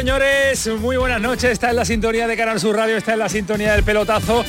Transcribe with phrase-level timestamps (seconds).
[0.00, 0.66] Señores?
[0.80, 1.50] Muy buenas noches.
[1.50, 4.46] Está en la sintonía de Canal Sur Radio, está en la sintonía del pelotazo.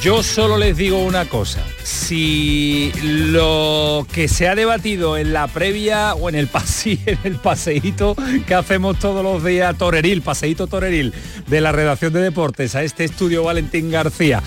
[0.00, 1.60] Yo solo les digo una cosa.
[1.82, 7.34] Si lo que se ha debatido en la previa o en el pasillo, en el
[7.34, 8.14] paseíto
[8.46, 11.12] que hacemos todos los días, toreril, paseíto toreril,
[11.48, 14.40] de la redacción de deportes a este estudio Valentín García,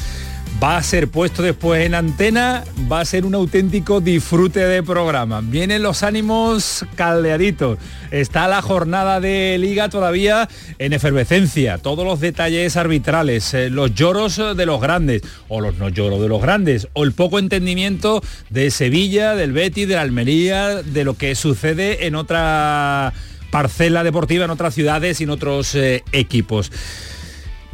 [0.62, 5.42] va a ser puesto después en antena, va a ser un auténtico disfrute de programa.
[5.42, 7.78] Vienen los ánimos caldeaditos.
[8.12, 10.48] Está la jornada de liga todavía
[10.80, 11.78] en efervescencia.
[11.78, 16.30] Todos los detalles arbitrales, eh, los lloros de los grandes, o los no lloros de
[16.30, 21.16] los grandes, o el poco entendimiento de Sevilla, del Betis, de la Almería, de lo
[21.16, 23.14] que sucede en otra
[23.52, 26.72] parcela deportiva, en otras ciudades y en otros eh, equipos.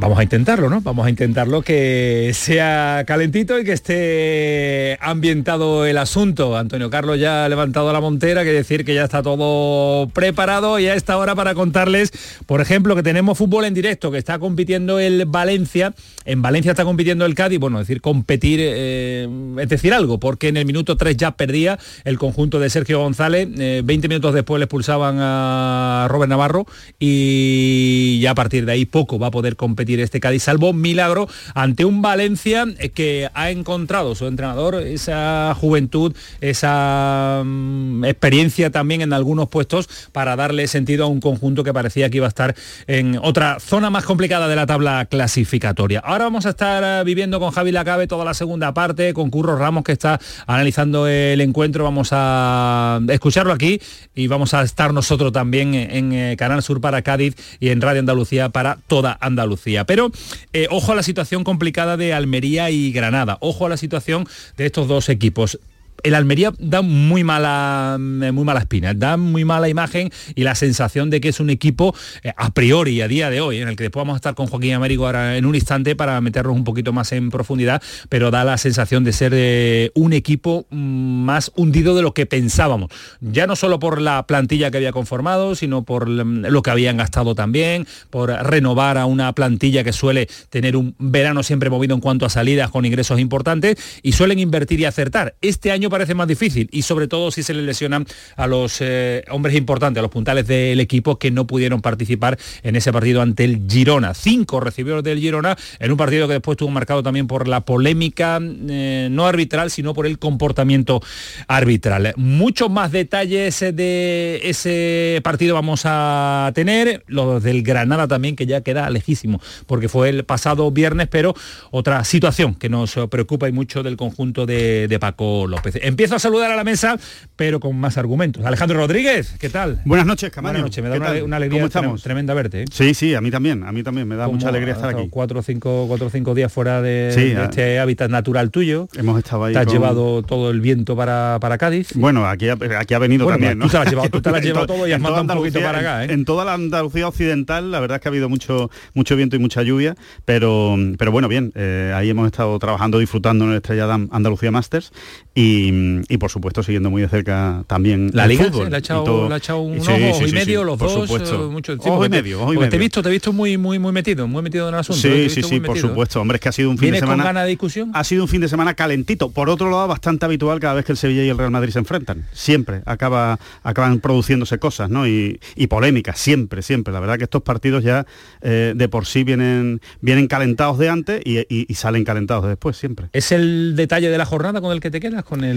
[0.02, 0.81] Vamos a intentarlo, ¿no?
[0.81, 6.57] Vamos a intentarlo que sea calentito y que esté ambientado el asunto.
[6.57, 10.88] Antonio Carlos ya ha levantado la montera, que decir que ya está todo preparado y
[10.88, 12.11] a esta hora para contarles,
[12.47, 15.94] por ejemplo, que tenemos fútbol en directo, que está compitiendo el Valencia,
[16.25, 19.27] en Valencia está compitiendo el Cádiz, bueno, es decir, competir, eh,
[19.59, 23.47] es decir, algo, porque en el minuto 3 ya perdía el conjunto de Sergio González,
[23.47, 26.66] 20 eh, minutos después le expulsaban a Robert Navarro
[27.00, 31.28] y ya a partir de ahí poco va a poder competir este Cádiz, salvo milagro
[31.55, 39.13] ante un Valencia que ha encontrado su entrenador esa juventud, esa mm, experiencia también en
[39.13, 42.56] algunos puestos para darle sentido a un conjunto que parecía que iba a estar
[42.88, 46.01] en otra zona más complicada de la tabla clasificatoria.
[46.11, 49.55] Ahora vamos a estar eh, viviendo con Javi Lacabe toda la segunda parte, con Curro
[49.55, 51.85] Ramos que está analizando el encuentro.
[51.85, 53.79] Vamos a escucharlo aquí
[54.13, 58.01] y vamos a estar nosotros también en eh, Canal Sur para Cádiz y en Radio
[58.01, 59.85] Andalucía para toda Andalucía.
[59.85, 60.11] Pero
[60.51, 64.66] eh, ojo a la situación complicada de Almería y Granada, ojo a la situación de
[64.66, 65.59] estos dos equipos
[66.03, 71.09] el Almería da muy mala, eh, muy espina, da muy mala imagen y la sensación
[71.09, 73.84] de que es un equipo eh, a priori, a día de hoy, en el que
[73.84, 76.94] después vamos a estar con Joaquín Américo ahora en un instante para meternos un poquito
[76.94, 81.96] más en profundidad, pero da la sensación de ser eh, un equipo mm, más hundido
[81.96, 82.91] de lo que pensábamos.
[83.19, 87.35] Ya no solo por la plantilla que había conformado, sino por lo que habían gastado
[87.35, 92.25] también, por renovar a una plantilla que suele tener un verano siempre movido en cuanto
[92.25, 95.35] a salidas con ingresos importantes y suelen invertir y acertar.
[95.41, 98.06] Este año parece más difícil y sobre todo si se le lesionan
[98.36, 102.75] a los eh, hombres importantes, a los puntales del equipo que no pudieron participar en
[102.75, 104.14] ese partido ante el Girona.
[104.14, 108.40] Cinco recibió del Girona en un partido que después estuvo marcado también por la polémica
[108.41, 111.02] eh, no arbitral, sino por el comportamiento
[111.47, 112.14] arbitral.
[112.18, 118.62] Muchos más detalles de ese partido vamos a tener, los del Granada también, que ya
[118.62, 121.34] queda lejísimo, porque fue el pasado viernes, pero
[121.72, 125.71] otra situación que nos preocupa y mucho del conjunto de Paco López.
[125.82, 126.98] Empiezo a saludar a la mesa,
[127.36, 128.44] pero con más argumentos.
[128.46, 129.82] Alejandro Rodríguez, ¿qué tal?
[129.86, 130.54] Buenas noches, Camaño.
[130.54, 131.68] Buenas noches, me da una, alegría
[132.02, 132.64] tremenda verte.
[132.64, 132.66] ¿eh?
[132.72, 135.08] Sí, sí, a mí también, a mí también, me da mucha alegría estar aquí.
[135.09, 137.09] Cuatro o cinco, cuatro, cinco días fuera de,
[137.44, 138.88] este hábitat natural tuyo.
[138.96, 139.54] Hemos estado ahí.
[139.54, 141.94] Te has llevado todo el viento para, para Cádiz.
[141.96, 143.66] Bueno, aquí, aquí ha venido también, ¿no?
[143.66, 145.80] Tú te has llevado, tú te has llevado todo y has mandado un poquito para
[145.80, 146.12] acá, ¿eh?
[146.12, 149.40] En toda la Andalucía occidental, la verdad es que ha habido mucho, mucho viento y
[149.40, 149.96] mucha lluvia,
[150.26, 154.92] pero, pero bueno, bien, eh, ahí hemos estado trabajando, disfrutando en el Estrella Andalucía Masters
[155.34, 158.45] y, y por supuesto siguiendo muy de cerca también la liga.
[158.45, 160.94] Fútbol, le ha echado, le ha echado un ojo y medio, los dos.
[160.94, 161.45] Supuesto.
[161.45, 162.69] Eh, mucho, ojo y medio, ojo y medio.
[162.69, 165.01] Te he visto, te he visto muy, muy, muy metido, muy metido en el asunto.
[165.01, 166.22] Sí, sí, sí, por supuesto.
[166.22, 167.23] Hombre, es que ha sido un fin de semana.
[167.23, 167.91] con ganas de discusión?
[167.93, 169.29] Ha sido un fin de semana calentito.
[169.29, 171.79] Por otro lado, bastante habitual cada vez que el Sevilla y el Real Madrid se
[171.79, 172.25] enfrentan.
[172.31, 175.07] Siempre acaba, acaban produciéndose cosas, ¿no?
[175.07, 176.93] Y, y polémicas, siempre, siempre.
[176.93, 178.05] La verdad que estos partidos ya
[178.41, 182.78] eh, de por sí vienen, vienen calentados de antes y, y, y, salen calentados después,
[182.78, 183.07] siempre.
[183.14, 185.23] ¿Es el detalle de la jornada con el que te quedas?
[185.23, 185.51] Con el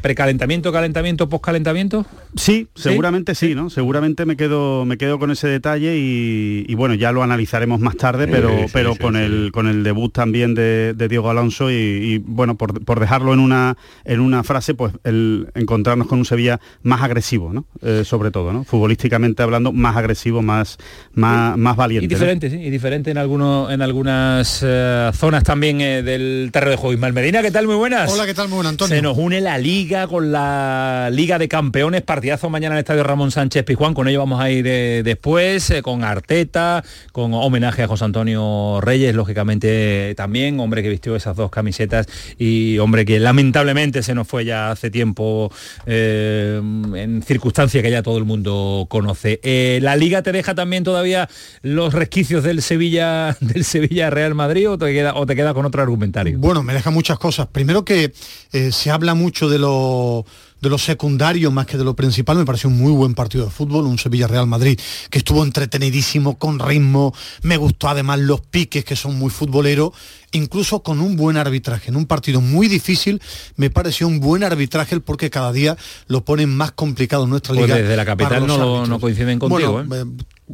[0.00, 2.06] precalentamiento, calentamiento, postcalentamiento.
[2.36, 3.70] Sí, seguramente sí, ¿no?
[3.70, 8.28] Seguramente me quedo, me quedo con ese detalle y, bueno, ya lo analizaremos más tarde,
[8.28, 13.32] pero, pero con el con el debut también de, Diego Alonso y, bueno, por, dejarlo
[13.32, 17.66] en una en una frase, pues el encontrarnos con un Sevilla más agresivo, ¿no?
[17.82, 18.64] Eh, sobre todo, ¿no?
[18.64, 20.78] Futbolísticamente hablando, más agresivo, más,
[21.12, 22.04] más, más valiente.
[22.04, 26.72] Y diferente, sí, y diferente en algunos en algunas eh, zonas también eh, del terreno
[26.72, 26.94] de juego.
[26.94, 27.66] Ismael Medina, ¿qué tal?
[27.66, 28.12] Muy buenas.
[28.12, 28.48] Hola, ¿qué tal?
[28.48, 28.96] Muy buenas, Antonio.
[28.96, 33.02] Se nos une la Liga con la Liga de Campeones, partidazo mañana en el Estadio
[33.02, 34.64] Ramón Sánchez Pizjuán, con ello vamos a ir
[35.04, 41.36] después, con Arteta, con homenaje a José Antonio Reyes, lógicamente también, hombre que vistió esas
[41.36, 42.06] dos camisetas
[42.38, 45.52] y hombre que lamentablemente se nos fue ya hace tiempo
[45.86, 49.40] en circunstancias que ya todo el mundo conoce.
[49.82, 51.28] la Liga te deja también todavía
[51.62, 55.66] los resquicios del Sevilla del Sevilla Real Madrid o te queda o te queda con
[55.66, 56.38] otro argumentario.
[56.38, 57.46] Bueno, me deja muchas cosas.
[57.46, 58.12] Primero que
[58.52, 60.24] eh, se habla mucho de lo
[60.60, 63.50] de lo secundario más que de lo principal, me pareció un muy buen partido de
[63.50, 64.78] fútbol, un Sevilla-Real Madrid
[65.08, 69.92] que estuvo entretenidísimo, con ritmo, me gustó además los piques que son muy futboleros,
[70.32, 71.88] incluso con un buen arbitraje.
[71.88, 73.22] En un partido muy difícil
[73.56, 75.76] me pareció un buen arbitraje porque cada día
[76.08, 77.78] lo ponen más complicado en nuestra pues liga.
[77.78, 79.80] desde la capital no, no, coinciden contigo.
[79.80, 79.86] ¿eh?
[79.90, 80.04] Eh,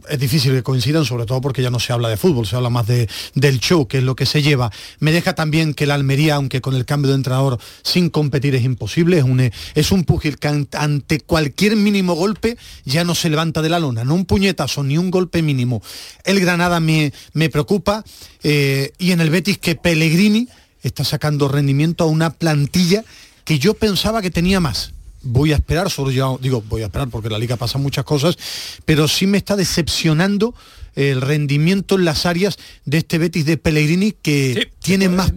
[0.09, 2.71] es difícil que coincidan, sobre todo porque ya no se habla de fútbol, se habla
[2.71, 4.71] más de, del show, que es lo que se lleva.
[4.99, 8.65] Me deja también que la Almería, aunque con el cambio de entrenador sin competir es
[8.65, 13.63] imposible, es un, es un pugil que ante cualquier mínimo golpe ya no se levanta
[13.63, 15.83] de la lona, no un puñetazo ni un golpe mínimo.
[16.25, 18.05] El Granada me, me preocupa
[18.43, 20.49] eh, y en el Betis que Pellegrini
[20.83, 23.05] está sacando rendimiento a una plantilla
[23.45, 24.93] que yo pensaba que tenía más
[25.27, 28.37] voy a esperar, solo yo digo, voy a esperar porque la liga pasa muchas cosas,
[28.85, 30.55] pero sí me está decepcionando
[30.95, 35.33] el rendimiento en las áreas de este Betis de Pellegrini que tiene más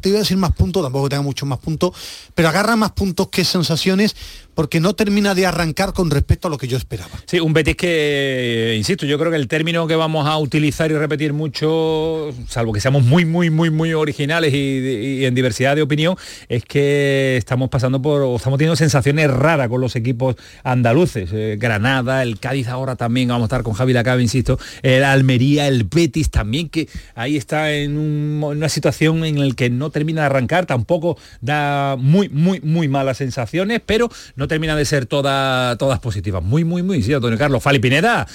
[0.00, 1.92] te iba a decir más puntos, tampoco tenga mucho más puntos,
[2.34, 4.14] pero agarra más puntos que sensaciones
[4.54, 7.10] porque no termina de arrancar con respecto a lo que yo esperaba.
[7.26, 10.94] Sí, un Betis que, insisto, yo creo que el término que vamos a utilizar y
[10.94, 16.16] repetir mucho, salvo que seamos muy, muy, muy, muy originales y, en diversidad de opinión,
[16.48, 21.30] es que estamos pasando por, o estamos teniendo sensaciones raras con los equipos andaluces.
[21.32, 25.66] Eh, Granada, el Cádiz ahora también, vamos a estar con Javi Lacabe, insisto, el Almería,
[25.68, 30.26] el Betis también, que ahí está en, una situación en la que no termina de
[30.26, 34.10] arrancar, tampoco da muy, muy, muy malas sensaciones, pero
[34.44, 36.42] no termina de ser toda, todas positivas.
[36.42, 37.62] Muy, muy, muy, sí, Antonio Carlos.
[37.62, 38.26] Fali Pineda.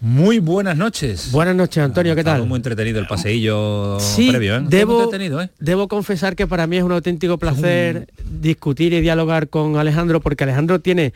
[0.00, 1.32] Muy buenas noches.
[1.32, 2.46] Buenas noches, Antonio, ¿qué tal?
[2.46, 4.64] Muy entretenido el paseillo sí, previo, ¿eh?
[4.68, 5.48] Debo, ¿eh?
[5.58, 10.44] debo confesar que para mí es un auténtico placer discutir y dialogar con Alejandro, porque
[10.44, 11.14] Alejandro tiene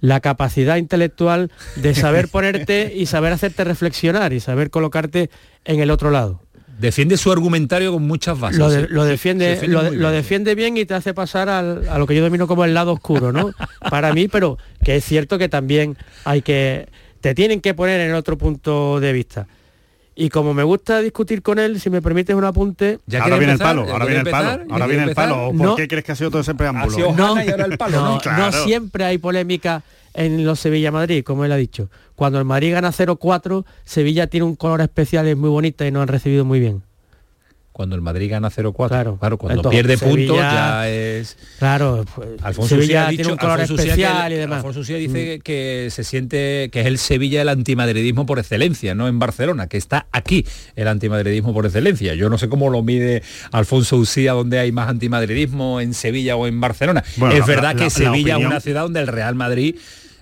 [0.00, 5.30] la capacidad intelectual de saber ponerte y saber hacerte reflexionar y saber colocarte
[5.64, 6.40] en el otro lado
[6.80, 8.58] defiende su argumentario con muchas bases.
[8.58, 12.64] Lo, defiende, lo, defiende bien y te hace pasar a lo que yo domino como
[12.64, 13.52] el lado oscuro, ¿no?
[13.90, 16.88] Para mí, pero que es cierto que también hay que.
[17.20, 19.46] te tienen que poner en otro punto de vista.
[20.16, 22.98] Y como me gusta discutir con él, si me permites un apunte.
[23.06, 25.52] ¿Ya ahora viene el palo, ahora viene el palo, ahora viene el palo.
[25.56, 27.14] ¿Por qué crees que ha sido todo ese preámbulo?
[27.14, 29.82] No, no siempre hay polémica
[30.14, 31.90] en los Sevilla-Madrid, como él ha dicho.
[32.14, 36.02] Cuando el Madrid gana 0-4, Sevilla tiene un color especial, es muy bonita y nos
[36.02, 36.82] han recibido muy bien
[37.80, 38.88] cuando el Madrid gana 0-4.
[38.88, 39.16] Claro.
[39.18, 41.38] claro, cuando pierde puntos ya es...
[41.58, 44.58] Claro, pues, Alfonso Sevilla ha tiene un color especial y demás.
[44.58, 45.40] Alfonso dice mm.
[45.40, 49.78] que se siente que es el Sevilla el antimadridismo por excelencia, no en Barcelona, que
[49.78, 50.44] está aquí
[50.76, 52.14] el antimadridismo por excelencia.
[52.14, 56.46] Yo no sé cómo lo mide Alfonso Usía, donde hay más antimadridismo, en Sevilla o
[56.46, 57.02] en Barcelona.
[57.32, 59.76] es verdad que Sevilla es una ciudad donde el Real Madrid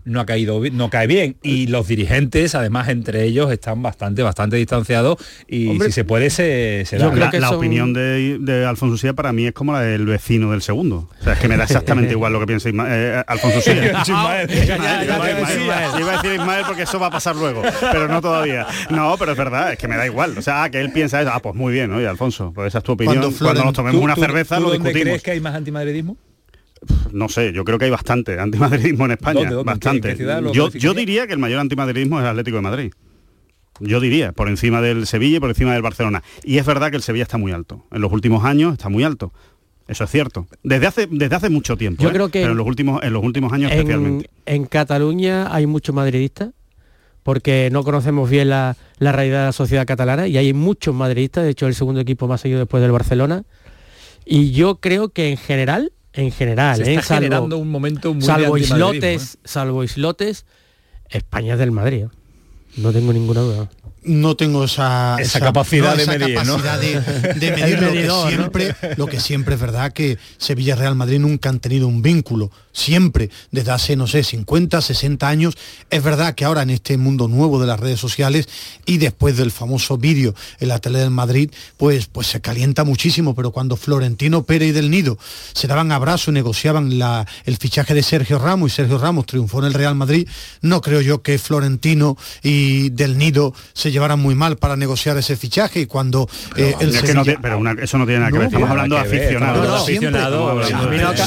[0.08, 1.36] no ha caído no cae bien.
[1.42, 6.84] Y los dirigentes además entre ellos están bastante bastante distanciados y si se puede se,
[6.98, 7.10] da.
[7.38, 11.08] la, opinión de, Alfonso Sía para mí es como la del vecino del segundo.
[11.20, 13.74] O sea es que me da exactamente igual lo que piensa eh, Alfonso Sía
[14.08, 14.46] iba a
[16.22, 18.66] decir Ismael porque eso va a pasar luego pero no todavía.
[18.90, 20.36] No pero es verdad es que me da igual.
[20.36, 21.30] O sea que él piensa eso.
[21.32, 23.32] Ah pues muy bien oye Alfonso pues esa es tu opinión.
[23.38, 25.02] Cuando, nos tomemos una cerveza lo discutimos.
[25.02, 26.16] crees que hay más antimadridismo
[27.12, 29.50] no sé, yo creo que hay bastante antimadridismo en España.
[29.64, 30.16] bastante.
[30.52, 32.92] yo, yo diría que el mayor antimadridismo es el Atlético de Madrid.
[33.80, 36.22] Yo diría, por encima del Sevilla y por encima del Barcelona.
[36.42, 37.84] Y es verdad que el Sevilla está muy alto.
[37.92, 39.32] En los últimos años está muy alto.
[39.86, 40.46] Eso es cierto.
[40.62, 42.02] Desde hace, desde hace mucho tiempo.
[42.02, 42.12] Yo ¿eh?
[42.12, 44.28] creo que Pero en los últimos, en los últimos años especialmente.
[44.44, 46.50] En Cataluña hay muchos madridistas
[47.22, 51.44] porque no conocemos bien la, la, realidad de la sociedad catalana y hay muchos madridistas,
[51.44, 53.44] de hecho el segundo equipo más seguido después del Barcelona.
[54.24, 57.18] Y yo creo que en general en general, Se está ¿eh?
[57.18, 59.38] generando un momento muy salvo islotes, ¿eh?
[59.44, 60.46] salvo islotes,
[61.08, 62.04] España es del Madrid.
[62.04, 62.08] ¿eh?
[62.76, 63.70] No tengo ninguna duda.
[64.02, 67.00] No tengo esa, esa, capacidad, de, esa medir, capacidad de,
[67.34, 71.48] de, medir lo, que siempre, lo que siempre es verdad que Sevilla Real Madrid nunca
[71.48, 72.50] han tenido un vínculo.
[72.72, 75.54] Siempre desde hace no sé 50 60 años.
[75.90, 78.48] Es verdad que ahora en este mundo nuevo de las redes sociales
[78.86, 83.34] y después del famoso vídeo en la tele del Madrid pues pues se calienta muchísimo.
[83.34, 85.18] Pero cuando Florentino Pérez y del Nido
[85.54, 89.58] se daban abrazos y negociaban la, el fichaje de Sergio Ramos y Sergio Ramos triunfó
[89.58, 90.28] en el Real Madrid
[90.62, 95.36] no creo yo que Florentino y del Nido se llevaran muy mal para negociar ese
[95.36, 99.02] fichaje y cuando pero, eh, pero eso no tiene nada que ver estamos hablando de
[99.02, 99.88] aficionados.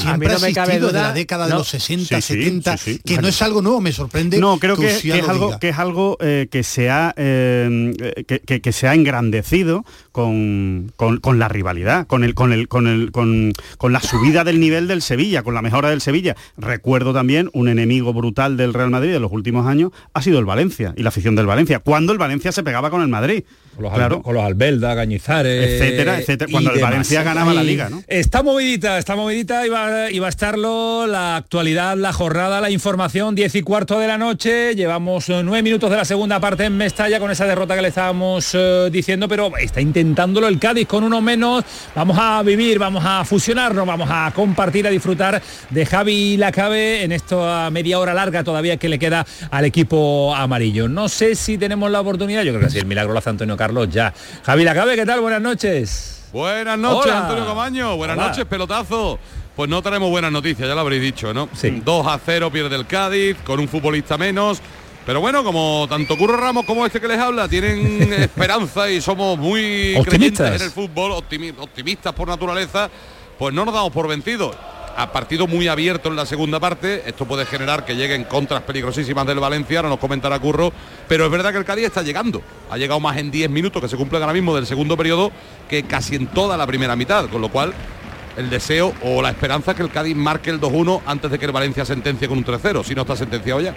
[0.05, 2.75] a mí no me cabe duda de la década de los 60 70
[3.05, 5.77] que no es algo nuevo me sorprende no creo que, que, es algo, que, es
[5.77, 11.47] algo, eh, que se ha eh, que, que, se ha engrandecido con, con, con, la
[11.47, 15.43] rivalidad con el con el con el con, con la subida del nivel del Sevilla
[15.43, 19.31] con la mejora del Sevilla recuerdo también un enemigo brutal del Real Madrid de los
[19.31, 22.63] últimos años ha sido el Valencia y la afición del Valencia cuando el Valencia se
[22.63, 23.43] pegaba con el Madrid
[23.75, 24.21] con los, claro.
[24.21, 26.51] con los Albelda, Cañizares, etcétera, etcétera.
[26.51, 28.03] Cuando el Valencia ganaba la liga, ¿no?
[28.07, 32.69] Está movidita, está movidita y va, y va a estarlo la actualidad, la jornada, la
[32.69, 34.75] información, 10 y cuarto de la noche.
[34.75, 37.87] Llevamos eh, nueve minutos de la segunda parte en Mestalla con esa derrota que le
[37.87, 41.63] estábamos uh, diciendo, pero está intentándolo el Cádiz con uno menos.
[41.95, 47.11] Vamos a vivir, vamos a fusionarnos, vamos a compartir, a disfrutar de Javi Lacabe en
[47.11, 50.87] esta media hora larga todavía que le queda al equipo amarillo.
[50.87, 53.55] No sé si tenemos la oportunidad, yo creo que sí, el milagro lo hace Antonio
[53.55, 54.13] Carlos ya.
[54.43, 55.21] Javi Lacabe, ¿qué tal?
[55.21, 56.29] Buenas noches.
[56.33, 57.97] Buenas noches, Antonio Camaño.
[57.97, 59.19] Buenas noches, pelotazo.
[59.55, 61.49] Pues no tenemos buenas noticias, ya lo habréis dicho, ¿no?
[61.53, 61.81] Sí.
[61.83, 64.61] 2 a 0 pierde el Cádiz, con un futbolista menos.
[65.05, 69.37] Pero bueno, como tanto Curro Ramos como este que les habla tienen esperanza y somos
[69.37, 72.89] muy optimistas en el fútbol, optimistas por naturaleza,
[73.37, 74.55] pues no nos damos por vencidos
[74.95, 77.03] a partido muy abierto en la segunda parte.
[77.05, 80.71] Esto puede generar que lleguen contras peligrosísimas del Valencia, ahora nos comentará Curro.
[81.07, 82.41] Pero es verdad que el Cádiz está llegando.
[82.69, 85.31] Ha llegado más en 10 minutos que se cumplen ahora mismo del segundo periodo
[85.69, 87.27] que casi en toda la primera mitad.
[87.29, 87.73] Con lo cual
[88.37, 91.45] el deseo o la esperanza es que el Cádiz marque el 2-1 antes de que
[91.45, 93.73] el Valencia sentencie con un 3-0, si no está sentenciado ya.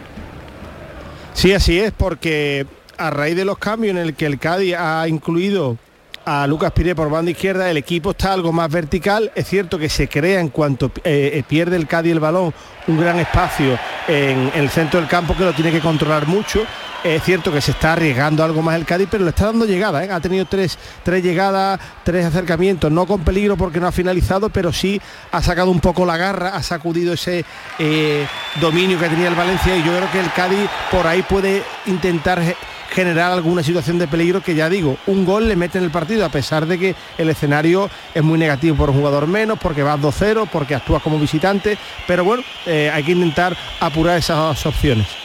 [1.34, 5.06] Sí, así es, porque a raíz de los cambios en el que el Cádiz ha
[5.08, 5.76] incluido
[6.24, 9.90] a Lucas Piré por banda izquierda, el equipo está algo más vertical, es cierto que
[9.90, 12.54] se crea en cuanto eh, pierde el Cádiz el balón
[12.86, 16.64] un gran espacio en, el centro del campo que lo tiene que controlar mucho,
[17.04, 20.02] es cierto que se está arriesgando algo más el Cádiz, pero le está dando llegada,
[20.02, 20.10] ¿eh?
[20.10, 24.72] ha tenido tres, tres llegadas, tres acercamientos, no con peligro porque no ha finalizado, pero
[24.72, 27.44] sí ha sacado un poco la garra, ha sacudido ese
[27.78, 28.26] eh,
[28.58, 32.42] dominio que tenía el Valencia y yo creo que el Cádiz por ahí puede intentar
[32.90, 36.24] generar alguna situación de peligro que ya digo, un gol le mete en el partido
[36.24, 40.00] a pesar de que el escenario es muy negativo por un jugador menos, porque vas
[40.00, 45.23] 2-0, porque actúas como visitante, pero bueno, eh, hay que intentar apurar esas opciones.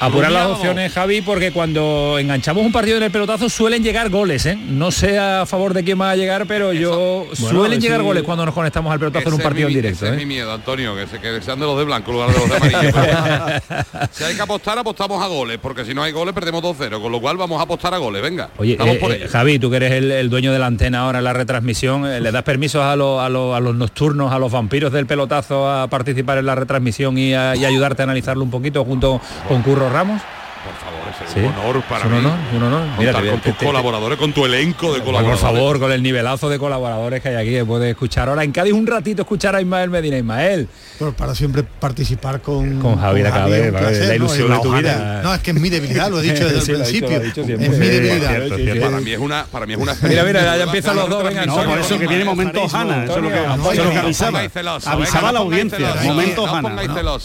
[0.00, 4.46] Apurar las opciones, Javi, porque cuando enganchamos un partido en el pelotazo suelen llegar goles,
[4.46, 4.56] ¿eh?
[4.56, 8.46] No sé a favor de quién va a llegar, pero yo suelen llegar goles cuando
[8.46, 10.04] nos conectamos al pelotazo en un partido mi, en directo.
[10.04, 10.16] Ese ¿eh?
[10.16, 12.48] es mi miedo, Antonio, que, se, que sean de los de blanco lugar de los
[12.48, 12.92] de amarillo.
[14.12, 17.10] si hay que apostar, apostamos a goles, porque si no hay goles perdemos 2-0, con
[17.10, 18.50] lo cual vamos a apostar a goles, venga.
[18.58, 21.18] Oye, eh, por eh, Javi, tú que eres el, el, dueño de la antena ahora
[21.18, 24.38] en la retransmisión, eh, ¿le das permisos a, lo, a, lo, a, los nocturnos, a
[24.38, 28.44] los vampiros del pelotazo a participar en la retransmisión y, a, y ayudarte a analizarlo
[28.44, 30.22] un poquito junto con Curro Ramos?
[30.68, 31.48] Por favor, es un sí.
[31.48, 32.18] honor para un mí.
[32.18, 32.82] Honor, un honor.
[32.98, 35.40] Mira, te, con tus te, colaboradores, con tu elenco de colaboradores.
[35.40, 38.52] Por favor, con el nivelazo de colaboradores que hay aquí, que puedes escuchar ahora en
[38.52, 40.18] Cádiz un ratito escuchar a Ismael Medina.
[40.18, 40.68] Ismael.
[40.98, 45.20] Bueno, para siempre participar con, con Javier Acabe, la ilusión no, de tu vida.
[45.22, 47.20] No, es que es mi debilidad, lo he dicho desde sí, el principio.
[47.20, 48.46] Dicho, es mi debilidad.
[48.46, 48.80] Cierto.
[48.80, 51.46] Para mí es una, para mí es una Mira, mira, ya empiezan los dos, venga,
[51.46, 53.98] no, por eso que viene momento Hanna, eso es lo que, eso es lo que
[53.98, 54.40] avisaba.
[54.84, 56.76] Avisaba a la audiencia, momento Hanna.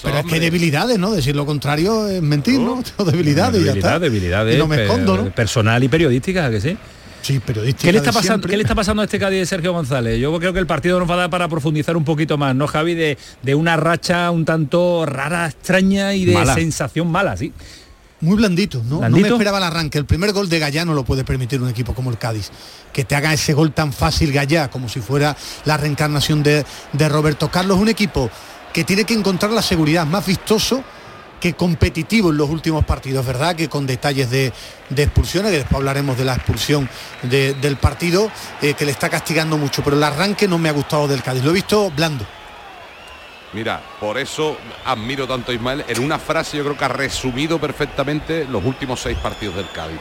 [0.03, 1.11] Pero es que debilidades, ¿no?
[1.11, 2.81] Decir lo contrario es mentir, ¿no?
[3.03, 3.99] Debilidades y ya está.
[3.99, 5.31] Debilidades no me escondo, ¿no?
[5.31, 6.77] personal y periodística, que sí.
[7.21, 7.87] Sí, periodística.
[7.87, 10.19] ¿Qué le, está pasando, ¿Qué le está pasando a este Cádiz de Sergio González?
[10.19, 12.67] Yo creo que el partido nos va a dar para profundizar un poquito más, ¿no,
[12.67, 12.95] Javi?
[12.95, 16.53] De, de una racha un tanto rara, extraña y de mala.
[16.53, 17.53] sensación mala, sí.
[18.19, 18.99] Muy blandito, ¿no?
[18.99, 19.27] ¿Blandito?
[19.27, 19.97] No me esperaba el arranque.
[19.97, 22.51] El primer gol de Gallá no lo puede permitir un equipo como el Cádiz.
[22.91, 27.09] Que te haga ese gol tan fácil Gallá, como si fuera la reencarnación de, de
[27.09, 27.77] Roberto Carlos.
[27.79, 28.29] Un equipo
[28.73, 30.83] que tiene que encontrar la seguridad más vistoso
[31.43, 33.53] que competitivo en los últimos partidos, ¿verdad?
[33.53, 34.53] Que con detalles de,
[34.95, 36.89] expulsiones, que después hablaremos de la expulsión
[37.21, 38.31] de, del partido,
[38.61, 41.43] eh, que le está castigando mucho, pero el arranque no me ha gustado del Cádiz,
[41.43, 42.25] lo he visto blando.
[43.51, 45.83] Mira, por eso admiro tanto a Ismael.
[45.89, 49.99] En una frase yo creo que ha resumido perfectamente los últimos seis partidos del Cádiz.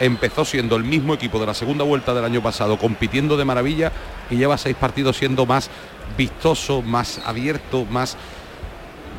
[0.00, 3.92] Empezó siendo el mismo equipo de la segunda vuelta del año pasado, compitiendo de maravilla
[4.30, 5.68] y lleva seis partidos siendo más
[6.16, 8.16] vistoso, más abierto, más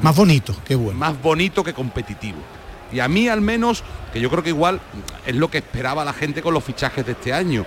[0.01, 0.99] más bonito, qué bueno.
[0.99, 2.39] Más bonito que competitivo.
[2.91, 4.81] Y a mí al menos, que yo creo que igual
[5.25, 7.65] es lo que esperaba la gente con los fichajes de este año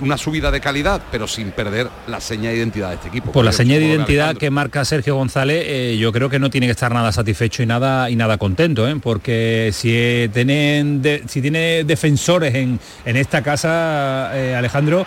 [0.00, 3.32] una subida de calidad, pero sin perder la seña de identidad de este equipo.
[3.32, 6.66] Por la seña de identidad que marca Sergio González, eh, yo creo que no tiene
[6.66, 8.96] que estar nada satisfecho y nada y nada contento, ¿eh?
[9.02, 15.06] porque si tienen si tiene defensores en, esta casa, eh, Alejandro,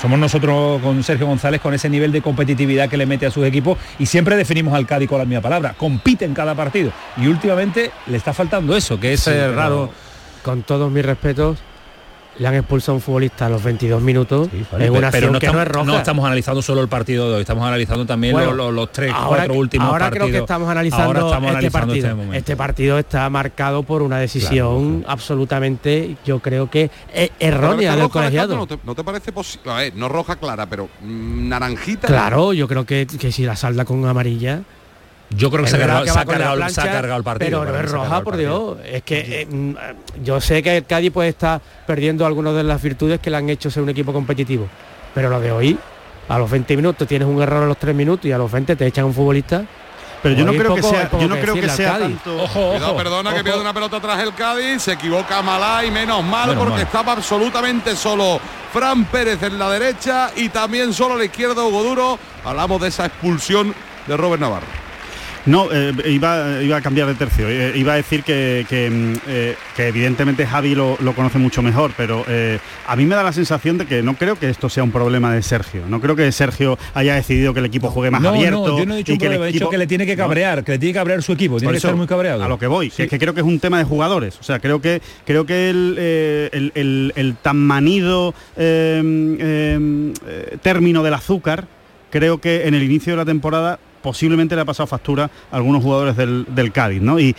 [0.00, 3.44] somos nosotros con Sergio González con ese nivel de competitividad que le mete a sus
[3.44, 7.26] equipos y siempre definimos al Cádiz con la misma palabra, compite en cada partido y
[7.26, 9.90] últimamente le está faltando eso, que es raro.
[10.42, 11.58] Con todos mis respetos,
[12.38, 14.48] le han expulsado a un futbolista a los 22 minutos
[14.78, 15.86] en una pero no que estamos, no es roja.
[15.86, 19.54] No estamos analizando solo el partido de hoy, estamos analizando también los, tres, ahora, cuatro
[19.54, 20.28] últimos ahora partidos.
[20.28, 22.32] creo que estamos analizando, este, partido.
[22.32, 28.66] Este, partido está marcado por una decisión absolutamente, yo creo que e- errónea del colegiado.
[28.84, 29.70] No te, parece posible?
[29.70, 32.08] A ver, no roja clara, pero mm, naranjita.
[32.08, 34.62] Claro, yo creo que, que si la salda con amarilla
[35.36, 35.80] yo creo que, se, ha
[36.24, 37.60] cargado, el partido.
[37.60, 38.78] Pero no es roja, por Dios.
[38.84, 39.74] Es que eh, mm,
[40.22, 43.48] yo sé que el Cádiz puede estar perdiendo algunas de las virtudes que le han
[43.48, 44.68] hecho ser un equipo competitivo.
[45.14, 45.78] Pero lo de hoy,
[46.28, 48.76] a los 20 minutos tienes un error a los 3 minutos y a los 20
[48.76, 49.64] te echan un futbolista.
[50.22, 53.60] Pero yo no creo que sea, yo no creo que sea Ojo, perdona que pierde
[53.60, 58.40] una pelota tras el Cádiz, se equivoca Malá y menos mal porque estaba absolutamente solo
[58.72, 62.18] Fran Pérez en la derecha y también solo a la izquierda Hugo Duro.
[62.42, 63.74] Hablamos de esa expulsión
[64.06, 64.83] de Robert Navarro.
[65.46, 67.48] No, eh, iba, iba a cambiar de tercio.
[67.48, 72.24] Eh, iba a decir que, que, mm, eh, evidentemente Javi lo, conoce mucho mejor, pero
[72.86, 75.32] a mí me da la sensación de que no creo que esto sea un problema
[75.34, 75.82] de Sergio.
[75.88, 78.68] No creo que Sergio haya decidido que el equipo juegue más abierto.
[78.68, 80.72] No, yo no he dicho un problema, he dicho que le tiene que cabrear, que
[80.72, 82.42] le tiene que cabrear su equipo, tiene que estar muy cabreado.
[82.42, 84.38] A lo que voy, es que creo que es un tema de jugadores.
[84.40, 85.98] O sea, creo que creo que el,
[86.74, 90.14] el, el tan manido em, em,
[90.62, 91.66] término del azúcar,
[92.10, 95.82] creo que en el inicio de la temporada posiblemente le ha pasado factura a algunos
[95.82, 97.18] jugadores del, Cádiz, ¿no?
[97.18, 97.34] Y,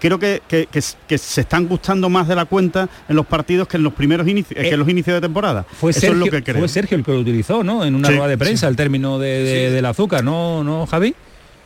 [0.00, 0.40] creo que,
[0.72, 4.58] se están gustando más de la cuenta en los partidos que en los primeros inicios,
[4.58, 5.66] que en los inicios de temporada.
[5.78, 7.84] Fue Sergio, lo que Fue Sergio el que lo utilizó, ¿no?
[7.84, 11.14] En una rueda de prensa, el término de, del azúcar, ¿no, no Javi?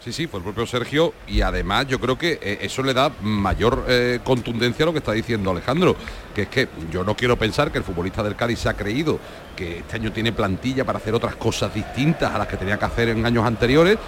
[0.05, 3.13] Sí, sí, fue el propio Sergio y además yo creo que eh, eso le da
[3.21, 5.95] mayor eh, contundencia a lo que está diciendo Alejandro,
[6.35, 9.21] que es que yo no quiero pensar que el futbolista del Cádiz se ha creído
[9.55, 12.85] que este año tiene plantilla para hacer otras cosas distintas a las que tenía que
[12.87, 13.99] hacer en años anteriores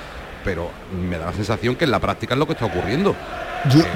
[0.44, 0.70] pero
[1.08, 3.14] me da la sensación que en la práctica es lo que está ocurriendo.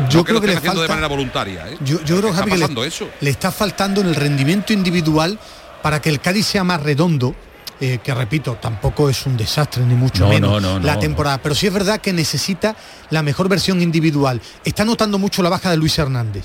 [0.09, 1.69] Yo, creo que, le falta, de manera voluntaria.
[1.69, 1.77] ¿eh?
[1.81, 3.09] Yo, creo que le, eso.
[3.21, 5.39] le está faltando en el rendimiento individual
[5.83, 7.35] para que el Cádiz sea más redondo.
[7.79, 11.73] Eh, que repito, tampoco es un desastre ni mucho menos la temporada, pero sí es
[11.75, 12.75] verdad que necesita
[13.11, 14.41] la mejor versión individual.
[14.65, 16.45] Está notando mucho la baja de Luis Hernández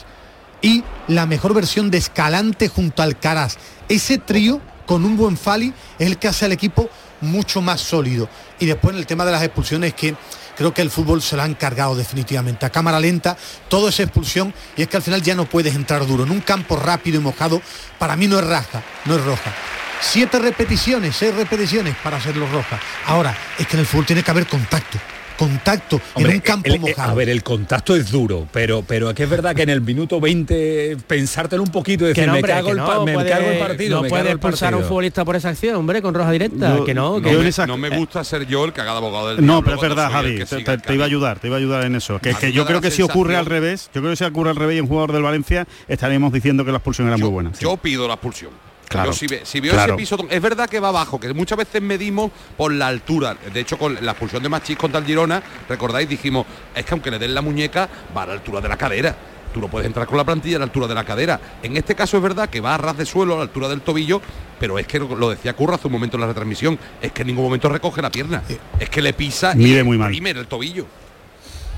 [0.61, 3.57] y la mejor versión de Escalante junto al Caraz.
[3.87, 6.89] Ese trío con un buen Fali es el que hace al equipo
[7.21, 8.27] mucho más sólido.
[8.59, 10.15] Y después en el tema de las expulsiones que
[10.57, 12.65] creo que el fútbol se lo ha encargado definitivamente.
[12.65, 13.37] A cámara lenta,
[13.69, 16.23] todo es expulsión y es que al final ya no puedes entrar duro.
[16.23, 17.61] En un campo rápido y mojado,
[17.97, 19.53] para mí no es raja, no es roja.
[20.01, 22.79] Siete repeticiones, seis repeticiones para hacerlo roja.
[23.05, 24.97] Ahora, es que en el fútbol tiene que haber contacto
[25.41, 27.11] contacto en un campo mojado.
[27.11, 29.81] A ver, el contacto es duro, pero pero es que es verdad que en el
[29.81, 34.01] minuto 20 pensártelo un poquito y decir, me, cago, el, partido.
[34.01, 37.19] No puede expulsar a un futbolista por esa acción, hombre, con roja directa, que no.
[37.19, 40.43] no, me, gusta ser yo el que haga abogado del No, pero es verdad, Javi,
[40.45, 42.19] te, iba a ayudar, te iba a ayudar en eso.
[42.19, 44.55] Que, que yo creo que si ocurre al revés, yo creo que si ocurre al
[44.55, 47.51] revés y un jugador del Valencia, estaríamos diciendo que la expulsión era muy buena.
[47.59, 48.70] Yo pido la expulsión
[49.43, 52.87] si, veo ese piso, es verdad que va abajo, que muchas veces medimos por la
[52.87, 53.35] altura.
[53.53, 57.11] De hecho, con la expulsión de Machís contra el Girona, recordáis, dijimos, es que aunque
[57.11, 59.15] le den la muñeca, va a la altura de la cadera.
[59.53, 61.39] Tú no puedes entrar con la plantilla a la altura de la cadera.
[61.61, 63.81] En este caso es verdad que va a ras de suelo, a la altura del
[63.81, 64.21] tobillo,
[64.59, 67.27] pero es que lo decía Curra hace un momento en la retransmisión, es que en
[67.27, 68.43] ningún momento recoge la pierna.
[68.79, 70.13] Es que le pisa y muy mal.
[70.13, 70.85] el tobillo.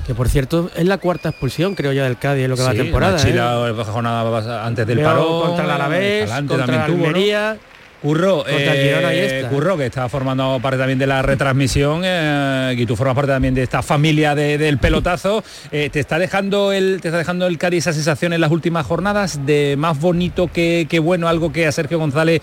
[0.05, 2.71] Que por cierto es la cuarta expulsión, creo ya, del Cádiz en lo que va
[2.71, 3.19] a temporada.
[3.19, 3.83] Sí, ¿eh?
[3.85, 5.41] jornada antes del paro.
[5.41, 7.57] Contra el Alavés, contra la Almería.
[8.03, 13.15] Curro, eh, Curro, que está formando parte también de la retransmisión eh, y tú formas
[13.15, 15.41] parte también de esta familia del pelotazo.
[15.71, 18.85] Eh, ¿Te está dejando el te está dejando el Cádiz esa sensación en las últimas
[18.85, 22.41] jornadas de más bonito que, bueno, algo que a Sergio González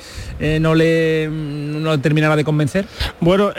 [0.61, 2.87] no le no terminaba de convencer?
[3.20, 3.53] Bueno,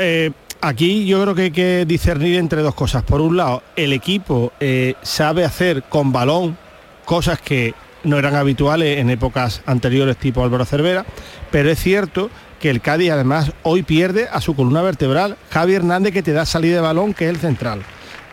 [0.63, 3.01] Aquí yo creo que hay que discernir entre dos cosas.
[3.01, 6.55] Por un lado, el equipo eh, sabe hacer con balón
[7.03, 11.03] cosas que no eran habituales en épocas anteriores tipo Álvaro Cervera,
[11.49, 16.13] pero es cierto que el Cádiz además hoy pierde a su columna vertebral, Javi Hernández
[16.13, 17.81] que te da salida de balón, que es el central.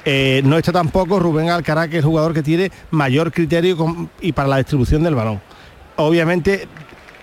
[0.05, 4.33] Eh, no está tampoco Rubén Alcaraz, que es el jugador que tiene mayor criterio y
[4.33, 5.41] para la distribución del balón.
[5.97, 6.69] Obviamente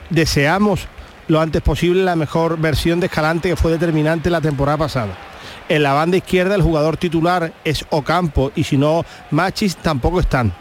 [0.10, 0.88] deseamos
[1.28, 5.18] lo antes posible la mejor versión de Escalante que fue determinante la temporada pasada.
[5.68, 10.54] En la banda izquierda el jugador titular es Ocampo y si no Machis tampoco están.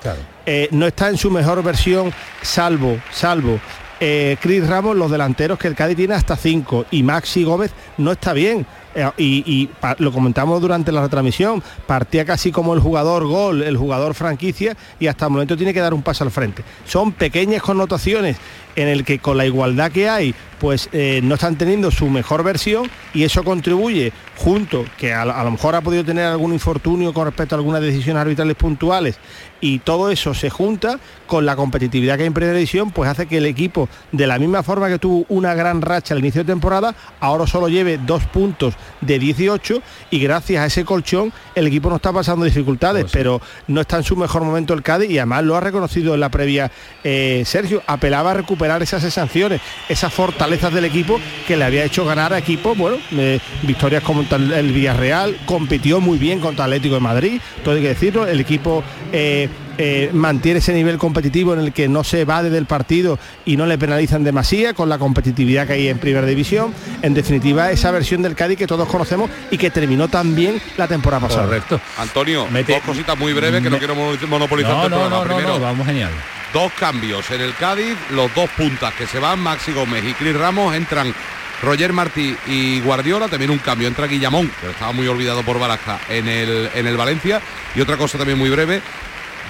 [0.46, 3.59] Eh, no está en su mejor versión salvo, salvo
[4.00, 8.12] eh, Chris Ramos, los delanteros que el Cádiz tiene hasta cinco y Maxi Gómez no
[8.12, 8.66] está bien.
[8.94, 14.14] Eh, y, lo comentamos durante la retransmisión, partía casi como el jugador gol, el jugador
[14.14, 16.62] franquicia y hasta el momento tiene que dar un paso al frente.
[16.87, 18.37] Son pequeñas connotaciones
[18.77, 22.42] en el que con la igualdad que hay, pues eh, no están teniendo su mejor
[22.42, 27.27] versión y eso contribuye junto, que a, lo mejor ha podido tener algún infortunio con
[27.27, 29.18] respecto a algunas decisiones arbitrales puntuales
[29.61, 33.27] y todo eso se junta con la competitividad que hay en primera división, pues hace
[33.27, 36.53] que el equipo, de la misma forma que tuvo una gran racha al inicio de
[36.53, 41.90] temporada, ahora solo lleve dos puntos de 18 y gracias a ese colchón el equipo
[41.90, 45.18] no está pasando dificultades, pues pero no está en su mejor momento el Cádiz y
[45.18, 46.70] además lo ha reconocido en la previa
[47.03, 50.12] eh, Sergio, apelaba a recuperar esas sanciones, esas
[50.55, 54.73] fortalezas del equipo que le había hecho ganar a equipos, bueno, eh, victorias como el
[54.73, 59.49] Villarreal, compitió muy bien contra Atlético de Madrid, todo hay que decirlo, el equipo eh,
[59.79, 63.67] eh, mantiene ese nivel competitivo en el que no se evade del partido y no
[63.67, 66.73] le penalizan demasiado con la competitividad que hay en primera división.
[67.03, 70.87] En definitiva, esa versión del Cádiz que todos conocemos y que terminó tan bien la
[70.87, 71.47] temporada pasada.
[71.47, 71.81] Correcto.
[71.99, 73.97] Antonio, dos cositas muy breves que no quiero
[74.29, 76.11] monopolizar no, no, Primero, vamos genial.
[76.55, 80.37] Dos cambios en el Cádiz, los dos puntas que se van, Maxi Gómez y Cris
[80.37, 81.12] Ramos entran
[81.61, 85.99] Roger Martí y Guardiola, también un cambio, entra Guillamón, que estaba muy olvidado por Baraja
[86.09, 87.40] en el, en el Valencia.
[87.75, 88.83] Y otra cosa también muy breve,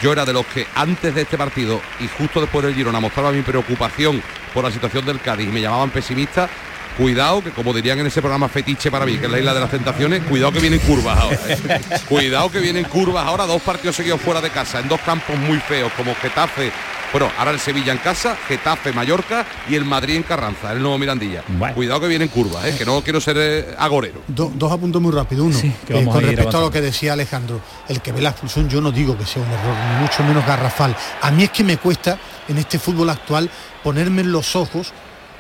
[0.01, 3.33] yo era de los que antes de este partido y justo después del Girona mostraba
[3.33, 4.23] mi preocupación
[4.55, 6.49] por la situación del Cádiz y me llamaban pesimista.
[6.97, 9.61] Cuidado, que como dirían en ese programa fetiche para mí, que es la isla de
[9.61, 11.39] las tentaciones, cuidado que vienen curvas ahora.
[11.49, 11.81] ¿eh?
[12.09, 15.59] cuidado que vienen curvas ahora, dos partidos seguidos fuera de casa, en dos campos muy
[15.59, 16.73] feos, como Getafe
[17.15, 20.99] bueno, ahora el Sevilla en casa, Getafe, Mallorca y el Madrid en Carranza, el nuevo
[20.99, 21.45] Mirandilla.
[21.73, 22.75] Cuidado que vienen curvas, ¿eh?
[22.77, 24.23] que no quiero ser eh, agorero.
[24.27, 25.45] dos apuntos muy rápido.
[25.45, 28.81] Uno, eh, con respecto a lo que decía Alejandro, el que ve la expulsión, yo
[28.81, 30.97] no digo que sea un error, ni mucho menos garrafal.
[31.23, 33.49] A mí es que me cuesta en este fútbol actual
[33.85, 34.93] ponerme en los ojos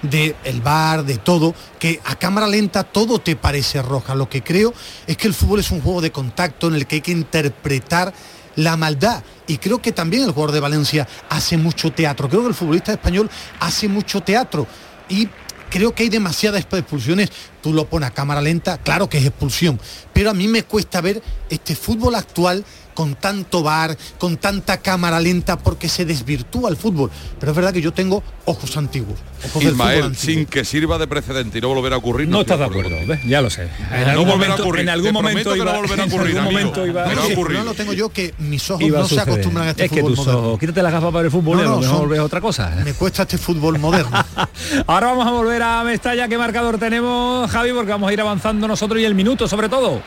[0.02, 4.14] de el bar, de todo, que a cámara lenta todo te parece roja.
[4.14, 4.72] Lo que creo
[5.08, 8.14] es que el fútbol es un juego de contacto en el que hay que interpretar
[8.56, 9.22] la maldad.
[9.46, 12.28] Y creo que también el jugador de Valencia hace mucho teatro.
[12.28, 14.66] Creo que el futbolista español hace mucho teatro.
[15.08, 15.28] Y
[15.70, 17.30] creo que hay demasiadas expulsiones.
[17.64, 19.80] Tú lo pones a cámara lenta, claro que es expulsión.
[20.12, 25.18] Pero a mí me cuesta ver este fútbol actual con tanto bar, con tanta cámara
[25.18, 27.10] lenta, porque se desvirtúa el fútbol.
[27.40, 29.18] Pero es verdad que yo tengo ojos antiguos.
[29.60, 32.28] Ismael, sin que sirva de precedente y no volverá a ocurrir.
[32.28, 32.96] No, estás de acuerdo,
[33.26, 33.68] ya lo sé.
[33.92, 34.82] En algún momento, a ocurrir.
[34.82, 36.40] En algún momento iba, no volverá a ocurrir.
[36.40, 37.58] momento iba, a ocurrir.
[37.58, 40.16] No lo tengo yo que mis ojos no se acostumbran a este es fútbol que
[40.16, 42.74] tus ojos, quítate las gafas para el fútbol, no, no, mejor ves otra cosa.
[42.84, 44.24] Me cuesta este fútbol moderno.
[44.86, 46.28] Ahora vamos a volver a Mestalla.
[46.28, 47.72] ¿Qué marcador tenemos, Javi?
[47.72, 50.02] Porque vamos a ir avanzando nosotros y el minuto sobre todo.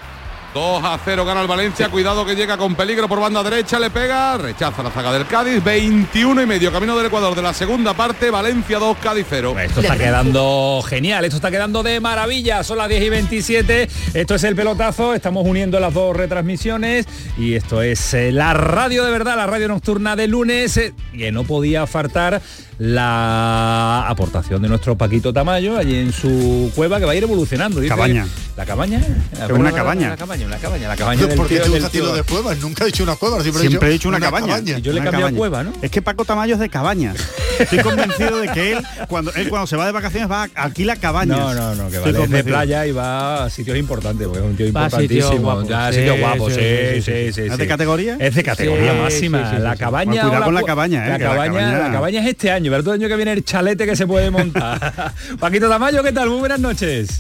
[0.54, 3.90] 2 a 0 gana el Valencia, cuidado que llega con peligro por banda derecha, le
[3.90, 7.94] pega, rechaza la zaga del Cádiz, 21 y medio, camino del Ecuador de la segunda
[7.94, 9.56] parte, Valencia 2, Cádiz 0.
[9.60, 14.36] Esto está quedando genial, esto está quedando de maravilla, son las 10 y 27, esto
[14.36, 17.06] es el pelotazo, estamos uniendo las dos retransmisiones.
[17.38, 21.32] Y esto es eh, la radio de verdad, la radio nocturna de lunes, eh, que
[21.32, 22.42] no podía faltar
[22.80, 27.82] la aportación de nuestro Paquito Tamayo allí en su cueva que va a ir evolucionando.
[27.88, 28.28] cabaña.
[28.56, 29.00] La cabaña.
[29.00, 30.10] Es una cabaña.
[30.10, 30.88] La cabaña, una cabaña.
[30.88, 32.58] La cabaña del ¿Por qué te gusta de cuevas?
[32.60, 34.60] Nunca he dicho una cueva, siempre, he dicho una, cabaña.
[34.60, 35.74] Y yo le he a cueva, ¿no?
[35.82, 37.18] Es que Paco Tamayo es de cabañas.
[37.60, 40.96] Estoy convencido de que él cuando él cuando se va de vacaciones va aquí la
[40.96, 44.46] cabaña No, no, no, que va de playa y va a sitios importantes, porque es
[44.46, 45.64] un tío importantísimo.
[45.68, 47.42] Ya, sitios guapos, sí, sí, sí.
[47.42, 48.18] ¿Es de categoría?
[48.20, 49.54] Es de categoría máxima.
[49.60, 50.22] La cabaña.
[50.22, 53.10] Cuidado con la cabaña, La cabaña, la cabaña es este año, pero todo el año
[53.10, 55.14] que viene el chalete que se puede montar.
[55.40, 56.30] Paquito Tamayo, ¿qué tal?
[56.30, 57.20] Muy buenas noches.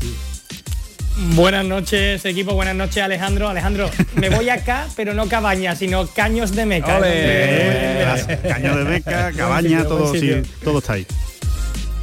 [1.35, 2.53] Buenas noches, equipo.
[2.53, 3.49] Buenas noches, Alejandro.
[3.49, 6.99] Alejandro, me voy acá, pero no cabaña, sino caños de meca.
[8.47, 11.07] Caños de meca, cabaña, todo, sí, todo está ahí.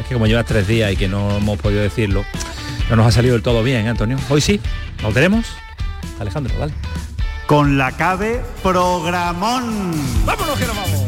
[0.00, 2.24] Es que como llevas tres días y que no hemos podido decirlo,
[2.90, 4.18] no nos ha salido del todo bien, ¿eh, Antonio.
[4.28, 4.58] Hoy sí,
[5.02, 5.46] ¿lo tenemos?
[6.18, 6.74] Alejandro, dale.
[7.46, 9.92] Con la CABE programón.
[10.24, 11.04] ¡Vámonos que nos vamos!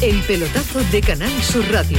[0.00, 1.98] El pelotazo de Canal Sur Radio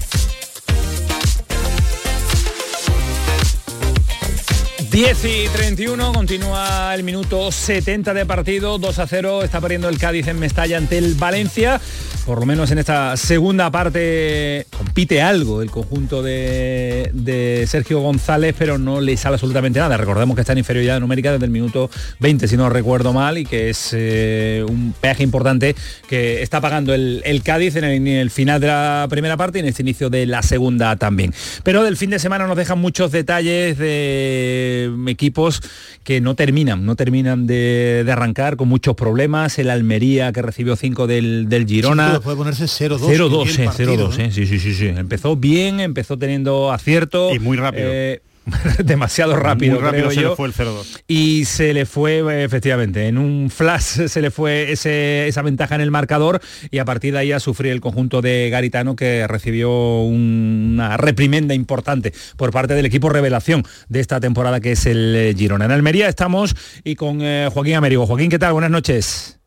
[4.91, 9.97] Diez y 31, continúa el minuto 70 de partido, 2 a 0, está perdiendo el
[9.97, 11.79] Cádiz en Mestalla ante el Valencia,
[12.25, 18.53] por lo menos en esta segunda parte compite algo el conjunto de, de Sergio González,
[18.59, 19.95] pero no le sale absolutamente nada.
[19.95, 23.45] Recordemos que está en inferioridad numérica desde el minuto 20, si no recuerdo mal, y
[23.45, 25.75] que es eh, un peaje importante
[26.09, 29.81] que está pagando el, Cádiz en el final de la primera parte y en este
[29.81, 31.33] inicio de la segunda también.
[31.63, 35.61] Pero del fin de semana nos dejan muchos detalles de equipos
[36.03, 39.59] que no terminan, no terminan de, de arrancar con muchos problemas.
[39.59, 42.15] El Almería que recibió 5 del, del Girona.
[42.15, 42.99] Sí, puede ponerse 0-2.
[42.99, 44.87] 0-2, que bien eh, partido, 0-2, eh, sí, sí, sí, sí.
[44.87, 47.33] Empezó bien, empezó teniendo acierto.
[47.33, 47.87] Y muy rápido.
[47.91, 48.21] eh,
[48.83, 50.29] demasiado rápido, Muy rápido creo se yo.
[50.31, 51.03] le fue el 0-2.
[51.07, 55.81] Y se le fue, efectivamente, en un flash se le fue ese- esa ventaja en
[55.81, 60.01] el marcador y a partir de ahí a sufrir el conjunto de Garitano que recibió
[60.01, 65.65] una reprimenda importante por parte del equipo revelación de esta temporada que es el Girona.
[65.65, 68.07] En Almería estamos y con eh, Joaquín Américo.
[68.07, 68.53] Joaquín, ¿qué tal?
[68.53, 69.40] Buenas noches.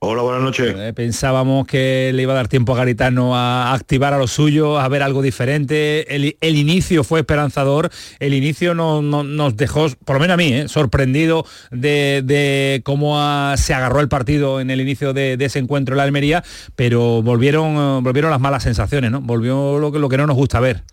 [0.00, 0.76] Hola, buenas noches.
[0.78, 4.78] Eh, pensábamos que le iba a dar tiempo a Garitano a activar a lo suyo,
[4.78, 6.14] a ver algo diferente.
[6.14, 10.36] El, el inicio fue esperanzador, el inicio no- no- nos dejó, por lo menos a
[10.36, 13.18] mí, eh, sorprendido de, de cómo
[13.56, 16.44] se agarró el partido en el inicio de, de ese encuentro en la Almería,
[16.76, 19.20] pero volvieron, eh, volvieron las malas sensaciones, ¿no?
[19.20, 20.84] Volvió lo que, lo que no nos gusta ver.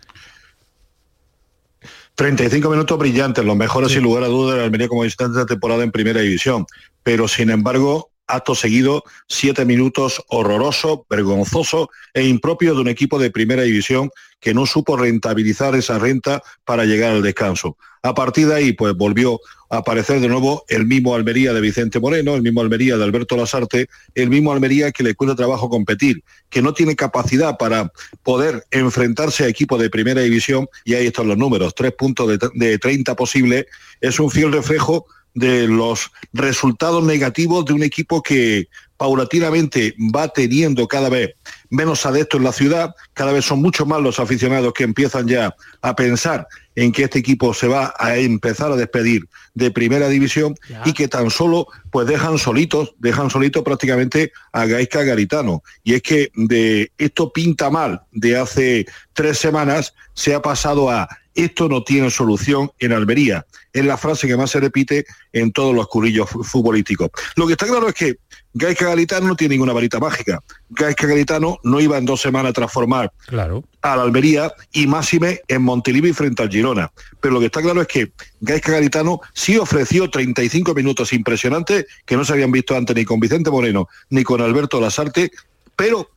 [2.16, 5.42] 35 minutos brillantes, los mejores sin lugar a dudas de la Almería como visitante de
[5.42, 6.66] esta temporada en primera división.
[7.04, 13.30] Pero sin embargo, acto seguido, siete minutos horroroso, vergonzoso e impropio de un equipo de
[13.30, 14.10] primera división
[14.40, 17.76] que no supo rentabilizar esa renta para llegar al descanso.
[18.02, 21.98] A partir de ahí, pues volvió a aparecer de nuevo el mismo Almería de Vicente
[21.98, 26.22] Moreno, el mismo Almería de Alberto Lasarte, el mismo Almería que le cuesta trabajo competir,
[26.48, 27.90] que no tiene capacidad para
[28.22, 32.38] poder enfrentarse a equipos de primera división, y ahí están los números, tres puntos de,
[32.54, 33.66] de 30 posibles,
[34.00, 35.06] es un fiel reflejo
[35.36, 41.34] de los resultados negativos de un equipo que paulatinamente va teniendo cada vez
[41.70, 45.54] menos adeptos en la ciudad, cada vez son mucho más los aficionados que empiezan ya
[45.82, 50.54] a pensar en que este equipo se va a empezar a despedir de primera división
[50.84, 55.62] y que tan solo pues dejan solitos, dejan solitos prácticamente a Gaisca Garitano.
[55.82, 61.08] Y es que de esto pinta mal de hace tres semanas se ha pasado a
[61.36, 63.46] esto no tiene solución en Almería.
[63.72, 67.10] Es la frase que más se repite en todos los curillos futbolísticos.
[67.36, 68.16] Lo que está claro es que
[68.58, 70.42] Gaisca Garitano no tiene ninguna varita mágica.
[70.70, 73.62] Gaisca Garitano no iba en dos semanas a transformar claro.
[73.82, 76.90] a la Almería y máxime en Montilivi frente al Girona.
[77.20, 82.16] Pero lo que está claro es que Gaisca Garitano sí ofreció 35 minutos impresionantes que
[82.16, 85.30] no se habían visto antes ni con Vicente Moreno ni con Alberto Lasarte,
[85.76, 86.08] pero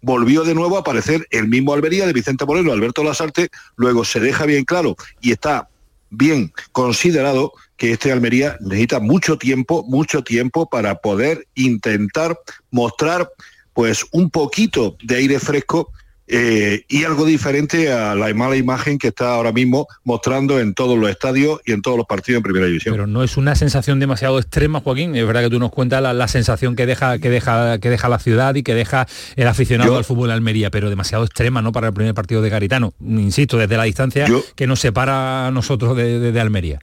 [0.00, 4.20] volvió de nuevo a aparecer el mismo Almería de Vicente Moreno, Alberto Lasarte, luego se
[4.20, 5.68] deja bien claro y está
[6.10, 12.38] bien considerado que este Almería necesita mucho tiempo, mucho tiempo para poder intentar
[12.70, 13.30] mostrar
[13.72, 15.92] pues un poquito de aire fresco
[16.30, 20.98] eh, y algo diferente a la mala imagen que está ahora mismo mostrando en todos
[20.98, 22.92] los estadios y en todos los partidos en primera división.
[22.92, 25.16] Pero no es una sensación demasiado extrema, Joaquín.
[25.16, 28.18] Es verdad que tú nos cuentas la, sensación que deja, que deja, que deja la
[28.18, 31.72] ciudad y que deja el aficionado al fútbol de Almería, pero demasiado extrema, ¿no?
[31.72, 32.92] Para el primer partido de Garitano.
[33.00, 36.78] Insisto, desde la distancia que nos separa a nosotros de, Almería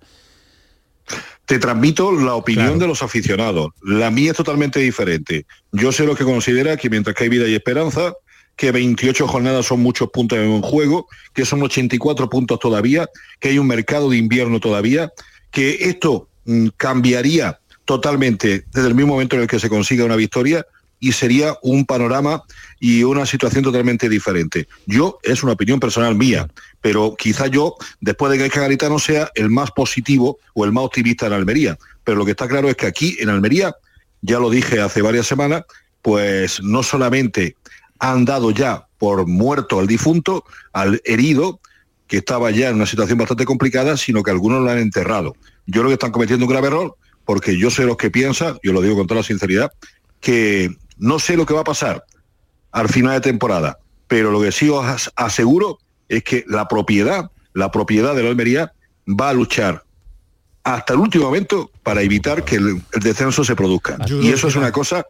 [1.46, 3.70] te transmito la opinión de los aficionados.
[3.84, 5.46] La mía es totalmente diferente.
[5.72, 8.16] Yo sé lo que considera que mientras que hay vida y esperanza,
[8.56, 13.08] que 28 jornadas son muchos puntos en un juego, que son 84 puntos todavía,
[13.39, 15.12] que hay un mercado de invierno todavía,
[15.52, 20.15] que esto mm, cambiaría totalmente desde el mismo momento en el que se consiga una
[20.15, 20.65] victoria
[21.00, 22.44] y sería un panorama
[22.80, 24.68] y una situación totalmente diferente.
[24.86, 26.48] Yo, es una opinión personal mía,
[26.82, 31.28] pero quizá yo, después de que Garitano sea el más positivo o el más optimista
[31.28, 31.78] en Almería.
[32.04, 33.76] Pero lo que está claro es que aquí en Almería,
[34.22, 35.63] ya lo dije hace varias semanas,
[36.02, 37.56] pues no solamente
[38.00, 41.60] han dado ya por muerto al difunto, al herido,
[42.08, 45.36] que estaba ya en una situación bastante complicada, sino que algunos lo han enterrado.
[45.66, 48.74] Yo creo que están cometiendo un grave error, porque yo sé los que piensan, yo
[48.74, 49.72] lo digo con toda la sinceridad,
[50.20, 52.06] que no sé lo que va a pasar
[52.72, 55.80] al final de temporada, pero lo que sí os aseguro
[56.10, 58.74] es que la propiedad, la propiedad de la Almería
[59.08, 59.84] va a luchar
[60.64, 63.98] hasta el último momento para evitar que el, descenso se produzca.
[64.08, 65.06] y eso es una cosa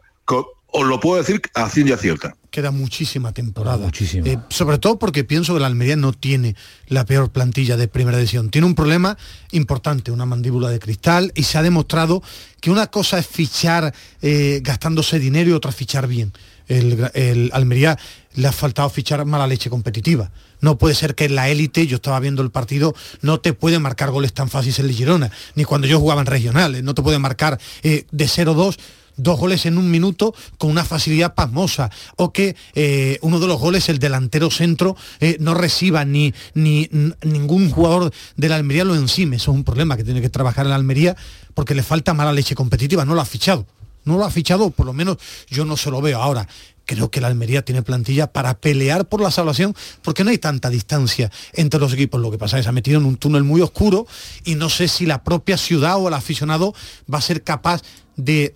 [0.68, 2.36] os lo puedo decir a ciencia cierta.
[2.50, 3.90] Queda muchísima temporada.
[4.00, 6.56] Eh, sobre todo porque pienso que la Almería no tiene
[6.88, 8.50] la peor plantilla de primera edición.
[8.50, 9.16] Tiene un problema
[9.52, 12.22] importante, una mandíbula de cristal, y se ha demostrado
[12.60, 16.32] que una cosa es fichar eh, gastándose dinero y otra fichar bien.
[16.68, 17.96] El, Almería
[18.34, 20.32] le ha faltado fichar mala leche competitiva.
[20.60, 23.78] No puede ser que en la élite, yo estaba viendo el partido, no te puede
[23.78, 27.02] marcar goles tan fáciles en el Girona, ni cuando yo jugaba en regionales, no te
[27.02, 28.76] puede marcar eh, de 0-2
[29.16, 33.60] dos goles en un minuto con una facilidad pasmosa, o que eh, uno de los
[33.60, 36.88] goles, el delantero centro, eh, no reciba ni, ni
[37.22, 39.36] ningún jugador de la Almería lo encime.
[39.36, 41.16] Eso es un problema que tiene que trabajar en la Almería
[41.54, 43.66] porque le falta mala leche competitiva, no lo ha fichado.
[44.04, 45.16] No lo ha fichado, por lo menos
[45.48, 46.46] yo no se lo veo ahora
[46.86, 50.70] creo que la Almería tiene plantilla para pelear por la salvación, porque no hay tanta
[50.70, 52.20] distancia entre los equipos.
[52.20, 54.06] Lo que pasa es que se ha metido en un túnel muy oscuro
[54.44, 56.74] y no sé si la propia ciudad o el aficionado
[57.12, 57.82] va a ser capaz
[58.16, 58.54] de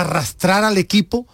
[0.00, 1.26] arrastrar al equipo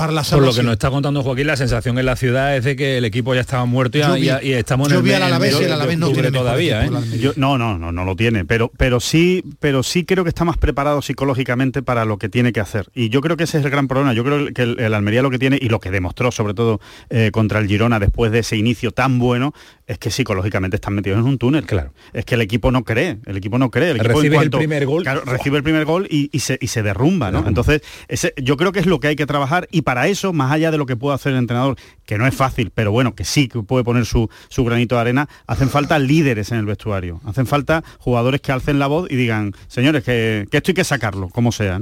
[0.00, 0.46] para la salvación.
[0.46, 2.96] Por lo que nos está contando Joaquín, la sensación en la ciudad es de que
[2.96, 6.86] el equipo ya estaba muerto y, estamos en el, vi y no tiene todavía.
[6.86, 6.90] ¿eh?
[7.36, 10.56] no, no, no, no lo tiene, pero, pero sí, pero sí creo que está más
[10.56, 12.88] preparado psicológicamente para lo que tiene que hacer.
[12.94, 14.14] Y yo creo que ese es el gran problema.
[14.14, 17.30] Yo creo que el, Almería lo que tiene y lo que demostró sobre todo eh,
[17.30, 19.52] contra el Girona después de ese inicio tan bueno
[19.86, 21.66] es que psicológicamente están metidos en un túnel.
[21.66, 21.92] Claro.
[22.14, 23.90] Es que el equipo no cree, el equipo no cree.
[23.90, 25.04] El equipo recibe el primer gol.
[25.26, 27.46] recibe el primer gol y, se, y se derrumba, ¿no?
[27.46, 30.52] Entonces, ese, yo creo que es lo que hay que trabajar y para eso, más
[30.52, 33.24] allá de lo que pueda hacer el entrenador, que no es fácil, pero bueno, que
[33.24, 37.20] sí que puede poner su, granito de arena, hacen falta líderes en el vestuario.
[37.24, 41.28] Hacen falta jugadores que alcen la voz y digan, señores, que, esto hay que sacarlo,
[41.28, 41.80] como sea.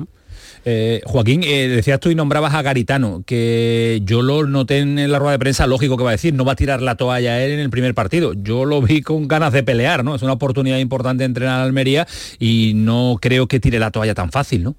[0.65, 5.19] Eh, Joaquín, eh, decías tú y nombrabas a Garitano, que yo lo noté en la
[5.19, 7.53] rueda de prensa, lógico que va a decir, no va a tirar la toalla él
[7.53, 8.35] en el primer partido.
[8.35, 10.15] Yo lo vi con ganas de pelear, ¿no?
[10.15, 12.07] Es una oportunidad importante de entrenar a Almería
[12.39, 14.77] y no creo que tire la toalla tan fácil, ¿no?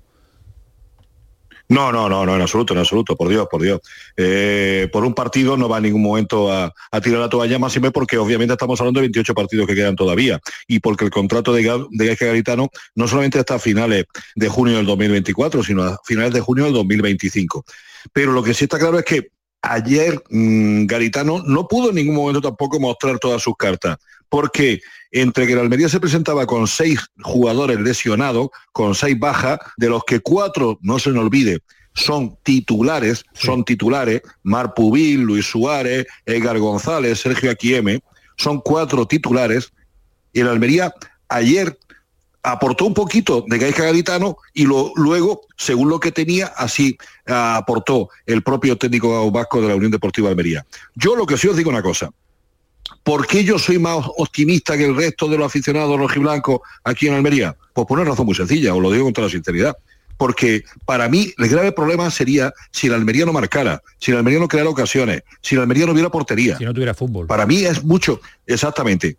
[1.69, 3.79] No, no, no, no, en absoluto, en absoluto, por Dios, por Dios.
[4.17, 7.79] Eh, por un partido no va en ningún momento a, tirar la toalla más y
[7.79, 11.53] me porque obviamente estamos hablando de 28 partidos que quedan todavía y porque el contrato
[11.53, 14.05] de, de Garitano no solamente está a finales
[14.35, 17.63] de junio del 2024, sino a finales de junio del 2025.
[18.13, 19.29] Pero lo que sí está claro es que
[19.61, 23.97] ayer mm, Garitano no pudo en ningún momento tampoco mostrar todas sus cartas,
[24.29, 29.89] porque entre que la Almería se presentaba con seis jugadores lesionados, con seis bajas, de
[29.89, 31.59] los que cuatro, no se nos olvide,
[31.93, 38.01] son titulares, son titulares, Mar Pubil, Luis Suárez, Edgar González, Sergio Aquieme,
[38.37, 39.73] son cuatro titulares.
[40.31, 40.93] Y el Almería
[41.27, 41.77] ayer
[42.43, 46.97] aportó un poquito de Gaisca Garitano y lo, luego, según lo que tenía, así
[47.27, 50.65] ah, aportó el propio técnico vasco de la Unión Deportiva Almería.
[50.95, 52.09] Yo lo que sí os digo una cosa.
[53.03, 57.13] ¿Por qué yo soy más optimista que el resto de los aficionados rojiblancos aquí en
[57.13, 57.55] Almería?
[57.73, 59.77] Pues por una razón muy sencilla, os lo digo con toda la sinceridad.
[60.17, 64.39] Porque para mí el grave problema sería si el Almería no marcara, si el Almería
[64.39, 66.57] no creara ocasiones, si el Almería no hubiera portería.
[66.57, 67.27] Si no tuviera fútbol.
[67.27, 69.17] Para mí es mucho, exactamente.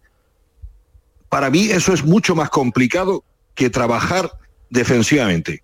[1.30, 3.24] Para mí eso es mucho más complicado
[3.54, 4.30] que trabajar
[4.68, 5.62] defensivamente.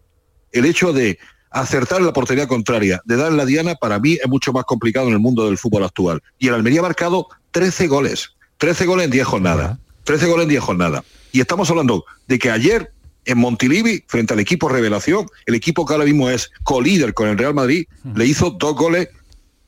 [0.52, 1.18] El hecho de
[1.50, 5.08] acertar en la portería contraria, de dar la diana, para mí es mucho más complicado
[5.08, 6.22] en el mundo del fútbol actual.
[6.38, 10.50] Y el Almería ha marcado 13 goles, 13 goles en 10 jornadas, 13 goles en
[10.50, 11.02] 10 jornadas.
[11.32, 12.92] Y estamos hablando de que ayer
[13.24, 17.36] en Montilivi, frente al equipo Revelación, el equipo que ahora mismo es colíder con el
[17.36, 19.08] Real Madrid, le hizo dos goles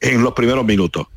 [0.00, 1.08] en los primeros minutos.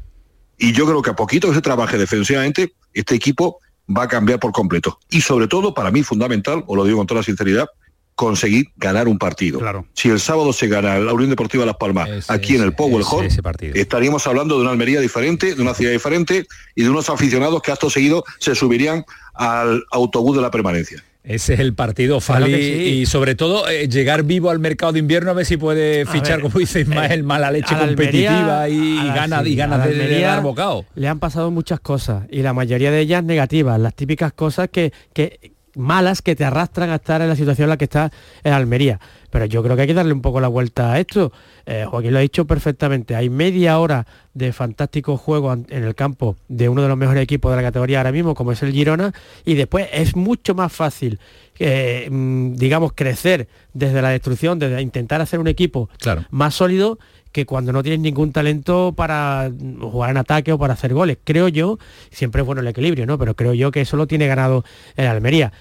[0.58, 3.60] Y yo creo que a poquito que se trabaje defensivamente, este equipo
[3.90, 5.00] va a cambiar por completo.
[5.10, 7.68] Y sobre todo, para mí fundamental, os lo digo con toda sinceridad,
[8.16, 9.60] conseguir ganar un partido.
[9.94, 13.28] Si el sábado se gana la Unión Deportiva Las Palmas aquí en el Powell Hall,
[13.74, 17.72] estaríamos hablando de una Almería diferente, de una ciudad diferente y de unos aficionados que
[17.72, 21.04] acto seguido se subirían al autobús de la permanencia.
[21.24, 25.30] Ese es el partido, Fali, y sobre todo eh, llegar vivo al mercado de invierno
[25.30, 29.56] a ver si puede fichar, como dice Ismael, eh, mala leche competitiva y, ganas y
[29.56, 30.86] ganas de, de dar bocado.
[30.96, 34.94] Le han pasado muchas cosas y la mayoría de ellas negativas, las típicas cosas que,
[35.14, 38.12] que malas que te arrastran a estar en la situación en la que está
[38.44, 39.00] en Almería.
[39.30, 41.32] Pero yo creo que hay que darle un poco la vuelta a esto.
[41.66, 43.16] Eh, Joaquín lo ha dicho perfectamente.
[43.16, 47.52] Hay media hora de fantástico juego en el campo de uno de los mejores equipos
[47.52, 49.14] de la categoría ahora mismo, como es el Girona,
[49.46, 51.20] y después es mucho más fácil,
[51.60, 55.90] eh, mm, digamos, crecer desde la destrucción, desde intentar hacer un equipo
[56.30, 57.00] más sólido
[57.32, 61.18] que cuando no tienes ningún talento para jugar en ataque o para hacer goles.
[61.24, 61.80] Creo yo,
[62.12, 63.18] siempre es bueno el equilibrio, ¿no?
[63.18, 64.64] Pero creo yo que eso lo tiene ganado
[64.96, 65.52] el Almería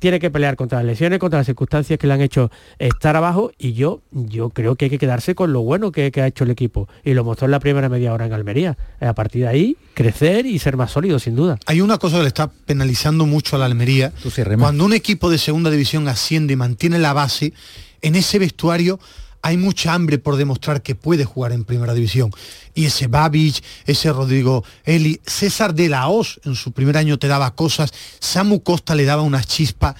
[0.00, 3.52] tiene que pelear contra las lesiones, contra las circunstancias que le han hecho estar abajo
[3.58, 6.50] y yo, yo creo que hay que quedarse con lo bueno que, ha hecho el
[6.50, 8.76] equipo y lo mostró en la primera media hora en Almería.
[9.00, 11.58] A partir de ahí, crecer y ser más sólido, sin duda.
[11.66, 14.12] Hay una cosa que le está penalizando mucho a la Almería.
[14.58, 17.52] Cuando un equipo de segunda división asciende y mantiene la base,
[18.00, 18.98] en ese vestuario
[19.42, 22.30] hay mucha hambre por demostrar que puede jugar en primera división.
[22.74, 27.28] Y ese Babich, ese Rodrigo Eli, César de la Hoz en su primer año te
[27.28, 29.94] daba cosas, Samu Costa le daba unas chispas.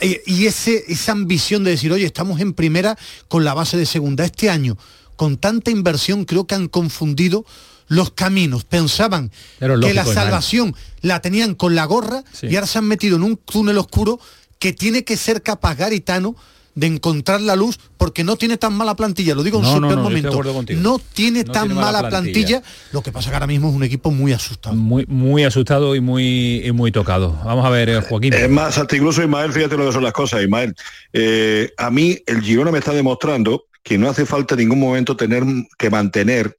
[0.00, 2.98] Eh, y ese, esa ambición de decir, oye, estamos en primera
[3.28, 4.24] con la base de segunda.
[4.24, 4.76] Este año,
[5.16, 7.46] con tanta inversión, creo que han confundido
[7.88, 8.64] los caminos.
[8.64, 13.22] Pensaban que la salvación la tenían con la gorra y ahora se han metido en
[13.22, 14.20] un túnel oscuro
[14.58, 16.36] que tiene que ser capaz Garitano
[16.76, 19.96] de encontrar la luz porque no tiene tan mala plantilla, lo digo en un super
[19.96, 20.42] momento.
[20.76, 22.62] No tiene tan mala plantilla.
[22.92, 24.76] lo que pasa que ahora mismo es un equipo muy asustado.
[24.76, 27.36] Muy, muy asustado y muy, muy tocado.
[27.44, 28.34] Vamos a ver, eh, Joaquín.
[28.34, 30.74] Es más, hasta incluso Ismael, fíjate lo que son las cosas, Ismael.
[31.14, 35.16] Eh, a mí el Girona me está demostrando que no hace falta en ningún momento
[35.16, 35.44] tener
[35.78, 36.56] que mantener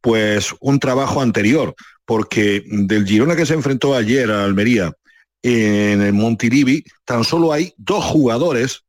[0.00, 4.92] pues un trabajo anterior, porque del Girona que se enfrentó ayer a Almería
[5.42, 8.82] en el Montilivi, tan solo hay dos jugadores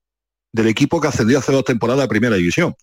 [0.53, 2.75] del equipo que ascendió hace dos temporadas a Primera División.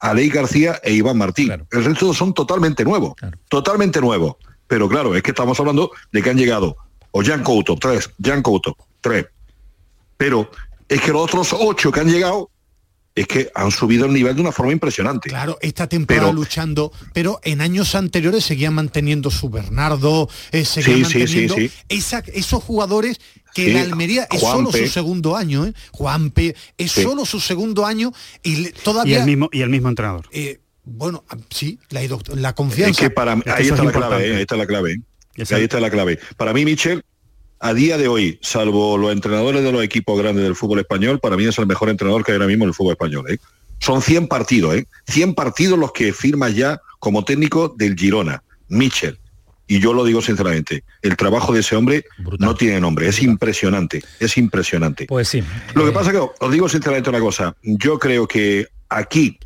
[0.00, 1.50] Alei García e Iván Martín.
[1.70, 3.14] El resto son totalmente nuevos,
[3.48, 4.36] totalmente nuevos.
[4.66, 6.76] Pero claro, es que estamos hablando de que han llegado
[7.10, 9.26] o Jan Couto, tres, Jan Couto, tres.
[10.16, 10.50] Pero
[10.88, 12.50] es que los otros ocho que han llegado
[13.20, 15.28] es que han subido el nivel de una forma impresionante.
[15.28, 21.56] Claro, esta temporada luchando, pero en años anteriores seguían manteniendo su Bernardo, eh, seguían manteniendo
[21.88, 23.20] esos jugadores
[23.54, 25.74] que la Almería es solo su segundo año, ¿eh?
[25.92, 28.12] Juanpe es solo su segundo año
[28.42, 29.16] y todavía...
[29.16, 30.26] Y el mismo, y el mismo entrenador.
[30.30, 32.00] Eh, bueno, ah, sí, la,
[32.34, 33.00] la confianza.
[33.00, 35.00] que para, ahí, está la clave, ahí está la clave,
[35.36, 36.18] ahí está la clave.
[36.36, 37.04] Para mí, Michel,
[37.60, 41.36] a día de hoy, salvo los entrenadores de los equipos grandes del fútbol español, para
[41.36, 43.24] mí es el mejor entrenador que hay ahora mismo en el fútbol español.
[43.30, 43.38] ¿eh?
[43.80, 44.86] Son 100 partidos, ¿eh?
[45.08, 49.18] 100 partidos los que firma ya como técnico del Girona, Michel.
[49.66, 52.04] Y yo lo digo sinceramente, el trabajo de ese hombre
[52.38, 55.04] no tiene nombre, es impresionante, es impresionante.
[55.06, 55.42] Pues sí.
[55.74, 59.38] Lo que pasa que os digo sinceramente una cosa, yo creo que aquí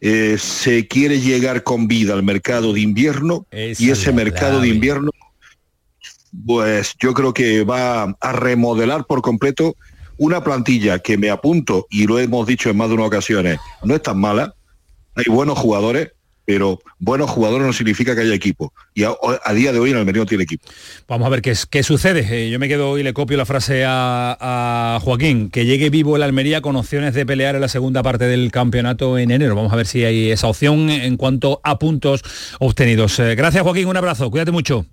[0.00, 5.10] eh, se quiere llegar con vida al mercado de invierno y ese mercado de invierno
[6.46, 9.76] pues yo creo que va a remodelar por completo
[10.16, 13.94] una plantilla que me apunto, y lo hemos dicho en más de una ocasiones, no
[13.94, 14.54] es tan mala,
[15.16, 16.12] hay buenos jugadores,
[16.46, 18.72] pero buenos jugadores no significa que haya equipo.
[18.94, 19.14] Y a,
[19.54, 20.68] día de hoy en Almería no tiene equipo.
[21.08, 22.26] Vamos a ver qué, qué sucede.
[22.30, 26.16] Eh, yo me quedo y le copio la frase a, a Joaquín, que llegue vivo
[26.16, 29.54] el Almería con opciones de pelear en la segunda parte del campeonato en enero.
[29.54, 32.22] Vamos a ver si hay esa opción en cuanto a puntos
[32.60, 33.18] obtenidos.
[33.20, 34.84] Eh, gracias Joaquín, un abrazo, cuídate mucho.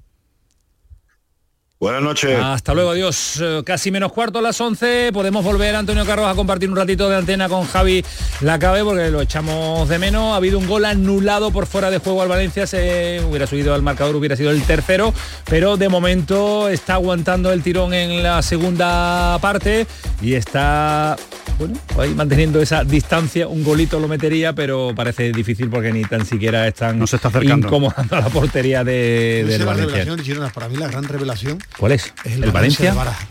[1.81, 2.37] Buenas noches.
[2.39, 3.39] Hasta luego, adiós.
[3.41, 5.09] Eh, Casi menos cuarto a las 11.
[5.11, 8.05] Podemos volver, Antonio Carros, a compartir un ratito de antena con Javi
[8.41, 10.33] Lacabe porque lo echamos de menos.
[10.33, 12.67] Ha habido un gol anulado por fuera de juego al Valencia.
[12.67, 15.11] Se hubiera subido al marcador, hubiera sido el tercero.
[15.49, 19.87] Pero de momento está aguantando el tirón en la segunda parte
[20.21, 21.15] y está
[21.57, 23.47] bueno, ahí manteniendo esa distancia.
[23.47, 27.29] Un golito lo metería, pero parece difícil porque ni tan siquiera están No se está
[27.29, 27.67] acercando.
[27.67, 30.05] incomodando a la portería de, del Valencia.
[30.53, 32.13] Para mí la gran revelación ¿Cuál es?
[32.25, 32.91] es el, ¿El Valencia?
[32.91, 33.27] de Baraja.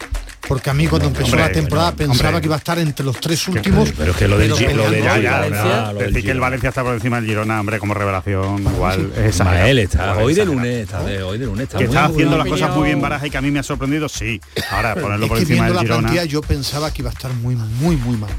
[0.49, 2.41] Porque a mí cuando empezó hombre, la temporada pensaba hombre.
[2.41, 3.93] que iba a estar entre los tres últimos.
[3.97, 5.63] Pero es que lo del, Gi- lo ya, ya, Valencia,
[5.93, 6.41] no, del decir que el.
[6.41, 9.37] Valencia está por encima del Girona, hombre, como revelación, igual es.
[9.37, 11.63] Ismael está hoy de lunes, está de hoy de lunes.
[11.65, 12.61] Está Que muy está muy haciendo las opinión.
[12.69, 14.41] cosas muy bien Baraja y que a mí me ha sorprendido, sí.
[14.73, 16.01] Ahora, ponerlo Es por que encima viendo del la Girona.
[16.09, 18.31] plantilla yo pensaba que iba a estar muy, muy, muy mal.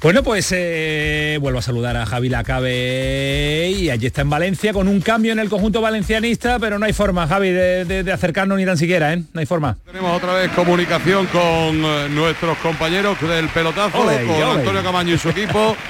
[0.00, 4.86] Bueno, pues eh, vuelvo a saludar a Javi Lacabe y allí está en Valencia con
[4.86, 8.56] un cambio en el conjunto valencianista, pero no hay forma, Javi, de, de- de acercarnos
[8.58, 9.24] ni tan siquiera, ¿eh?
[9.32, 9.76] No hay forma.
[9.84, 14.50] Tenemos otra vez comunicación con eh, nuestros compañeros del pelotazo, con.
[14.58, 15.76] Antonio Camaño y su equipo.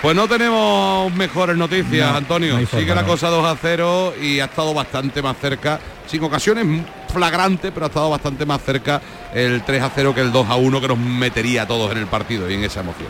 [0.00, 2.56] Pues no tenemos mejores noticias, No, Antonio.
[2.56, 3.08] no forma, Sigue la no.
[3.08, 6.64] cosa 2 a 0 y ha estado bastante más cerca, sin ocasiones
[7.12, 9.02] flagrantes, pero ha estado bastante más cerca
[9.34, 11.98] el 3 a 0 que el 2 a 1 que nos metería a todos en
[11.98, 13.08] el partido y en esa emoción.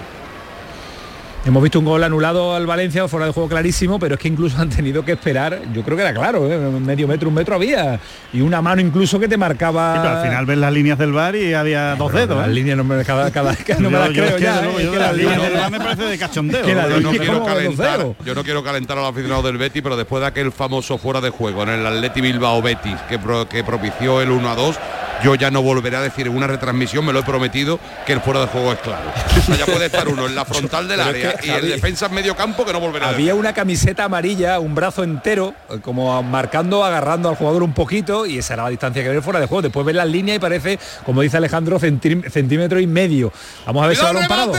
[1.47, 4.59] Hemos visto un gol anulado al Valencia, fuera de juego clarísimo, pero es que incluso
[4.61, 6.59] han tenido que esperar, yo creo que era claro, ¿eh?
[6.59, 7.99] medio metro, un metro había,
[8.35, 9.95] y una mano incluso que te marcaba...
[9.95, 12.37] Sí, pero al final ves las líneas del bar y había dos dedos.
[12.39, 12.53] Las ¿eh?
[12.53, 14.71] líneas no me, cada, cada, no me Yo- las creo ya, ¿eh?
[14.73, 16.63] yo que de las las líneas líneas- del bar me parece de cachondeo.
[16.67, 18.17] Que la Yo no quiero calentar, dedos.
[18.27, 21.23] yo no quiero calentar a los aficionados del Betis, pero después de aquel famoso fuera
[21.23, 24.77] de juego en el Atleti Bilbao Betis que, pro- que propició el 1 a 2,
[25.23, 28.21] yo ya no volveré a decir en una retransmisión, me lo he prometido, que el
[28.21, 29.11] fuera de juego es claro.
[29.39, 31.51] O sea, ya puede estar uno en la frontal del Pero es área que, y
[31.51, 33.11] el Javi, defensa en medio campo que no volverá a.
[33.11, 38.27] Había una camiseta amarilla, un brazo entero, eh, como marcando, agarrando al jugador un poquito,
[38.27, 39.63] y esa era la distancia que había fuera de juego.
[39.63, 43.33] Después ves las líneas y parece, como dice Alejandro, centí- centímetro y medio.
[43.67, 44.53] Vamos a ver si ¡Cuidado, balón parado.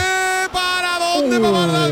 [0.52, 1.88] ¿Para dónde va.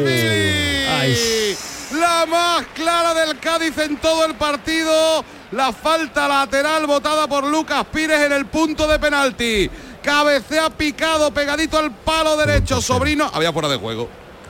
[1.98, 5.24] La más clara del Cádiz en todo el partido.
[5.53, 9.70] La falta lateral votada por Lucas Pires en el punto de penalti.
[10.03, 12.80] Cabecea picado, pegadito al palo derecho.
[12.82, 14.09] Sobrino, había fuera de juego.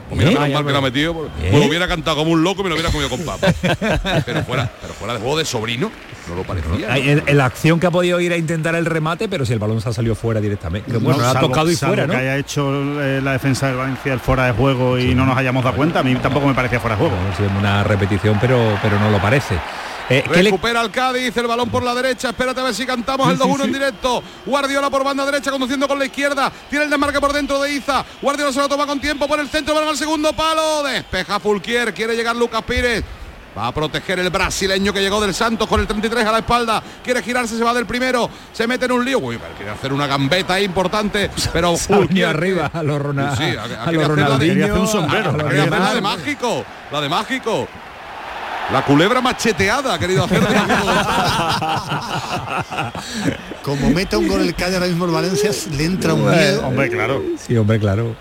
[0.08, 0.34] Pues mira, ¿Eh?
[0.34, 0.80] mal que la ha hombre.
[0.80, 1.26] metido.
[1.42, 1.50] ¿Eh?
[1.52, 3.54] Me lo hubiera cantado como un loco y me lo hubiera comido con papas.
[4.26, 5.90] pero fuera, pero fuera de juego de sobrino,
[6.28, 6.96] no lo parecía.
[6.96, 9.80] En, la acción que ha podido ir a intentar el remate, pero si el balón
[9.82, 10.90] se ha salido fuera directamente.
[10.92, 12.12] Bueno, No, lo ha salvo- tocado y salvo fuera, ¿no?
[12.14, 15.36] que haya hecho eh, la defensa del Valencia el fuera de juego y no nos
[15.36, 17.16] hayamos dado cuenta, a mí tampoco me parecía fuera de juego.
[17.32, 19.56] Es una repetición, pero, pero no lo parece.
[20.10, 22.30] Eh, ¿qué le- Recupera el Cádiz, el balón por la derecha.
[22.30, 24.22] Espérate a ver si cantamos el Sí, sí, 2-1 en directo.
[24.46, 26.50] Guardiola por banda derecha, conduciendo con la izquierda.
[26.70, 28.04] Tiene el desmarque por dentro de Iza.
[28.22, 30.82] Guardiola se lo toma con tiempo por el centro, balón al segundo palo.
[30.82, 33.04] Despeja Fulquier, quiere llegar Lucas Pires.
[33.56, 36.80] Va a proteger el brasileño que llegó del Santos con el 33 a la espalda.
[37.02, 38.30] Quiere girarse, se va del primero.
[38.52, 39.18] Se mete en un lío.
[39.18, 41.28] Uy, quiere hacer una gambeta ahí importante.
[41.52, 44.06] Pero Fulquier arriba a los Ronald- Sí, a a- a- los quería hacer la de-
[44.06, 45.30] Ronaldinho, hacer un sombrero.
[45.30, 46.64] a los Quería hacer la de mágico.
[46.92, 47.68] La de mágico.
[48.72, 50.42] La culebra macheteada ha querido hacer.
[53.62, 56.66] Como meta un gol el Cádiz ahora mismo el Valencia, le entra un miedo.
[56.66, 57.22] Hombre, claro.
[57.38, 58.14] Sí, hombre, claro.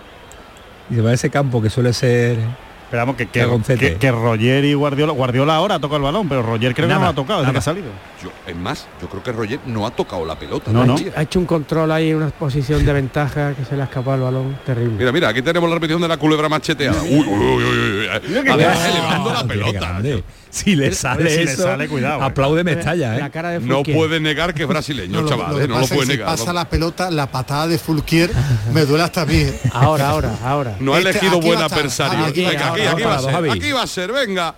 [0.89, 2.39] Y se va a ese campo que suele ser
[2.87, 3.45] Esperamos que, que,
[3.77, 6.93] que, que Roger y Guardiola, Guardiola ahora ha tocado el balón, pero Roger creo que
[6.93, 7.87] no lo ha tocado desde que ha salido.
[8.23, 10.71] Yo, es más, yo creo que Roger no ha tocado la pelota.
[10.71, 10.95] No.
[11.13, 14.21] Ha hecho un control ahí, una posición de ventaja que se le ha escapado el
[14.21, 14.95] balón terrible.
[14.97, 17.03] Mira, mira, aquí tenemos la repetición de la culebra macheteada.
[17.03, 18.07] Uy, uy, uy, uy, uy.
[18.49, 20.01] Además, elevando la qué pelota.
[20.57, 22.25] Si le sale si le eso, sale, cuidado, eh.
[22.25, 23.31] aplaude Mestalla, La ¿eh?
[23.31, 25.51] cara de No puede negar que es brasileño, No, lo, chaval.
[25.51, 26.27] lo eh, que no lo puede negar.
[26.27, 28.31] pasa la pelota, la patada de Fulquier
[28.73, 29.35] me duele hasta a mí.
[29.35, 29.59] ¿eh?
[29.73, 30.75] Ahora, ahora, ahora.
[30.79, 32.25] No ha Este- elegido buen adversario.
[32.25, 33.31] aquí, Venga, aquí, ahora, aquí va a ahora, ser.
[33.33, 33.49] Javi.
[33.49, 34.55] Aquí va a ser, venga.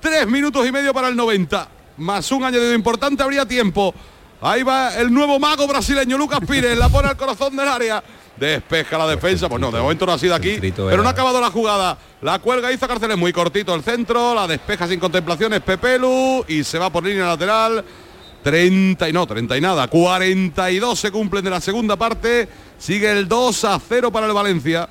[0.00, 1.68] Tres minutos y medio para el 90.
[1.98, 3.94] Más un añadido importante, habría tiempo.
[4.42, 8.02] Ahí va el nuevo mago brasileño, Lucas Pires, la pone al corazón del área.
[8.36, 11.40] Despeja la defensa, pues no, de momento no ha sido aquí, pero no ha acabado
[11.40, 11.96] la jugada.
[12.20, 16.78] La cuelga hizo Cárceles muy cortito el centro, la despeja sin contemplaciones Pepelu y se
[16.78, 17.84] va por línea lateral.
[18.42, 22.48] 30 y no, 30 y nada, 42 se cumplen de la segunda parte.
[22.78, 24.88] Sigue el 2 a 0 para el Valencia.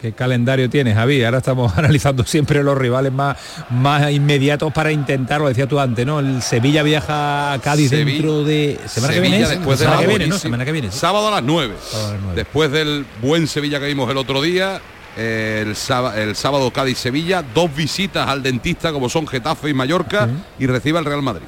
[0.00, 1.22] ¿Qué calendario tienes, Javi?
[1.24, 3.36] Ahora estamos analizando siempre los rivales más,
[3.70, 6.20] más inmediatos para intentar, lo decía tú antes, ¿no?
[6.20, 8.78] El Sevilla viaja a Cádiz Sevi- dentro de...
[8.86, 9.42] ¿Semana que Sevilla viene?
[9.42, 9.48] es?
[9.58, 10.90] después Semana de la que viene, Semana que viene.
[10.90, 10.98] sí.
[10.98, 11.74] Sábado a las 9.
[11.82, 12.36] Sábado a las nueve.
[12.36, 14.80] Después del buen Sevilla que vimos el otro día,
[15.18, 20.28] eh, el, sábado, el sábado Cádiz-Sevilla, dos visitas al dentista como son Getafe y Mallorca
[20.58, 21.44] y recibe al Real Madrid.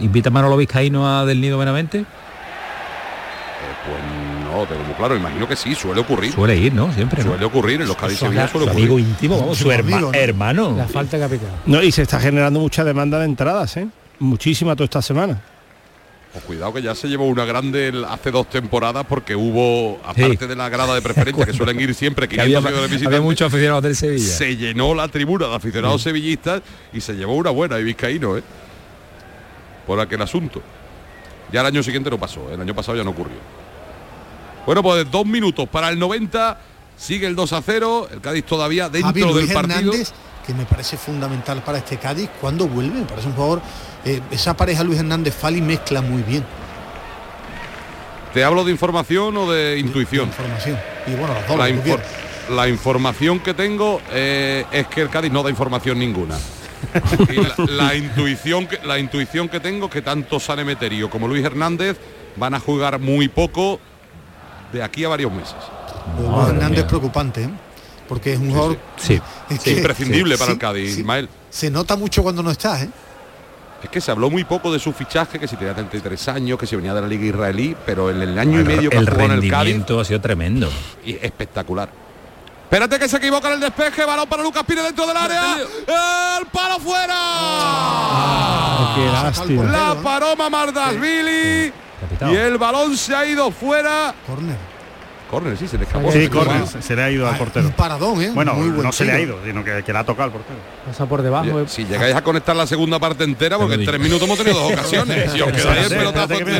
[0.00, 2.04] ¿Invita a Manolo Vizcaíno a Del Nido Benavente?
[4.52, 6.32] No, claro, imagino que sí, suele ocurrir.
[6.32, 6.92] Suele ir, ¿no?
[6.92, 7.30] Siempre, ¿no?
[7.30, 8.98] Suele ocurrir en los Su suele amigo ocurrir.
[9.08, 10.74] íntimo, vamos, su herma- hermano.
[10.76, 11.48] La falta de capital.
[11.66, 13.88] No, y se está generando mucha demanda de entradas, ¿eh?
[14.18, 15.40] Muchísima toda esta semana.
[16.32, 20.56] Pues cuidado que ya se llevó una grande hace dos temporadas porque hubo, aparte de
[20.56, 23.46] la grada de preferencia que suelen ir siempre Que había, 500 seguidores había visitantes, muchos
[23.48, 24.26] aficionados del Sevilla.
[24.26, 28.42] se llenó la tribuna de aficionados sevillistas y se llevó una buena y vizcaíno, ¿eh?
[29.86, 30.62] Por aquel asunto.
[31.52, 32.54] Ya el año siguiente no pasó, ¿eh?
[32.54, 33.36] el año pasado ya no ocurrió.
[34.66, 36.58] Bueno, pues dos minutos para el 90,
[36.96, 39.78] sigue el 2 a 0, el Cádiz todavía dentro Javi Luis del partido.
[39.92, 40.12] Hernández,
[40.46, 43.62] que me parece fundamental para este Cádiz, cuando vuelve, me parece un jugador,
[44.04, 46.44] eh, esa pareja Luis Hernández Fali mezcla muy bien.
[48.34, 50.28] ¿Te hablo de información o de intuición?
[50.28, 50.78] Información.
[51.06, 55.42] Y bueno, las dos, la, infor- información que tengo eh, es que el Cádiz no
[55.42, 56.38] da información ninguna.
[57.28, 61.28] Y la, la intuición que, la intuición que tengo es que tanto Sane Meterio como
[61.28, 61.98] Luis Hernández
[62.36, 63.78] van a jugar muy poco
[64.72, 65.54] de aquí a varios meses.
[66.48, 67.50] Hernández es preocupante, ¿eh?
[68.08, 71.00] porque es un jugador Sí, es sí, imprescindible para el Cádiz, sí.
[71.00, 71.28] Ismael.
[71.50, 72.90] Se nota mucho cuando no estás, ¿eh?
[73.82, 76.66] Es que se habló muy poco de su fichaje, que si tenía 33 años, que
[76.68, 79.24] si venía de la liga israelí, pero en el año y medio que el jugado
[79.24, 80.70] en el Cádiz, rendimiento ha sido tremendo.
[81.04, 81.88] y espectacular.
[82.64, 85.56] Espérate que se equivoca en el despeje, balón para Lucas Pires dentro del área.
[86.38, 87.14] ¡El palo fuera!
[88.94, 89.64] qué lástima.
[89.64, 91.72] La paró Mamardashvili
[92.30, 94.14] y el balón se ha ido fuera.
[94.26, 94.56] Corner.
[95.30, 96.12] Corner, sí, se le escapó.
[96.12, 97.66] Sí, corner, se, se le ha ido al portero.
[97.66, 98.30] Un paradón, ¿eh?
[98.34, 100.30] Bueno, Muy buen no se le ha ido, sino que, que le ha tocado al
[100.32, 100.58] portero.
[100.86, 101.60] Pasa por debajo.
[101.60, 101.64] Eh.
[101.68, 104.72] Si llegáis a conectar la segunda parte entera, porque en tres minutos hemos tenido dos
[104.74, 105.32] ocasiones.
[105.32, 106.50] Si os quedáis el Espérate, pelotazo espérate que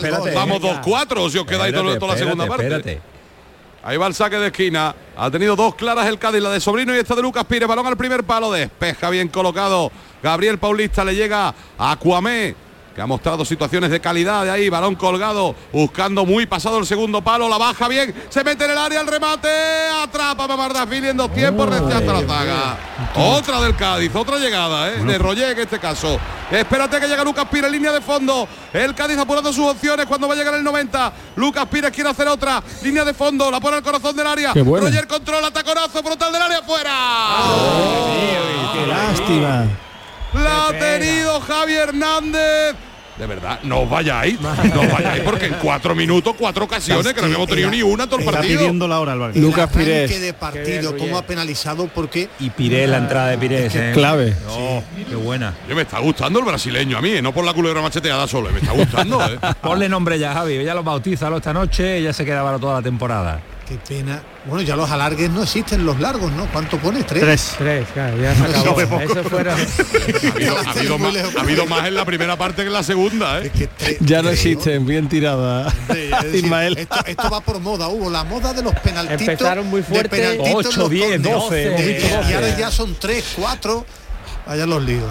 [0.00, 1.28] entero, vamos, vamos dos cuatro.
[1.28, 3.00] Si os quedáis todo- toda la segunda parte.
[3.84, 4.94] Ahí va el saque de esquina.
[5.16, 7.68] Ha tenido dos claras el Cádiz, la de Sobrino y esta de Lucas Pires.
[7.68, 8.50] Balón al primer palo.
[8.52, 9.90] Despeja bien colocado.
[10.22, 12.54] Gabriel Paulista le llega a Cuamé.
[12.94, 17.22] Que ha mostrado situaciones de calidad de ahí, balón colgado, buscando muy pasado el segundo
[17.22, 19.48] palo, la baja bien, se mete en el área el remate,
[20.02, 22.78] atrapa Mamardafili en dos tiempos, rechaza la zaga.
[23.14, 25.04] Otra del Cádiz, otra llegada, ¿eh?
[25.04, 26.18] de Roger en este caso.
[26.50, 28.46] Espérate que llega Lucas Pires, línea de fondo.
[28.74, 31.12] El Cádiz apurando sus opciones cuando va a llegar el 90.
[31.36, 34.52] Lucas Pires quiere hacer otra, línea de fondo, la pone al corazón del área.
[34.52, 34.86] Bueno.
[34.86, 36.92] Roger controla, taconazo, brutal del área afuera.
[38.74, 39.66] Qué lástima.
[40.34, 42.74] La ha tenido Javi Hernández.
[43.18, 47.20] De verdad, no os vayáis, no os vayáis porque en cuatro minutos, cuatro ocasiones, que
[47.20, 48.58] no habíamos tenido ni una en todo el Está partido.
[48.60, 49.38] pidiendo la hora al.
[49.38, 50.18] Lucas Pires.
[50.20, 53.74] de partido, cómo ha penalizado, porque Y Pires, la entrada de Pires.
[53.74, 53.90] ¿eh?
[53.92, 54.34] Clave.
[54.48, 55.54] Oh, qué buena.
[55.66, 58.60] Oye, me está gustando el brasileño a mí, no por la culebra macheteada solo, me
[58.60, 59.22] está gustando.
[59.26, 59.38] ¿eh?
[59.62, 60.64] Ponle nombre ya, Javi.
[60.64, 63.40] Ya lo bautízalo esta noche y ya se queda para toda la temporada.
[63.68, 64.22] Qué pena.
[64.46, 66.46] Bueno, ya los alargues no existen, los largos, ¿no?
[66.46, 67.06] ¿Cuánto pones?
[67.06, 67.22] ¿Tres?
[67.22, 67.54] Tres.
[67.58, 68.80] Tres, claro, ya se acabó.
[69.00, 69.56] Eso fuera.
[70.22, 72.82] Ha habido, ha habido más, ha habido más en la primera parte que en la
[72.82, 73.46] segunda, ¿eh?
[73.46, 75.68] Es que tres- Ya no existen, bien tirada.
[75.68, 76.78] Hombre, es decir, Ismael.
[76.78, 79.20] Esto, esto va por moda, hubo la moda de los penaltitos.
[79.28, 80.08] Empezaron muy de fuerte.
[80.08, 81.22] penaltitos en Ocho, los 10, córneres.
[81.34, 82.30] 12, hemos visto Eh, 12.
[82.30, 83.86] Y ahora ya son tres, cuatro.
[84.46, 85.10] Allá los líos.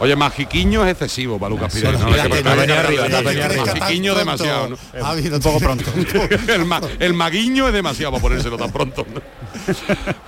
[0.00, 1.98] Oye, Magiquiño es excesivo para Lucas Pires.
[2.00, 4.76] Magiquiño demasiado.
[5.00, 5.84] Javi, no Un poco pronto.
[6.48, 9.04] el, ma- el maguiño es demasiado para ponérselo tan pronto.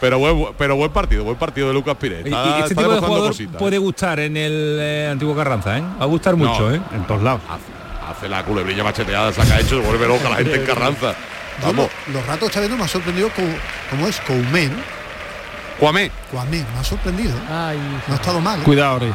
[0.00, 2.22] pero buen, pero buen partido, buen partido de Lucas Pires.
[2.24, 3.58] Y, Está, y este está tipo de demostrando jugador cositas, ¿eh?
[3.58, 5.82] puede gustar en el eh, antiguo Carranza, ¿eh?
[6.00, 6.48] Va a gustar No.
[6.48, 6.80] mucho, ¿eh?
[6.92, 7.40] En todos lados.
[7.48, 11.14] Hace, hace la culebrilla macheteada, saca hecho, se vuelve loca la gente en Carranza.
[11.62, 13.48] Vamos, lo- los ratos está viendo me ha sorprendido como,
[13.90, 14.74] como es Coumé, ¿no?
[15.78, 16.10] Cuamé.
[16.30, 17.32] Cuamé, me ha sorprendido.
[17.48, 18.60] Ay, No ha estado mal.
[18.60, 18.64] ¿eh?
[18.64, 19.12] Cuidado, Ori.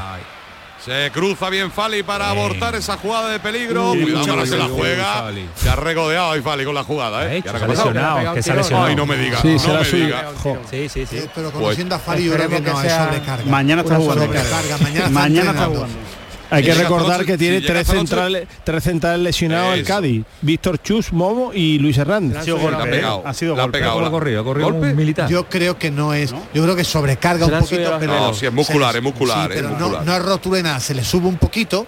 [0.86, 3.92] Se cruza bien Fali para abortar esa jugada de peligro.
[3.94, 5.14] Uy, Cuidado, uy, ahora uy, se la uy, juega.
[5.16, 5.50] Fali.
[5.56, 7.38] Se ha regodeado ahí Fali con la jugada, Ha ¿eh?
[7.38, 8.86] hecho, ¿Y ahora se ha lesionado, que se ha lesionado.
[8.88, 9.42] Ay, no me diga.
[9.42, 10.32] Sí, se no la me diga.
[10.70, 11.22] Sí, sí, sí.
[11.34, 13.46] Pero Pues, conociendo a Fali yo creo que no que es sea- sobrecarga.
[13.50, 14.28] Mañana está jugando.
[15.10, 15.98] Mañana, está jugando.
[16.52, 19.88] Hay que recordar que tiene si tres centrales, tres centrales lesionados el Eso.
[19.94, 20.24] Cádiz.
[20.42, 22.38] Víctor Chus, Momo y Luis Hernández.
[22.38, 23.20] Ha sido La ha golpe, pegado.
[23.20, 23.24] ¿eh?
[23.26, 23.78] Ha sido La ha golpe.
[23.80, 23.94] pegado.
[23.96, 24.42] ¿Cómo ha corrido?
[24.42, 24.90] Ha corrido ¿Golpe?
[24.92, 25.30] un militar.
[25.30, 26.32] Yo creo que no es.
[26.54, 27.98] Yo creo que sobrecarga un poquito.
[28.00, 30.06] pero No, sí, es muscular, es muscular, sí, pero no- muscular.
[30.06, 31.86] No, es rotura de nada, se le sube un poquito,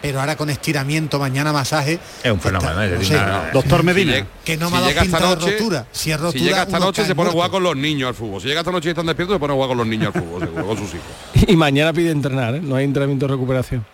[0.00, 1.98] pero ahora con estiramiento, mañana masaje.
[2.22, 3.50] Es un fenómeno, está- no nada.
[3.52, 4.26] Doctor Medina.
[4.44, 5.86] Que no si me ha dado pinta de noche- rotura.
[5.92, 8.14] Si es rotura, Si llega esta noche se pone a jugar con los niños al
[8.14, 8.40] fútbol.
[8.40, 10.22] Si llega esta noche y están despiertos se pone a jugar con los niños al
[10.22, 11.06] fútbol, seguro, con sus hijos.
[11.48, 12.60] Y mañana pide entrenar, ¿eh?
[12.62, 13.84] no hay entrenamiento de recuperación.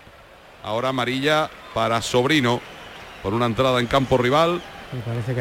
[0.65, 2.61] Ahora amarilla para Sobrino
[3.23, 4.61] por una entrada en campo rival.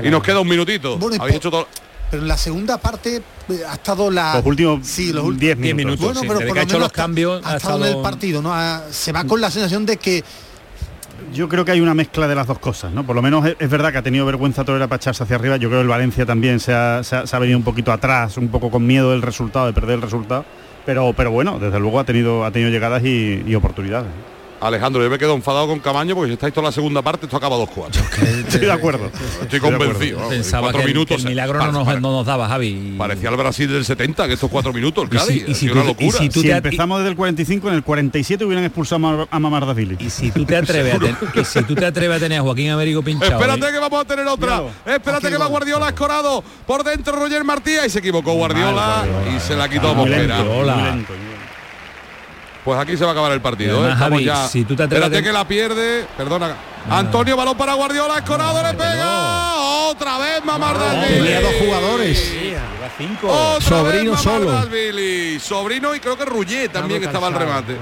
[0.01, 0.97] que Y nos queda un minutito.
[0.97, 1.67] Bueno, y Habéis po- hecho todo.
[2.11, 4.35] Pero en la segunda parte eh, ha estado la.
[4.35, 5.99] Los últimos Sí, los últimos 10 10 minutos.
[5.99, 6.05] minutos.
[6.05, 6.27] Bueno, sí.
[6.27, 8.41] pero por que ha lo hecho menos los cambios ha ha estado en el partido,
[8.41, 8.53] ¿no?
[8.53, 10.23] Ha- se va con la sensación de que
[11.33, 13.05] Yo creo que hay una mezcla de las dos cosas, ¿no?
[13.05, 15.57] Por lo menos es, es verdad que ha tenido vergüenza Torera para echarse hacia arriba.
[15.57, 17.91] Yo creo que el Valencia también se ha, se ha- se ha venido un poquito
[17.91, 20.45] atrás, un poco con miedo del resultado, de perder el resultado.
[20.85, 24.11] Pero, pero bueno, desde luego ha tenido, ha tenido llegadas y, y oportunidades.
[24.67, 27.35] Alejandro, yo me quedo enfadado con Camaño porque si estáis toda la segunda parte, esto
[27.37, 27.89] acaba 2-4.
[28.47, 29.11] Estoy de acuerdo.
[29.41, 30.17] Estoy convencido.
[30.19, 32.47] vamos, Pensaba cuatro que, el- minutos que el milagro no nos, pare- no nos daba,
[32.47, 32.95] Javi.
[32.97, 35.83] Parecía el Brasil del 70, que estos cuatro minutos, el Y si- y tú- una
[35.83, 36.17] y locura.
[36.17, 39.27] si tú si te- empezamos desde el 45, en el 47 hubieran expulsado a Mar-
[39.29, 39.97] a Mamardashvili.
[39.99, 42.69] Y si tú te atreves a, ten- si tú te atreves a tener a Joaquín
[42.69, 43.33] Américo pinchado.
[43.33, 43.71] Espérate ¿eh?
[43.73, 44.61] que vamos a tener otra.
[44.85, 46.43] Espérate que va Guardiola escorado.
[46.65, 47.71] Por dentro Roger Martí.
[47.85, 49.05] Y se equivocó Guardiola,
[49.35, 50.37] y se la quitó Muy Mosquera.
[50.37, 50.97] lento, hola.
[52.63, 53.79] Pues aquí se va a acabar el partido.
[53.79, 53.99] Además, ¿eh?
[54.03, 54.47] Javi, ya.
[54.47, 56.05] si tú te atreves Espérate que la pierde.
[56.17, 56.55] Perdona.
[56.89, 58.17] Antonio, balón para Guardiola.
[58.17, 59.55] Escorado le pega.
[59.89, 61.19] Otra vez Mamardashvili.
[61.23, 62.33] Tenía dos jugadores.
[63.23, 64.51] Otra Sobrino vez solo.
[65.39, 67.77] Sobrino y creo que Rullé también estaba al remate.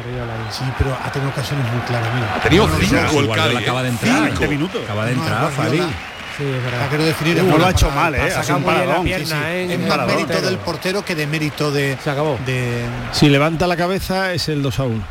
[0.52, 2.14] Sí, pero ha tenido ocasiones muy claras.
[2.16, 2.36] Mira.
[2.36, 3.68] Ha tenido No, no, cinco no, el Guardiola Cádiz.
[3.68, 3.92] acaba de ¿eh?
[3.92, 4.30] entrar.
[4.32, 4.48] Cinco.
[4.52, 4.82] minutos.
[4.84, 5.84] Acaba de No, entrar, Guardiola.
[5.90, 5.96] Fabi.
[6.42, 6.80] Sí, es verdad.
[6.82, 8.34] La quiero definir Uh, buena lo ha hecho mal, ¿eh?
[8.34, 9.04] Ha un paradón.
[9.04, 9.36] pierna, Sí, sí.
[9.46, 9.74] ¿eh?
[9.74, 10.16] Es más paradón.
[10.16, 11.98] mérito del portero que de mérito de...
[12.04, 12.40] Se acabó.
[12.46, 15.04] de Si levanta la cabeza es el 2 a 1.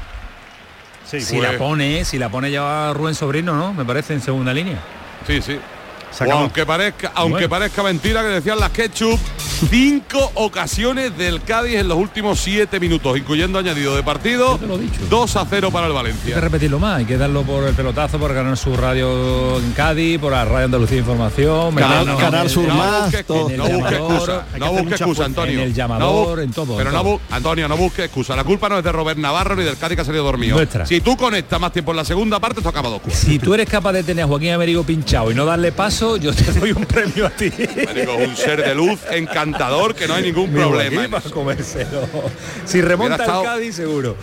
[1.06, 3.72] Sí, Si Pues- la pone, si la pone ya Rubén Sobrino, ¿no?
[3.74, 4.78] Me parece en segunda línea.
[5.26, 5.58] Sí, sí.
[6.26, 7.48] O aunque parezca, aunque Bueno.
[7.48, 9.18] parezca mentira que decían las ketchup,
[9.68, 14.52] cinco ocasiones del Cádiz en los últimos siete minutos, incluyendo añadido de partido.
[14.52, 15.00] Yo te lo he dicho.
[15.08, 16.40] 2 a 0 para el Hay que Valencia.
[16.40, 20.32] repetirlo más, hay que darlo por el pelotazo, por ganar su radio en Cádiz, por
[20.32, 22.08] la radio Andalucía Información, Canal-
[22.44, 25.24] el- Sur No más, excusa, no busques excusa, no mucha excusa.
[25.24, 25.54] Antonio.
[25.54, 27.14] En el No llamador, bu- en todo, Pero en no todo.
[27.16, 28.34] bu- Antonio, no busques excusa.
[28.36, 30.56] La culpa no es de Robert Navarro ni del Cádiz que ha salido dormido.
[30.56, 30.86] Nuestra.
[30.86, 33.54] Si tú conectas más tiempo en la segunda parte, esto acaba 2 4 Si tú
[33.54, 36.72] eres capaz de tener a Joaquín Américo pinchado y no darle paso, yo te doy
[36.72, 37.50] un premio a ti.
[38.26, 41.08] Un ser de luz encantador que no hay ningún problema.
[41.08, 42.02] Para comérselo.
[42.64, 44.16] Si remonta estado- el Cádiz, seguro.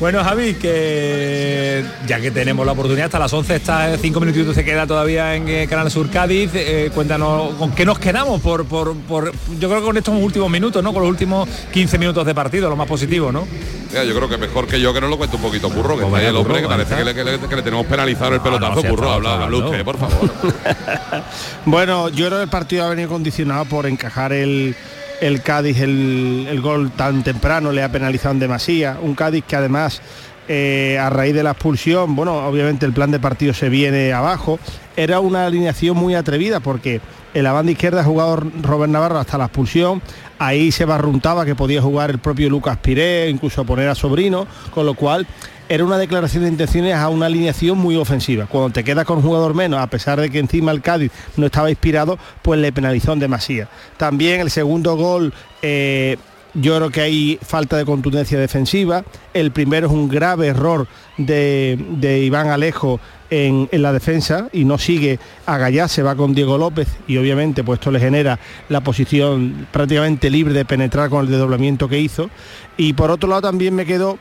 [0.00, 4.64] Bueno, Javi, que ya que tenemos la oportunidad, hasta las 11 está cinco minutitos se
[4.64, 6.50] queda todavía en eh, Canal Sur Cádiz.
[6.54, 8.40] eh, cuéntanos, ¿con qué nos quedamos?
[8.40, 10.92] Por, por, por- yo creo que con estos últimos minutos, ¿no?
[10.92, 13.46] Con los últimos 15 minutos de partido, lo más positivo, ¿no?
[13.90, 16.04] Mira, yo creo que mejor que yo que no lo cuente un poquito Curro, que
[16.04, 18.40] está ahí el hombre que parece que le, que le- que le tenemos penalizado el
[18.40, 19.10] pelotazo, no, ha Curro.
[19.12, 20.30] Habla, habla usted, por favor.
[21.64, 24.74] Bueno, yo creo que el partido ha venido condicionado por encajar el,
[25.20, 28.98] el Cádiz, el, el gol tan temprano, le ha penalizado en demasía.
[29.00, 30.00] Un Cádiz que además,
[30.48, 34.58] eh, a raíz de la expulsión, bueno, obviamente el plan de partido se viene abajo.
[34.96, 37.00] Era una alineación muy atrevida porque
[37.38, 40.02] en la banda izquierda ha jugado Robert Navarro hasta la expulsión.
[40.38, 44.86] Ahí se barruntaba que podía jugar el propio Lucas Piré, incluso poner a Sobrino, con
[44.86, 45.26] lo cual
[45.68, 48.46] era una declaración de intenciones a una alineación muy ofensiva.
[48.46, 51.70] Cuando te quedas con jugador menos, a pesar de que encima el Cádiz no estaba
[51.70, 53.68] inspirado, pues le penalizó en demasía.
[53.96, 55.32] También el segundo gol,
[55.62, 56.16] eh,
[56.54, 59.04] yo creo que hay falta de contundencia defensiva.
[59.34, 62.98] El primero es un grave error de, de Iván Alejo
[63.30, 67.64] en, la defensa y no sigue a Gallá, se va con Diego López y obviamente
[67.64, 72.30] pues esto le genera la posición prácticamente libre de penetrar con el desdoblamiento que hizo.
[72.76, 74.18] Y por otro lado también me quedo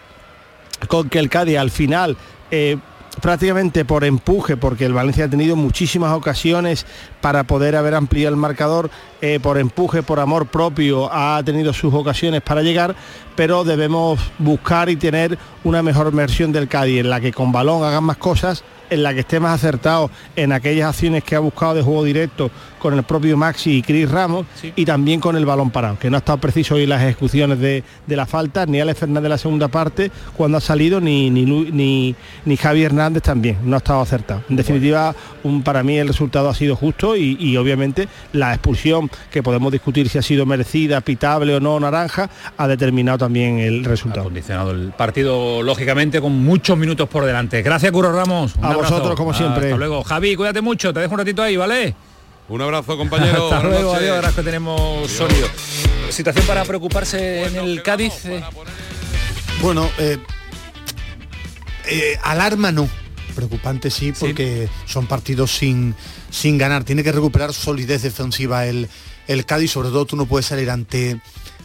[0.88, 2.18] con que el Cádiz al final
[2.52, 2.78] eh,
[3.22, 6.86] prácticamente por empuje, porque el Valencia ha tenido muchísimas ocasiones
[7.28, 11.94] para poder haber ampliado el marcador, eh, por empuje, por amor propio, ha tenido sus
[11.94, 12.96] ocasiones para llegar,
[13.36, 17.84] pero debemos buscar y tener una mejor versión del Cádiz, en la que con balón
[17.84, 21.74] hagan más cosas, en la que esté más acertado en aquellas acciones que ha buscado
[21.74, 22.50] de juego directo
[22.80, 26.16] con el propio Maxi y Cris Ramos y también con el balón parado, que no
[26.16, 29.38] ha estado preciso hoy las ejecuciones de, de la falta, ni Alex Fernández en la
[29.38, 32.16] segunda parte cuando ha salido, ni, ni, ni,
[32.46, 34.44] ni Javi Hernández también, no ha estado acertado.
[34.50, 35.14] En definitiva,
[35.44, 39.72] un, para mí el resultado ha sido justo y, y obviamente la expulsión, que podemos
[39.72, 44.24] discutir si ha sido merecida, pitable o no, naranja, ha determinado también el resultado.
[44.26, 47.62] condicionado el partido, lógicamente, con muchos minutos por delante.
[47.62, 48.56] Gracias, Curro Ramos.
[48.56, 48.94] Un A abrazo.
[48.94, 49.66] vosotros, como siempre.
[49.68, 50.04] Hasta luego.
[50.04, 51.96] Javi, cuídate mucho, te dejo un ratito ahí, ¿vale?
[52.50, 53.44] Un abrazo, compañero.
[53.52, 54.02] Hasta Buenas luego, noches.
[54.04, 55.48] adiós, ahora que tenemos sonido.
[56.10, 58.26] Situación para preocuparse en el Cádiz.
[58.26, 58.42] eh.
[59.62, 60.18] Bueno, eh,
[61.90, 62.88] eh, alarma no.
[63.36, 65.94] Preocupante sí, porque son partidos sin,
[66.38, 66.84] sin ganar.
[66.84, 68.88] Tiene que recuperar solidez defensiva el,
[69.28, 69.72] el Cádiz.
[69.72, 71.20] Sobre todo tú no puedes salir ante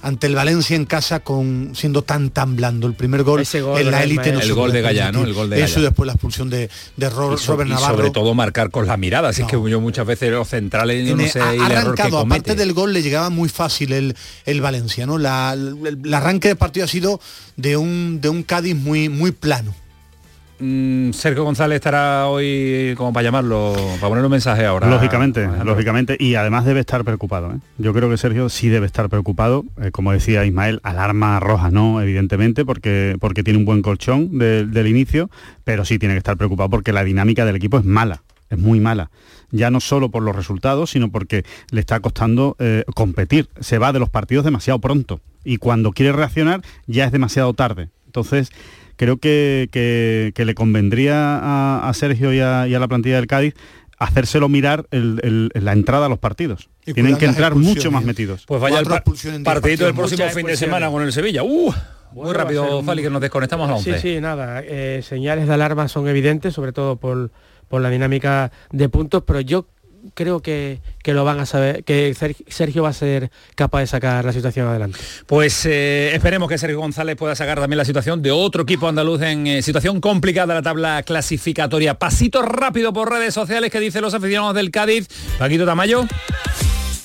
[0.05, 2.89] ante el Valencia en casa con siendo tan tan blando.
[2.89, 5.21] El primer gol, Ese gol, en la el- élite no el gol de Gallá, ¿no?
[5.21, 5.29] permitir.
[5.29, 5.89] El gol de Eso Gallá.
[5.91, 7.97] después la expulsión de, de Ro- Y, so- Robert y Navarro.
[7.99, 9.39] sobre todo marcar con las miradas.
[9.39, 12.57] Es que yo muchas veces los centrales no sé ha el error que arrancado, aparte
[12.57, 15.19] del gol, le llegaba muy fácil el, el Valencia, ¿no?
[15.19, 17.21] La- el, el arranque del partido ha sido
[17.57, 19.73] de un, de un Cádiz muy, muy plano.
[20.63, 24.89] Mm, Sergio González estará hoy como para llamarlo, para poner un mensaje ahora.
[24.89, 27.53] Lógicamente, lógicamente, y además debe estar preocupado.
[27.53, 27.57] ¿eh?
[27.79, 32.01] Yo creo que Sergio sí debe estar preocupado, eh, como decía Ismael, alarma roja no,
[32.01, 35.31] evidentemente, porque, porque tiene un buen colchón de- del inicio,
[35.65, 38.81] pero sí tiene que estar preocupado porque la dinámica del equipo es mala, es muy
[38.81, 39.11] mala.
[39.51, 43.49] Ya no solo por los resultados, sino porque le está costando eh, competir.
[43.61, 47.89] Se va de los partidos demasiado pronto y cuando quiere reaccionar ya es demasiado tarde.
[48.07, 48.51] Entonces,
[49.03, 53.17] creo que, que- que le convendría a, a Sergio y a, y a la plantilla
[53.17, 53.55] del Cádiz
[53.99, 55.21] hacérselo mirar el-
[55.55, 56.69] el- la entrada a los partidos.
[56.87, 58.45] Y Tienen que entrar mucho más metidos.
[58.47, 59.03] Pues vaya el par-
[59.45, 61.43] partidito del próximo fin de semana con el Sevilla.
[61.43, 61.73] ¡Uh!
[62.13, 64.01] Muy Bueno, rápido, un- Fali, que nos desconectamos a las 11.
[64.01, 64.61] Sí, sí, nada.
[64.65, 67.33] eh, señales de alarma son evidentes, sobre todo por,
[67.69, 69.67] por la dinámica de puntos, pero yo
[70.15, 73.87] creo que, que lo van a saber, que Ser- Sergio va a ser capaz de
[73.87, 74.99] sacar la situación adelante.
[75.27, 79.23] Pues eh, esperemos que Sergio González pueda sacar también la situación de otro equipo andaluz
[79.23, 81.95] en eh, situación complicada de la tabla clasificatoria.
[81.99, 85.09] Pasito rápido por redes sociales que dicen los aficionados del Cádiz.
[85.39, 86.05] Paquito Tamayo.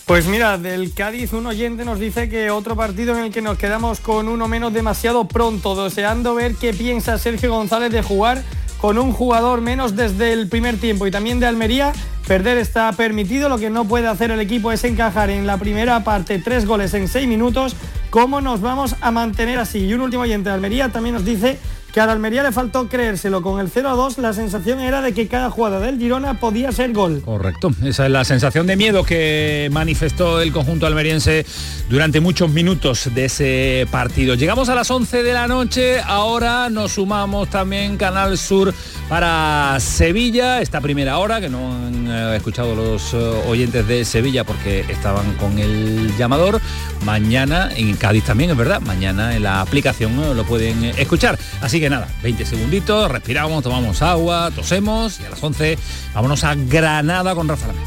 [0.05, 3.57] Pues mira, del Cádiz un oyente nos dice que otro partido en el que nos
[3.57, 8.41] quedamos con uno menos demasiado pronto, deseando ver qué piensa Sergio González de jugar
[8.80, 11.93] con un jugador menos desde el primer tiempo y también de Almería.
[12.28, 16.03] Perder está permitido, lo que no puede hacer el equipo es encajar en la primera
[16.03, 17.75] parte tres goles en seis minutos.
[18.09, 19.80] ¿Cómo nos vamos a mantener así?
[19.80, 21.57] Y un último oyente de Almería también nos dice
[21.97, 23.41] que a la Almería le faltó creérselo.
[23.41, 26.71] Con el 0 a 2 la sensación era de que cada jugada del Girona podía
[26.71, 27.23] ser gol.
[27.25, 31.43] Correcto, esa es la sensación de miedo que manifestó el conjunto almeriense
[31.89, 34.35] durante muchos minutos de ese partido.
[34.35, 38.75] Llegamos a las 11 de la noche, ahora nos sumamos también Canal Sur
[39.09, 43.17] para Sevilla, esta primera hora, que no han eh, escuchado los eh,
[43.47, 46.61] oyentes de Sevilla porque estaban con el llamador.
[47.05, 51.39] Mañana en Cádiz también, es verdad, mañana en la aplicación eh, lo pueden escuchar.
[51.61, 55.77] Así que nada, 20 segunditos, respiramos, tomamos agua, tosemos y a las 11
[56.13, 57.79] vámonos a Granada con Rafa Lamé.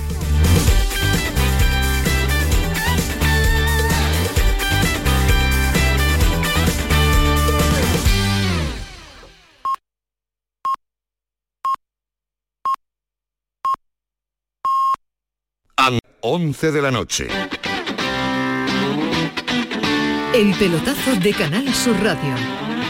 [15.77, 17.29] An 11 de la noche.
[20.35, 22.60] El pelotazo de Canal Sur Radio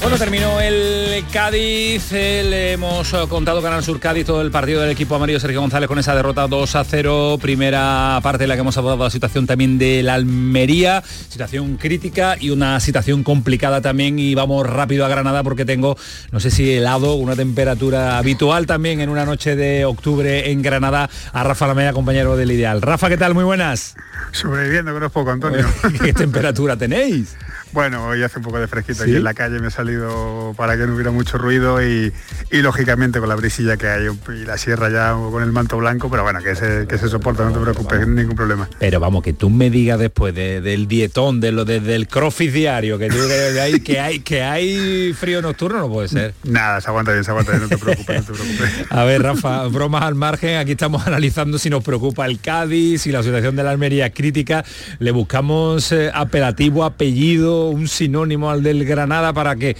[0.00, 4.90] Bueno, terminó el Cádiz, eh, le hemos contado Canal Sur Cádiz todo el partido del
[4.90, 8.60] equipo amarillo Sergio González con esa derrota 2 a 0, primera parte en la que
[8.60, 14.18] hemos abordado la situación también de la Almería, situación crítica y una situación complicada también
[14.18, 15.96] y vamos rápido a Granada porque tengo,
[16.30, 21.08] no sé si helado, una temperatura habitual también en una noche de octubre en Granada
[21.32, 22.82] a Rafa Lamea, compañero del Ideal.
[22.82, 23.34] Rafa, ¿qué tal?
[23.34, 23.96] Muy buenas.
[24.32, 25.66] Sobreviviendo, que no es poco, Antonio.
[26.04, 27.36] ¿Qué temperatura tenéis?
[27.76, 29.10] Bueno, hoy hace un poco de fresquito ¿Sí?
[29.10, 32.10] aquí en la calle, me he salido para que no hubiera mucho ruido y,
[32.50, 36.10] y, lógicamente con la brisilla que hay y la sierra ya con el manto blanco,
[36.10, 38.66] pero bueno, que se, que se soporta, no te preocupes, ningún problema.
[38.78, 42.50] Pero vamos, que tú me digas después de- del dietón, de lo de- del crossfit
[42.50, 46.32] diario, que, tú, que, hay, que, hay, que hay frío nocturno, no puede ser.
[46.44, 48.70] Nada, se aguanta bien, se aguanta bien, no te preocupes, no te preocupes.
[48.88, 53.12] A ver, Rafa, bromas al margen, aquí estamos analizando si nos preocupa el Cádiz, si
[53.12, 54.64] la situación de la Almería es crítica,
[54.98, 59.76] le buscamos eh, apelativo, apellido, un sinónimo al del Granada para que,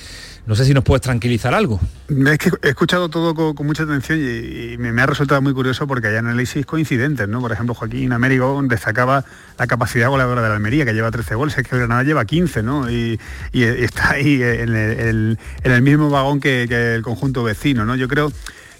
[0.47, 1.80] no sé si nos puedes tranquilizar algo.
[2.09, 6.09] Es que he escuchado todo con, mucha atención y, me, ha resultado muy curioso porque
[6.09, 7.41] hay análisis coincidentes, ¿no?
[7.41, 9.24] Por ejemplo, Joaquín Américo destacaba
[9.59, 12.24] la capacidad goleadora de la Almería, que lleva 13 goles, es que el Granada lleva
[12.24, 12.91] 15, ¿no?
[12.91, 13.18] Y,
[13.53, 17.97] y está ahí en el, mismo vagón que, que el conjunto vecino, ¿no?
[17.97, 18.32] Yo creo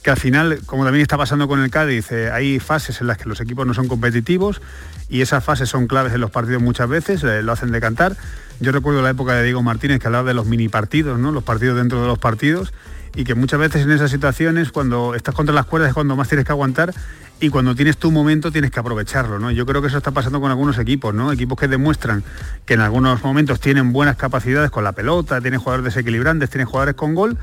[0.07, 3.19] que al final, como también está pasando con el Cádiz, eh, hay fases en las
[3.19, 4.63] que los equipos no son competitivos
[5.09, 8.17] y esas fases son claves en los partidos muchas veces, eh, lo hacen decantar.
[8.61, 11.31] Yo recuerdo la época de Diego Martínez que hablaba de los mini partidos, ¿no?
[11.31, 12.73] los partidos dentro de los partidos
[13.15, 16.29] y que muchas veces en esas situaciones cuando estás contra las cuerdas es cuando más
[16.29, 16.95] tienes que aguantar
[17.41, 19.51] y cuando tienes tu momento tienes que aprovecharlo, ¿no?
[19.51, 21.33] Yo creo que eso está pasando con algunos equipos, ¿no?
[21.33, 22.25] Equipos que demuestran
[22.65, 26.95] que en algunos momentos tienen buenas capacidades con la pelota, tienen jugadores desequilibrantes, tienen jugadores
[26.95, 27.37] con gol,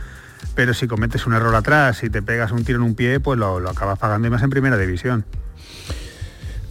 [0.55, 3.37] pero si cometes un error atrás y te pegas un tiro en un pie, pues
[3.37, 5.25] lo, lo acabas pagando y más en primera división.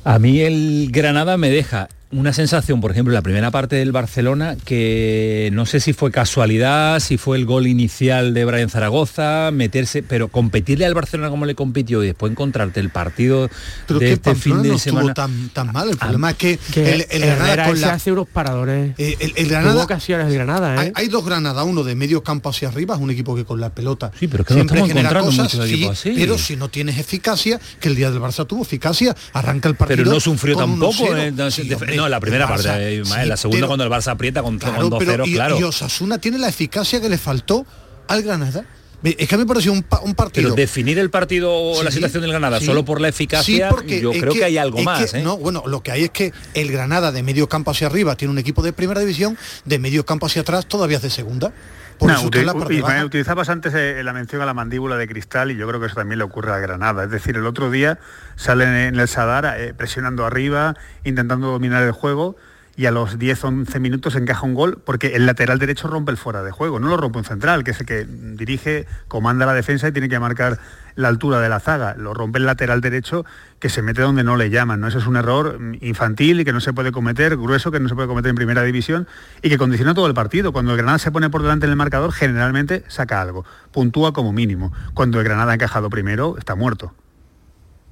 [0.04, 3.90] A mí el Granada me deja una sensación, por ejemplo, en la primera parte del
[3.90, 9.50] Barcelona, que no sé si fue casualidad, si fue el gol inicial de Brian Zaragoza,
[9.52, 13.48] meterse, pero competirle al Barcelona como le compitió y después encontrarte el partido
[13.86, 15.08] Pero de que este fin Pamplona de no semana.
[15.08, 15.88] estuvo tan, tan mal.
[15.88, 17.92] El problema es que, Que el, el Granada con la...
[17.94, 18.94] hace unos paradores.
[18.98, 20.78] Eh, el, el Tuvo Granada, ocasiones el Granada, ¿eh?
[20.78, 23.58] hay, hay dos Granada, uno de medio campo hacia arriba, es un equipo que con
[23.60, 26.12] la pelota Sí, pero que no siempre estamos genera cosas, sí, así.
[26.16, 29.96] pero si no tienes eficacia, que el día del Barça tuvo eficacia, arranca el partido.
[29.96, 31.16] Pero no sufrió tampoco, 1-0.
[31.18, 33.84] eh, no, Sí, de- hombre, no la primera Barça, parte, sí, la segunda pero- cuando
[33.84, 35.58] el Barça aprieta con, Claro, con dos pero ceros, y, claro.
[35.58, 37.64] y Osasuna tiene la eficacia que le faltó
[38.08, 38.64] al Granada.
[39.04, 40.44] Es que a mí me pareció un, pa- un partido.
[40.50, 42.66] Pero definir el partido o la situación del Granada sí.
[42.66, 45.10] solo por la Sí, eficacia, porque yo creo que, hay algo más.
[45.10, 45.22] que- ¿eh?
[45.22, 48.30] No, bueno, lo que hay es que el Granada de medio campo hacia arriba tiene
[48.30, 51.52] un equipo de primera división, de medio campo hacia atrás todavía es de segunda.
[51.98, 55.56] Por No, util- Ismael, utilizabas antes eh, la mención a la mandíbula de cristal y
[55.56, 57.04] yo creo que eso también le ocurre a Granada.
[57.04, 57.98] Es decir, el otro día
[58.36, 60.74] salen en el Sadar eh, presionando arriba,
[61.04, 62.36] intentando dominar el juego
[62.74, 66.42] y a los 10-11 minutos encaja un gol porque el lateral derecho rompe el fuera
[66.42, 69.88] de juego, no lo rompe un central, que es el que dirige, comanda la defensa
[69.88, 70.58] y tiene que marcar
[70.94, 71.94] la altura de la zaga.
[71.96, 73.24] Lo rompe el lateral derecho
[73.58, 74.80] que se mete donde no le llaman.
[74.80, 74.88] ¿no?
[74.88, 77.88] Eso es un error mm, infantil y que no se puede cometer, grueso, que no
[77.88, 79.06] se puede cometer en primera división
[79.42, 80.52] y que condiciona todo el partido.
[80.52, 84.32] Cuando el Granada se pone por delante en el marcador, generalmente saca algo, puntúa como
[84.32, 84.72] mínimo.
[84.94, 86.94] Cuando el Granada ha encajado primero, está muerto.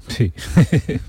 [0.08, 0.32] Sí.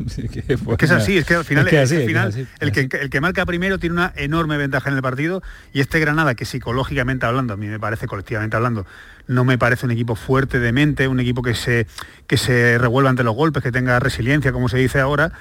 [0.78, 2.30] Es que es así, es que al final, Es que es que así, al final
[2.30, 2.52] es que así.
[2.60, 5.42] el, que, el que marca primero tiene una enorme ventaja en el partido
[5.74, 8.86] y este Granada que psicológicamente hablando, a mí me parece colectivamente hablando,
[9.28, 11.88] no me parece un equipo fuerte de mente, un equipo que se,
[12.28, 15.32] que se revuelva ante los golpes, que tenga resiliencia, como se dice ahora,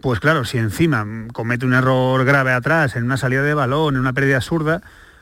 [0.00, 4.00] pues claro, si encima comete un error grave atrás, en una salida de balón, en
[4.00, 4.80] una pérdida absurda,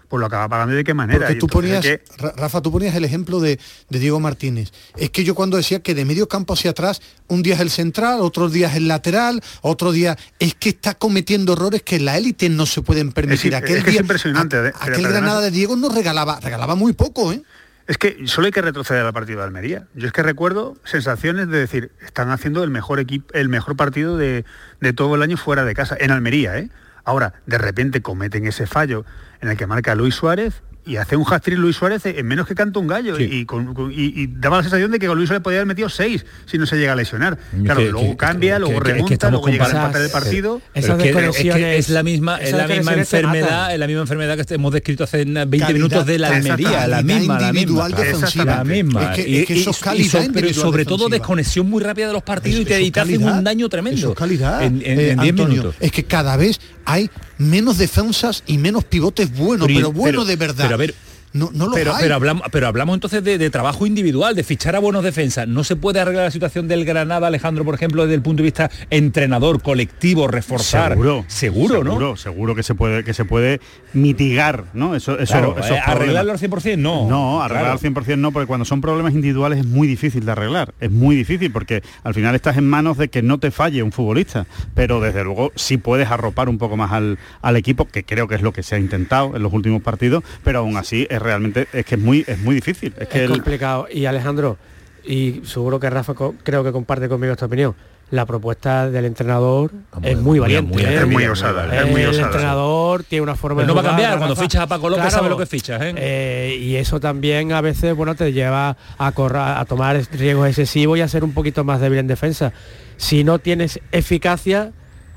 [0.08, 1.18] pues lo acaba pagando de qué manera.
[1.26, 2.04] Porque tú ponías, que-
[2.36, 3.58] Rafa, tú ponías el ejemplo de,
[3.90, 4.70] de Diego Martínez.
[4.96, 7.70] Es que yo cuando decía que de medio campo hacia atrás, un día es el
[7.70, 12.16] central, otro día es el lateral, otro día es que está cometiendo errores que la
[12.18, 13.52] élite no se pueden permitir.
[13.54, 16.38] Es- aquel es que es día, impresionante, a- pero aquel Granada de Diego nos regalaba,
[16.38, 17.42] regalaba muy poco, ¿eh?
[17.86, 19.86] Es que solo hay que retroceder al partido de Almería.
[19.94, 24.16] Yo es que recuerdo sensaciones de decir, están haciendo el mejor equipo, el mejor partido
[24.16, 24.44] de,
[24.80, 26.70] de todo el año fuera de casa, en Almería, ¿eh?
[27.04, 29.04] Ahora, de repente cometen ese fallo
[29.40, 32.54] en el que marca Luis Suárez y hace un hat-trick Luis Suárez en menos que
[32.54, 33.18] canta un gallo.
[33.18, 35.66] Y, con- con- y- y daba la sensación de que con Luis Suárez podía haber
[35.66, 37.36] metido seis si no se llega a lesionar.
[37.64, 40.02] Claro, que- luego que- cambia, que- luego que- que remonta, luego llega al comparando- empate
[40.02, 40.62] del partido.
[40.72, 44.02] Pero es, que, es que es la misma, es la misma enfermedad, es la misma
[44.02, 47.48] enfermedad que hemos descrito hace 20 Calidad- minutos de la Almería, la misma, la misma,
[47.48, 48.44] individual defensiva.
[48.44, 49.02] la misma.
[49.14, 51.68] Es que- Y- es que y- eso es y calidad so- pero sobre todo desconexión
[51.68, 54.14] muy rápida de los partidos y te, y te hacen un daño tremendo.
[54.14, 55.46] calidad, en eh, en 10 Antonio.
[55.48, 55.74] minutos.
[55.80, 60.75] Es que cada vez hay menos defensas y menos pivotes buenos, pero, bueno de verdad.
[60.76, 60.94] A ver,
[61.36, 62.02] no, no los pero, hay.
[62.02, 65.46] pero hablamos, pero hablamos entonces de, de trabajo individual, de fichar a buenos defensas.
[65.46, 68.44] No se puede arreglar la situación del Granada, Alejandro, por ejemplo, desde el punto de
[68.44, 70.92] vista entrenador, colectivo, reforzar.
[70.92, 71.90] Seguro, seguro, ¿no?
[71.90, 73.60] Seguro, seguro que se puede que se puede
[73.92, 74.94] mitigar, ¿no?
[74.94, 77.08] Eso, eso, Claro, esos eh, arreglarlo al 100% no.
[77.08, 80.74] No, arreglar al 100% no, porque cuando son problemas individuales es muy difícil de arreglar.
[80.80, 83.92] Es muy difícil porque al final estás en manos de que no te falle un
[83.92, 84.46] futbolista.
[84.74, 88.34] Pero desde luego sí puedes arropar un poco más al, al equipo, que creo que
[88.34, 91.66] es lo que se ha intentado en los últimos partidos, pero aún así es realmente,
[91.72, 92.94] es que es muy, es muy difícil.
[92.98, 93.86] Es que es el- complicado.
[93.92, 94.56] Y Alejandro,
[95.04, 97.74] y seguro que Rafa creo que comparte conmigo esta opinión.
[98.08, 99.72] La propuesta del entrenador
[100.04, 100.72] es muy valiente.
[100.72, 100.94] muy ¿eh?
[101.00, 103.80] Es muy osada, es muy El osada, entrenador tiene una forma Pero de no va
[103.80, 104.42] a cambiar, cuando Rafa.
[104.42, 105.92] fichas a Paco López sabe lo que fichas, ¿eh?
[105.96, 110.96] Eh, y eso también a veces bueno te lleva a correr, a tomar riesgos excesivos
[110.98, 112.52] y a ser un poquito más débil en defensa.
[112.96, 114.70] Si no tienes eficacia,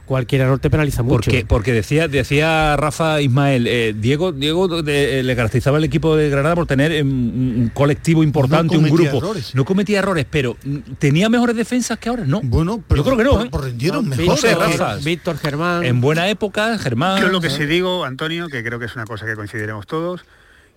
[0.10, 1.30] cualquier error te penaliza mucho.
[1.30, 6.32] Porque, porque decía, decía Rafa Ismael, eh, Diego, Diego eh, le caracterizaba el equipo de
[6.32, 9.18] Granada por tener eh, un, un colectivo importante, un grupo.
[9.18, 9.53] errores.
[9.53, 12.41] No cometía errores, pero mm, tenía mejores defensas que ahora, ¿no?
[12.43, 13.43] Bueno, yo creo que no.
[13.43, 13.49] ¿eh?
[13.53, 14.95] rindieron No sé, Rafa.
[14.95, 15.86] Víctor Germán.
[15.86, 17.22] En buena época, Germán.
[17.22, 20.26] Yo lo que sí digo, Antonio, que creo que es una cosa que coincidiremos todos,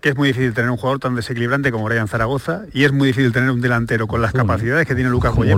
[0.02, 3.06] que es muy difícil tener un jugador tan desequilibrante como Brian Zaragoza y es muy
[3.08, 5.56] difícil tener un delantero con las capacidades que tiene Lucas Boyer.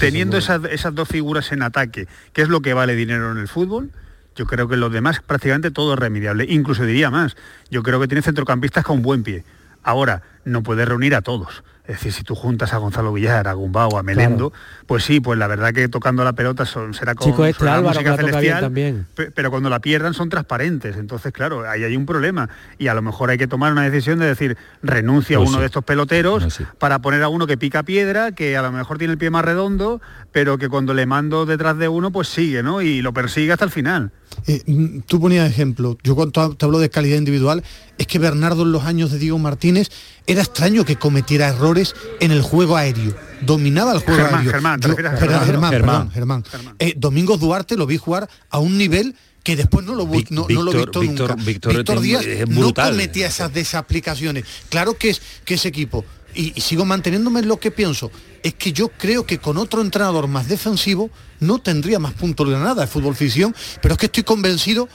[0.00, 3.48] Teniendo esas, esas dos figuras en ataque, que es lo que vale dinero en el
[3.48, 3.90] fútbol,
[4.34, 6.46] yo creo que los demás prácticamente todo es remediable.
[6.48, 7.36] Incluso diría más,
[7.70, 9.44] yo creo que tiene centrocampistas con buen pie.
[9.82, 11.62] Ahora, no puede reunir a todos.
[11.84, 14.52] Es decir, si tú juntas a Gonzalo Villar, a Gumbao, a Melendo,
[14.86, 17.78] pues sí, pues la verdad que tocando la pelota son, será con Chico, este sonará
[17.78, 19.06] Álvaro, música celestial, también.
[19.16, 20.96] Pe- pero cuando la pierdan son transparentes.
[20.96, 22.48] Entonces, claro, ahí hay un problema.
[22.78, 25.58] Y a lo mejor hay que tomar una decisión de decir, renuncia Pues a uno
[25.58, 25.60] sí.
[25.62, 26.64] de estos peloteros Pues sí.
[26.78, 29.44] para poner a uno que pica piedra, que a lo mejor tiene el pie más
[29.44, 32.80] redondo, pero que cuando le mando detrás de uno, pues sigue, ¿no?
[32.80, 34.12] Y lo persigue hasta el final.
[34.46, 37.62] Eh, mm, tú ponías ejemplo, yo cuando te hablo de calidad individual,
[37.98, 39.90] es que Bernardo en los años de Diego Martínez
[40.26, 41.71] era extraño que cometiera errores
[42.20, 43.14] en el juego aéreo.
[43.40, 44.52] Dominaba el juego Germán, aéreo.
[44.52, 46.76] Germán, ¿te Yo- refieres a perdón, Germán, Germán, perdón, Germán.
[46.78, 50.46] Eh, Domingos Duarte lo vi jugar a un nivel que después no lo, bu- no,
[50.48, 51.44] no lo he Víctor- visto Víctor- nunca.
[51.44, 54.44] Víctor Víctor es Díaz no cometía esas desaplicaciones.
[54.68, 56.04] Claro que es que ese equipo,
[56.34, 58.10] y, y sigo manteniéndome en lo que pienso,
[58.42, 61.10] es que yo creo que con otro entrenador más defensivo
[61.40, 64.88] no tendría más puntos de nada de fútbol ficción, pero es que estoy convencido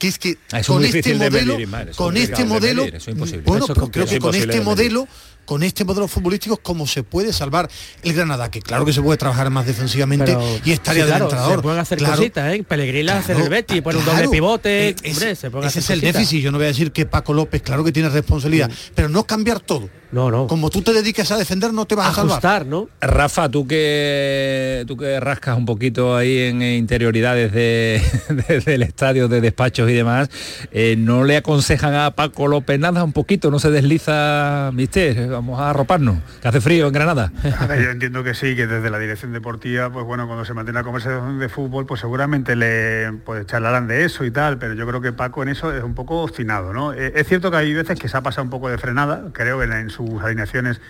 [0.00, 3.10] que es que Ah, es con este modelo, medir, con este de modelo, medir, eso
[3.10, 3.42] es imposible.
[3.46, 4.20] bueno, Eso es pues creo que complicado.
[4.20, 5.08] con Es este modelo
[5.44, 7.68] con este modelo futbolístico cómo se puede salvar
[8.02, 11.24] el Granada, que claro que se puede trabajar más defensivamente Pero, y estaría sí, claro,
[11.26, 11.56] del entrenador.
[11.56, 12.64] Se pueden hacer Claro, cositas, ¿eh?
[12.66, 14.18] Pellegrini hace en el Claro, Betis, pone un claro.
[14.18, 14.88] doble pivote.
[14.88, 16.20] Eh, es- hombre, se pueden ese es hacer el cositas.
[16.20, 16.42] déficit.
[16.42, 19.60] Yo no voy a decir que Paco López, claro que tiene responsabilidad, pero no cambiar
[19.60, 19.88] todo.
[20.12, 20.46] No, no.
[20.46, 22.66] Como tú te dediques a defender, no te vas a salvar.
[22.66, 22.88] ¿no?
[23.00, 28.02] Rafa, tú que tú que rascas un poquito ahí en interioridades de,
[28.48, 30.28] de- del estadio, de despachos y demás,
[30.70, 33.50] eh, ¿no le aconsejan a Paco López nada un poquito?
[33.50, 35.31] ¿No se desliza, mister?
[35.32, 37.32] Vamos a arroparnos, que hace frío en Granada.
[37.68, 40.84] Yo entiendo que sí, que desde la dirección deportiva, pues bueno, cuando se mantiene la
[40.84, 45.00] conversación de fútbol, pues seguramente le pues, charlarán de eso y tal, pero yo creo
[45.00, 46.92] que Paco en eso es un poco obstinado, ¿no?
[46.92, 49.58] Eh, es cierto que hay veces que se ha pasado un poco de frenada, creo
[49.58, 50.80] que en, en sus alineaciones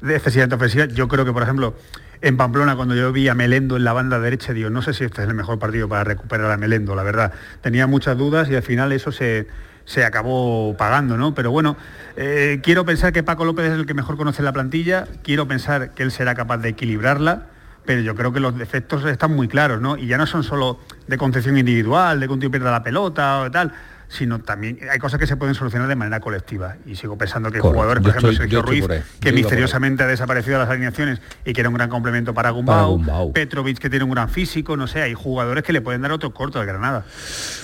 [0.00, 0.88] de excesivamente ofensivas.
[0.88, 1.74] Yo creo que, por ejemplo,
[2.20, 5.04] en Pamplona, cuando yo vi a Melendo en la banda derecha, digo, no sé si
[5.04, 7.32] este es el mejor partido para recuperar a Melendo, la verdad.
[7.60, 9.46] Tenía muchas dudas y al final eso se,
[9.88, 11.34] se acabó pagando, ¿no?
[11.34, 11.78] Pero bueno,
[12.14, 15.92] eh, quiero pensar que Paco López es el que mejor conoce la plantilla, quiero pensar
[15.94, 17.46] que él será capaz de equilibrarla,
[17.86, 19.96] pero yo creo que los defectos están muy claros, ¿no?
[19.96, 23.40] Y ya no son solo de concepción individual, de que un tío pierda la pelota
[23.40, 23.72] o tal,
[24.08, 26.76] sino también hay cosas que se pueden solucionar de manera colectiva.
[26.86, 27.74] Y sigo pensando que Correcto.
[27.74, 31.20] jugadores, por ejemplo, estoy- Sergio Ruiz, por que Yo misteriosamente ha desaparecido de las alineaciones
[31.44, 33.32] y que era un gran complemento para Para Gumbau.
[33.32, 36.32] Petrovic que tiene un gran físico, no sé, hay jugadores que le pueden dar otro
[36.32, 37.04] corto al Granada.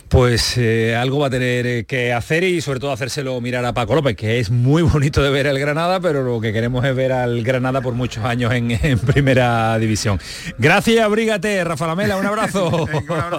[0.09, 3.73] Pues eh, algo va a tener eh, que hacer y sobre todo hacérselo mirar a
[3.73, 6.95] Paco López, que es muy bonito de ver el Granada, pero lo que queremos es
[6.95, 10.21] ver al Granada por muchos años en, en primera división.
[10.59, 12.87] Gracias, abrígate, Rafa Lamela, un abrazo.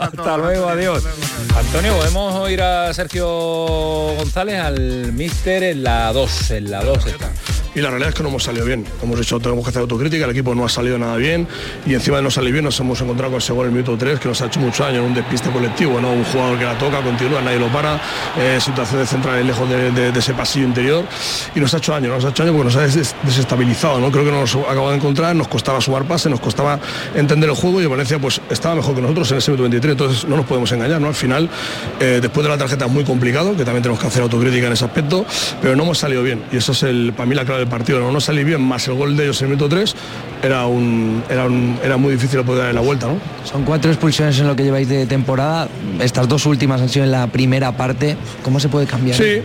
[0.01, 1.05] Hasta luego, adiós.
[1.55, 3.27] Antonio, podemos ir a Sergio
[4.15, 7.29] González, al Mister en la 2, en la 2 está.
[7.75, 8.85] Y la realidad es que no hemos salido bien.
[9.03, 11.47] Hemos dicho, tenemos que hacer autocrítica, el equipo no ha salido nada bien
[11.85, 14.19] y encima de no salir bien nos hemos encontrado con ese gol el minuto 3
[14.19, 16.11] que nos ha hecho mucho daño en un despiste colectivo, ¿no?
[16.13, 17.99] un jugador que la toca, continúa, nadie lo para,
[18.39, 21.03] eh, situaciones centrales lejos de, de- de ese pasillo interior
[21.55, 24.09] y nos ha hecho daño, nos ha hecho daño porque nos ha des- desestabilizado, ¿no?
[24.11, 26.79] creo que nos acabamos de encontrar, nos costaba sumar pase, nos costaba
[27.13, 30.25] entender el juego y Valencia pues estaba mejor que nosotros en ese minuto 23, entonces
[30.25, 31.07] no nos podemos engañar, ¿no?
[31.07, 31.49] al final
[31.99, 34.73] eh, después de la tarjeta es muy complicado, que también tenemos que hacer autocrítica en
[34.73, 35.25] ese aspecto,
[35.61, 37.99] pero no hemos salido bien y eso es el, para mí la clave del partido,
[37.99, 39.95] no, no salir bien más el gol de ellos en el minuto 3
[40.43, 43.17] era, un, era, un- era muy difícil poder darle la vuelta, ¿no?
[43.43, 45.67] Son cuatro expulsiones en lo que lleváis de temporada.
[45.99, 48.15] Estas dos últimas han sido en la primera parte.
[48.43, 49.17] ¿Cómo se puede cambiar?
[49.17, 49.41] Sí,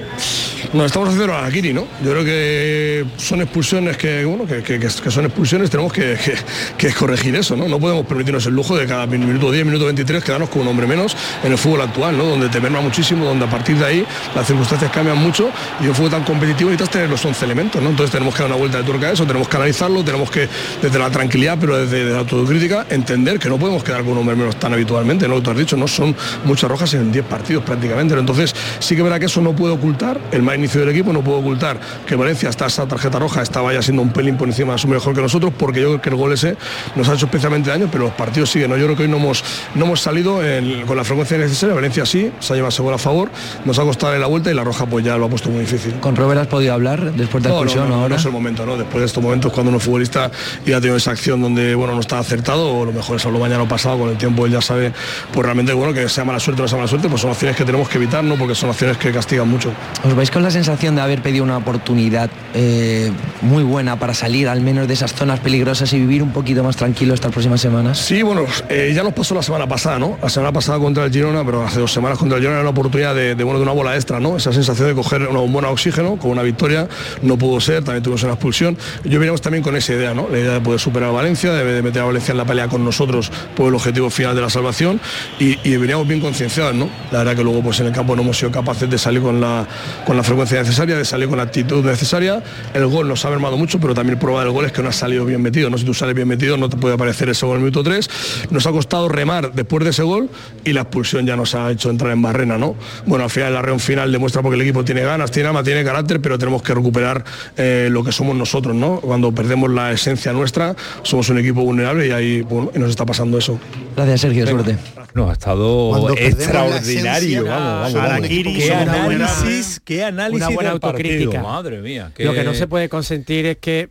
[0.75, 1.87] nos estamos haciendo a Kiri, ¿no?
[2.05, 6.35] Yo creo que son expulsiones que, bueno, que, que- que son expulsiones, tenemos que, que-
[6.77, 7.67] que corregir eso, ¿no?
[7.69, 10.87] No podemos permitirnos el lujo de cada minuto 10, minuto 23 quedarnos con un hombre
[10.87, 12.25] menos en el fútbol actual, ¿no?
[12.25, 14.05] Donde te merma muchísimo, donde a partir de ahí
[14.35, 15.51] las circunstancias cambian mucho
[15.83, 17.91] y un fútbol tan competitivo necesitas tener los 11 elementos, ¿no?
[17.91, 20.49] Entonces tenemos que dar una vuelta de tuerca a eso, tenemos que analizarlo, tenemos que
[20.83, 24.37] desde la tranquilidad, pero desde la autocrítica, entender que no podemos quedar con un hombre
[24.37, 25.37] menos tan habitualmente, ¿no?
[25.37, 28.15] Lo que has dicho, no son muchas rojas en 10 partidos prácticamente.
[28.15, 28.21] ¿no?
[28.21, 31.23] Entonces sí que verá que eso no puede ocultar el mal inicio del equipo, no
[31.23, 34.73] puede ocultar que Valencia hasta esa tarjeta roja estaba ya siendo un pelín por encima
[34.75, 36.57] de su mejor que nosotros, porque yo creo que el gol ese
[36.97, 38.71] nos ha hecho especialmente daño, pero los partidos siguen.
[38.71, 38.77] ¿no?
[38.77, 39.43] Yo creo que hoy no hemos,
[39.75, 41.75] no hemos salido en- con la frecuencia necesaria.
[41.75, 43.31] Valencia sí, se ha llevado gol a favor,
[43.65, 45.95] nos ha costado la vuelta y la roja pues ya lo ha puesto muy difícil.
[46.01, 48.17] ¿Con Robert has podido hablar después de la No, expulsión no, ahora?
[48.17, 48.77] no es el momento, ¿no?
[48.77, 50.31] Después de estos momentos cuando un futbolista
[50.67, 53.39] ya ha tenido esa acción donde bueno no está acertado, o lo mejor es hablo
[53.39, 54.93] mañana o pasado, con el tiempo él ya sabe,
[55.33, 57.57] pues realmente bueno que sea mala suerte o no sea mala suerte, pues son acciones
[57.57, 58.37] que tenemos que evitar, ¿no?
[58.37, 59.73] Porque son acciones que castigan mucho.
[60.05, 64.49] ¿Os vais con la sensación de haber pedido una oportunidad eh, muy buena para salir
[64.49, 67.99] al menos de esas zonas peligrosas y vivir un poquito más tranquilo estas próximas semanas?
[67.99, 70.19] Sí, bueno, eh, ya nos pasó la semana pasada, ¿no?
[70.23, 72.71] La semana pasada contra el Girona, pero hace dos semanas contra el Girona era una
[72.71, 74.37] oportunidad de, de, bueno, de una bola extra, ¿no?
[74.37, 76.89] Esa sensación de coger una bombona de oxígeno con una victoria,
[77.23, 78.77] no pudo ser, también tuvimos una expulsión.
[79.05, 80.29] Yo veníamos también con esa idea, ¿no?
[80.31, 82.85] La idea de poder superar a Valencia, de, meter a Valencia en la pelea con
[82.85, 85.01] nosotros por el objetivo final de la salvación
[85.39, 86.89] y, y veníamos bien concienciados, ¿no?
[87.11, 89.41] La verdad que luego pues en el campo no hemos sido capaces de salir con
[89.41, 89.67] la,
[90.07, 92.43] con la frecuencia necesaria, de salir con la actitud necesaria.
[92.75, 94.93] El gol nos ha mermado mucho, pero también prueba del gol es que no ha
[94.93, 95.79] salido bien metido, ¿no?
[95.79, 98.11] Si tú sales bien metido no te puede aparecer ese gol en el minuto 3.
[98.51, 100.29] Nos ha costado remar después de ese gol
[100.65, 102.77] y la expulsión ya nos ha hecho entrar en barrena, ¿no?
[103.07, 105.85] Bueno, al final la reunión final demuestra porque el equipo tiene ganas, tiene alma, tiene
[105.85, 107.25] carácter, pero tenemos que recuperar
[107.57, 109.01] eh, lo que somos nosotros, ¿no?
[109.01, 113.07] Cuando perdemos la esencia nuestra, somos un equipo vulnerable y ahí bueno, y nos está
[113.07, 113.59] pasando eso.
[113.97, 114.65] Gracias, Sergio, Venga.
[114.65, 114.83] suerte.
[115.15, 118.29] No, ha estado extraordinario, vamos, vamos, vamos.
[118.29, 121.43] Qué análisis, qué análisis una buena del partido, autocrítica.
[121.43, 122.13] madre mía.
[122.19, 123.89] Lo que no se puede consentir es que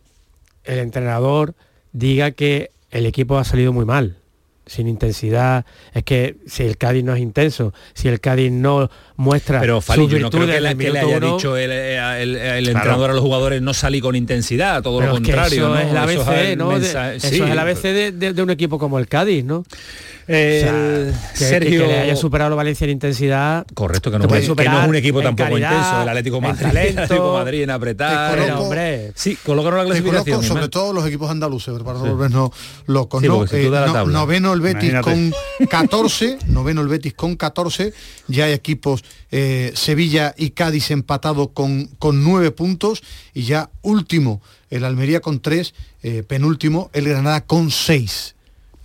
[0.64, 1.56] el entrenador
[1.92, 4.18] diga que el equipo ha salido muy mal,
[4.70, 5.66] sin intensidad.
[5.94, 10.04] Es que si el Cádiz no es intenso, si el Cádiz no muestra Pero Fali,
[10.04, 12.78] sus yo no creo que, la- le haya uno, dicho el, el- el- el Claro.
[12.78, 15.64] entrenador a los jugadores no salí con intensidad, todo pero lo es contrario.
[15.66, 15.76] eso ¿no?
[15.80, 16.80] es el Eso ABC, el ¿no?
[16.80, 19.64] De- eso es el ABC de, de- de un equipo como el Cádiz, ¿no?
[20.32, 23.66] El que, Sergio que le haya superado a Valencia en intensidad.
[23.74, 26.10] Correcto, que no, puede es, que superar no es un equipo tampoco calidad, intenso, el
[26.10, 26.90] Atlético en Madrid, talento.
[26.92, 28.38] el Atlético Madrid en apretar.
[28.38, 29.12] Coloco- en- hombre.
[29.16, 30.36] Sí, colocaron la clasificación.
[30.38, 32.10] coloco sobre todo los equipos andaluces, para no Sí.
[32.12, 32.50] volvernos
[32.86, 33.22] locos.
[33.22, 33.44] Sí, ¿no?
[33.46, 35.34] Eh, no- noveno el Betis Imagínate.
[35.58, 37.92] con 14, noveno el Betis con 14,
[38.28, 43.02] ya hay equipos eh, Sevilla y Cádiz empatados con, con 9 puntos
[43.34, 45.74] y ya último el Almería con 3,
[46.28, 48.36] penúltimo el Granada con 6.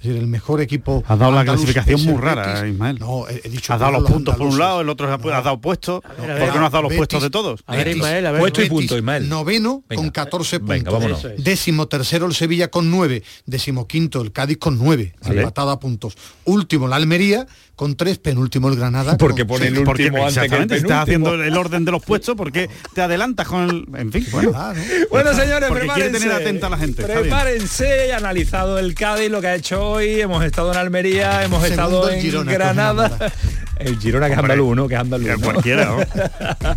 [0.04, 1.02] Es decir, el mejor equipo.
[1.08, 2.74] Has dado la clasificación muy rara, Betis.
[2.74, 2.98] Ismael.
[2.98, 5.58] No, he, he dicho Has dado los puntos por un lado, el otro has dado
[5.62, 6.02] puestos.
[6.18, 7.60] ver, ¿Por qué no has dado los Betis- puestos de todos?
[7.66, 8.40] A ver, Ismael, a ver.
[8.42, 9.26] Puesto y punto, Ismael.
[9.30, 10.02] Noveno Venga.
[10.02, 10.76] con 14 puntos.
[10.76, 11.26] Venga, vámonos.
[11.38, 13.22] Décimo tercero el Sevilla con 9.
[13.46, 15.14] Décimo quinto el Cádiz con 9.
[15.22, 15.40] Vale.
[15.40, 16.16] Empatada a puntos.
[16.44, 17.46] Último la Almería
[17.76, 18.18] con 3.
[18.18, 19.16] Penúltimo el Granada.
[19.18, 19.86] Porque pone el seis.
[19.86, 23.46] Porque último antes que el estás haciendo el orden de los puestos, porque te adelantas
[23.46, 23.86] con el.
[23.98, 24.52] En fin, bueno.
[24.52, 24.74] ¿no?
[25.10, 26.20] Bueno, señores, prepárense.
[26.20, 27.02] tener atenta a la gente.
[27.02, 30.20] Prepárense, analizado el Cádiz, lo que ha hecho hoy.
[30.20, 33.32] Hemos estado en Almería, hemos Segundo estado en Girona, Granada.
[33.78, 34.88] El Girona que es Hombre, andaluz.
[34.88, 35.26] Que es andaluz.
[35.26, 35.40] que ¿no?
[35.40, 36.76] cualquiera, ¿no?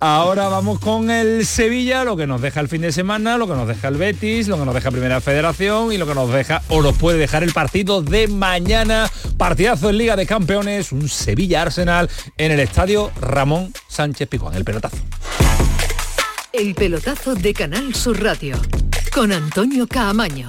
[0.00, 3.54] Ahora vamos con el Sevilla, lo que nos deja el fin de semana, lo que
[3.54, 6.62] nos deja el Betis, lo que nos deja Primera Federación y lo que nos deja
[6.68, 9.10] o nos puede dejar el partido de mañana.
[9.36, 14.96] Partidazo en Liga de Campeones, un Sevilla-Arsenal en el estadio Ramón Sánchez Pizjuán, el pelotazo.
[16.52, 18.56] El pelotazo de Canal Sur Radio
[19.12, 20.48] con Antonio Caamaño.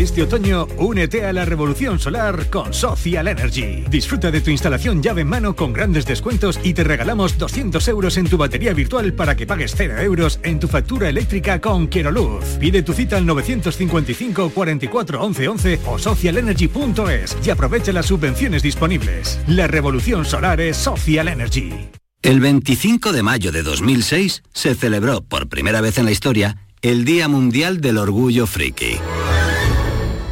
[0.00, 3.84] Este otoño, únete a la revolución solar con Social Energy.
[3.90, 8.16] Disfruta de tu instalación llave en mano con grandes descuentos y te regalamos 200 euros
[8.16, 12.44] en tu batería virtual para que pagues 0 euros en tu factura eléctrica con Luz.
[12.58, 19.38] Pide tu cita al 955 44 11 11 o socialenergy.es y aprovecha las subvenciones disponibles.
[19.48, 21.90] La revolución solar es Social Energy.
[22.22, 27.04] El 25 de mayo de 2006 se celebró por primera vez en la historia el
[27.04, 28.96] Día Mundial del Orgullo Friki.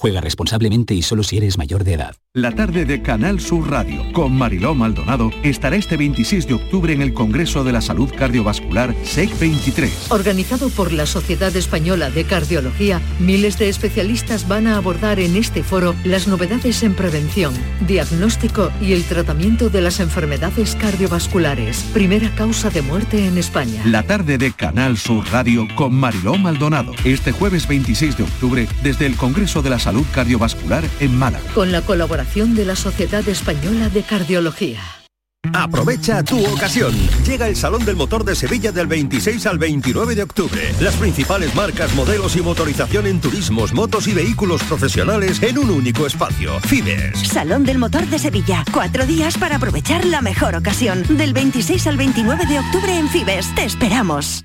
[0.00, 2.16] Juega responsablemente y solo si eres mayor de edad.
[2.32, 7.02] La tarde de Canal Sur Radio con Mariló Maldonado estará este 26 de octubre en
[7.02, 10.10] el Congreso de la Salud Cardiovascular SEC 23.
[10.10, 15.62] Organizado por la Sociedad Española de Cardiología, miles de especialistas van a abordar en este
[15.62, 17.52] foro las novedades en prevención,
[17.86, 23.82] diagnóstico y el tratamiento de las enfermedades cardiovasculares, primera causa de muerte en España.
[23.84, 26.92] La tarde de Canal Sur Radio con Mariló Maldonado.
[27.04, 31.44] Este jueves 26 de octubre desde el Congreso de la Salud Cardiovascular en Málaga.
[31.54, 34.80] Con la colaboración de la Sociedad Española de Cardiología.
[35.54, 36.94] Aprovecha tu ocasión.
[37.26, 40.74] Llega el Salón del Motor de Sevilla del 26 al 29 de octubre.
[40.80, 46.06] Las principales marcas, modelos y motorización en turismos, motos y vehículos profesionales en un único
[46.06, 46.60] espacio.
[46.60, 47.18] Fibes.
[47.26, 48.64] Salón del Motor de Sevilla.
[48.72, 51.04] Cuatro días para aprovechar la mejor ocasión.
[51.08, 53.54] Del 26 al 29 de octubre en Fibes.
[53.54, 54.44] Te esperamos.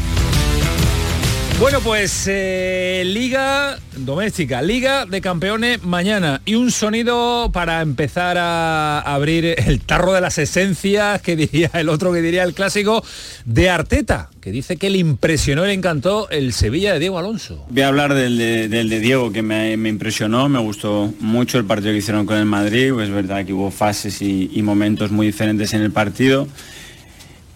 [1.61, 8.99] Bueno, pues eh, Liga Doméstica, Liga de Campeones mañana y un sonido para empezar a
[8.99, 13.03] abrir el tarro de las esencias, que diría el otro, que diría el clásico,
[13.45, 17.63] de Arteta, que dice que le impresionó, le encantó el Sevilla de Diego Alonso.
[17.69, 21.99] Voy a hablar del de, Diego, que me, impresionó, me gustó mucho el partido que
[21.99, 25.83] hicieron con el Madrid, es verdad que hubo fases y, y momentos muy diferentes en
[25.83, 26.47] el partido.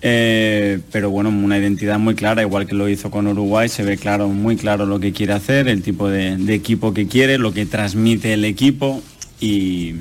[0.08, 3.98] Eh, pero bueno, una identidad muy clara, igual que lo hizo con Uruguay, se ve
[3.98, 7.54] claro, muy claro lo que quiere hacer, el tipo de, de equipo que quiere, lo
[7.54, 9.02] que transmite el equipo
[9.42, 9.96] y,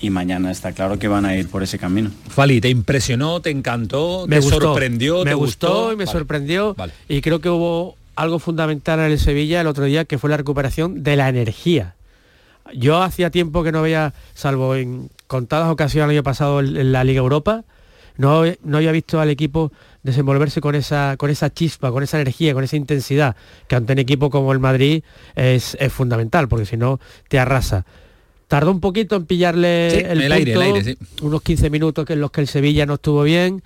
[0.00, 2.12] y mañana está claro que van a ir por ese camino.
[2.28, 5.24] Fali, ¿te impresionó, te encantó, me te gustó, sorprendió?
[5.24, 6.18] Me te gustó y me Vale.
[6.18, 6.92] sorprendió Vale.
[7.08, 10.36] y creo que hubo algo fundamental en el Sevilla el otro día que fue la
[10.36, 11.94] recuperación de la energía.
[12.72, 16.92] Yo hacía tiempo que no veía, salvo en contadas ocasiones el año pasado en, en
[16.92, 17.64] la Liga Europa,
[18.20, 19.72] no, no había visto al equipo
[20.02, 23.34] desenvolverse con esa, con esa chispa, con esa energía, con esa intensidad,
[23.66, 25.02] que ante un equipo como el Madrid
[25.34, 27.86] es, es fundamental, porque si no te arrasa.
[28.46, 30.98] Tardó un poquito en pillarle Sí, el, el aire, el punto, aire, sí.
[31.22, 33.62] unos 15 minutos que en los que el Sevilla no estuvo bien,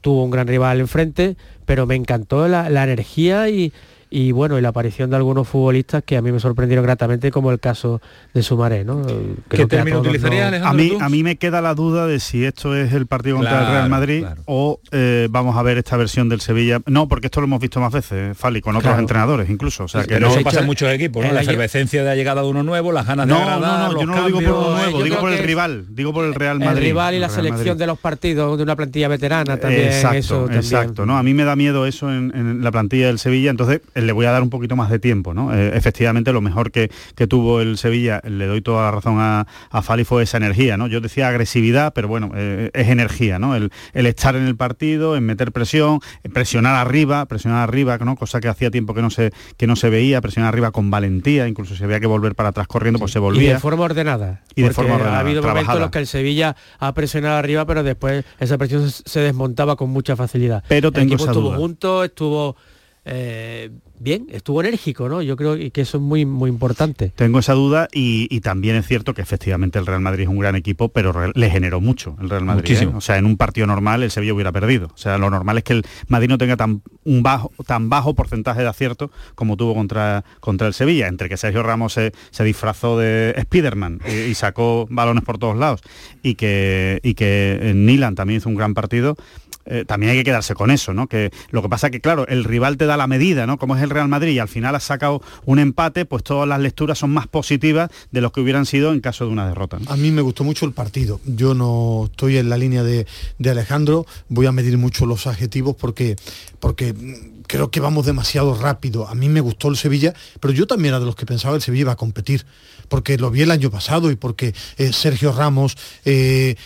[0.00, 3.74] tuvo un gran rival enfrente, pero me encantó la, la energía y,
[4.16, 7.50] y, bueno, y la aparición de algunos futbolistas que a mí me sorprendieron gratamente, como
[7.50, 8.00] el caso
[8.32, 9.02] de Sumaré, ¿no?
[9.48, 12.44] Creo que a todos nos- a mí, a mí me queda la duda de si
[12.44, 14.42] esto es el partido contra el Real Madrid claro.
[14.46, 16.80] o eh, vamos a ver esta versión del Sevilla.
[16.86, 19.00] No, porque esto lo hemos visto más veces, Fali, con otros Claro.
[19.00, 19.84] entrenadores incluso.
[19.84, 21.30] O sea, que Pero no, eso pasa en muchos equipos, ¿no?
[21.30, 23.86] el La efervescencia de la llegada de uno nuevo, las ganas de No, agradar, no,
[23.88, 26.12] no, los yo no lo digo por uno nuevo, yo digo por el rival, digo
[26.12, 26.82] por el Real el Madrid.
[26.82, 27.78] rival y la el selección Madrid.
[27.80, 29.86] de los partidos de una plantilla veterana también.
[29.88, 30.60] exacto, eso también.
[30.60, 31.18] exacto, ¿no?
[31.18, 34.12] A mí me da miedo eso en, en la plantilla del Sevilla, entonces eh, le
[34.12, 35.54] voy a dar un poquito más de tiempo, ¿no?
[35.54, 39.46] Eh, efectivamente, lo mejor que, que tuvo el Sevilla, le doy toda la razón a,
[39.70, 40.86] a Fali, fue esa energía, ¿no?
[40.86, 43.54] Yo decía agresividad, pero bueno, eh, es energía, ¿no?
[43.56, 46.00] El, el estar en el partido, en meter presión,
[46.32, 48.16] presionar arriba, presionar arriba, ¿no?
[48.16, 51.48] Cosa que hacía tiempo que no se, que no se veía, presionar arriba con valentía,
[51.48, 53.54] incluso si había que volver para atrás corriendo, pues se Y volvía.
[53.54, 54.42] de forma ordenada.
[54.54, 57.66] Y de forma ordenada, Ha habido momentos en los que el Sevilla ha presionado arriba,
[57.66, 60.62] pero después esa presión se desmontaba con mucha facilidad.
[60.68, 61.56] Pero el tengo equipo esa estuvo duda.
[61.58, 62.56] junto, estuvo
[63.04, 65.22] eh, bien, estuvo enérgico, ¿no?
[65.22, 67.12] Yo creo que eso es muy, muy importante.
[67.14, 70.38] Tengo esa duda y, y también es cierto que efectivamente el Real Madrid es un
[70.38, 72.62] gran equipo, pero le generó mucho el Real Madrid.
[72.62, 72.92] Muchísimo.
[72.92, 72.96] ¿eh?
[72.96, 74.88] O sea, en un partido normal el Sevilla hubiera perdido.
[74.94, 78.14] O sea, lo normal es que el Madrid no tenga tan un bajo, tan bajo
[78.14, 82.44] porcentaje de acierto como tuvo contra, contra el Sevilla, entre que Sergio Ramos se, se
[82.44, 85.82] disfrazó de Spiderman y, y sacó balones por todos lados
[86.22, 89.16] y que, y que Nilan también hizo un gran partido.
[89.66, 91.06] Eh, también hay que quedarse con eso, ¿no?
[91.06, 93.58] Que lo que pasa que, claro, el rival te da la medida, ¿no?
[93.58, 96.60] Como es el Real Madrid y al final has sacado un empate, pues todas las
[96.60, 99.78] lecturas son más positivas de los que hubieran sido en caso de una derrota.
[99.86, 101.20] A mí me gustó mucho el partido.
[101.24, 103.06] Yo no estoy en la línea de,
[103.38, 104.06] de Alejandro.
[104.28, 106.16] Voy a medir mucho los adjetivos porque,
[106.60, 109.08] porque mm, creo que vamos demasiado rápido.
[109.08, 111.56] A mí me gustó el Sevilla, pero yo también era de los que pensaba que
[111.56, 112.44] el Sevilla iba a competir.
[112.88, 116.56] Porque lo vi el año pasado y porque eh, Sergio Ramos, eh,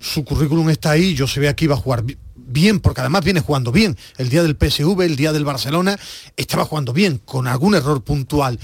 [0.00, 3.24] su currículum está ahí, yo se ve que iba a jugar bi- bien, porque además
[3.24, 3.96] viene jugando bien.
[4.16, 5.98] El día del PSV, el día del Barcelona,
[6.36, 8.58] estaba jugando bien, con algún error puntual.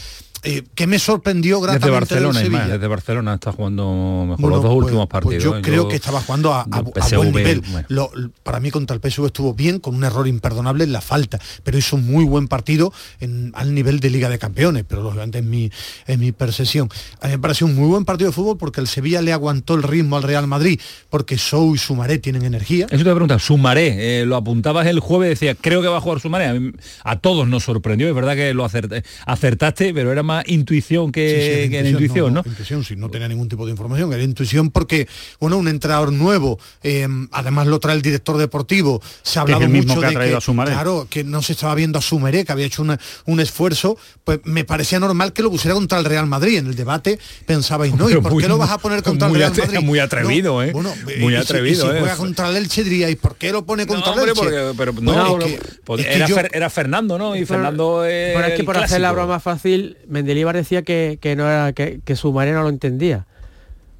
[0.46, 4.40] Eh, que me sorprendió Desde gratamente del Barcelona, es más, desde Barcelona está jugando mejor
[4.40, 5.42] Bueno, los dos pues- últimos pues partidos.
[5.44, 5.62] yo ¿eh?
[5.62, 7.60] creo que estaba jugando a, a- del a buen nivel.
[7.62, 7.86] bueno.
[7.88, 8.10] Lo-
[8.42, 11.78] para mí contra el PSV estuvo bien, con un error imperdonable en la falta, pero
[11.78, 15.48] hizo un muy buen partido en- al nivel de Liga de Campeones, pero lógicamente en
[15.48, 15.70] mi,
[16.06, 16.88] en mi percepción.
[17.22, 19.74] A mí me pareció un muy buen partido de fútbol porque el Sevilla le aguantó
[19.74, 22.84] el ritmo al Real Madrid, porque Sou y Sumaré tienen energía.
[22.90, 25.96] Eso te voy a preguntar, Sumaré, eh, lo apuntabas el jueves, decía, creo que va
[25.96, 26.46] a jugar Sumaré.
[26.48, 26.72] A, mí-
[27.02, 31.28] a todos nos sorprendió, es verdad que lo acert- acertaste, pero era más intuición que,
[31.28, 32.42] Sí, sí, era que era intuición, ¿no?
[32.44, 35.06] Intuición, sí, no tenía ningún tipo de información, era intuición porque,
[35.38, 39.54] bueno, un entrenador nuevo, eh, además lo trae el director deportivo, se ha Que es
[39.56, 40.72] hablado el mismo mucho que ha de traído a Sumaré.
[40.72, 44.40] claro, que no se estaba viendo a Sumaré, que había hecho una- un esfuerzo, pues
[44.44, 46.58] me parecía normal que lo pusiera contra el Real Madrid.
[46.58, 49.28] En el debate pensabais, no, ¿y Pero por muy- qué lo vas a poner contra
[49.28, 49.80] muy el Real Madrid?
[49.86, 50.72] muy atrevido, ¿eh?
[50.72, 52.00] Bueno, Muy y si- atrevido, y si ¿eh?
[52.00, 54.40] juega contra el Elche diríais, ¿por qué lo pone contra No, el Elche?
[54.40, 57.34] porque- pero No, no, es que- es que era, yo- Fer- era Fernando, ¿no?
[57.36, 61.18] Y Pero- Fernando es Pero es que por hacer la broma fácil, Mendilibar decía que,
[61.20, 63.26] que no era que, que su no lo entendía.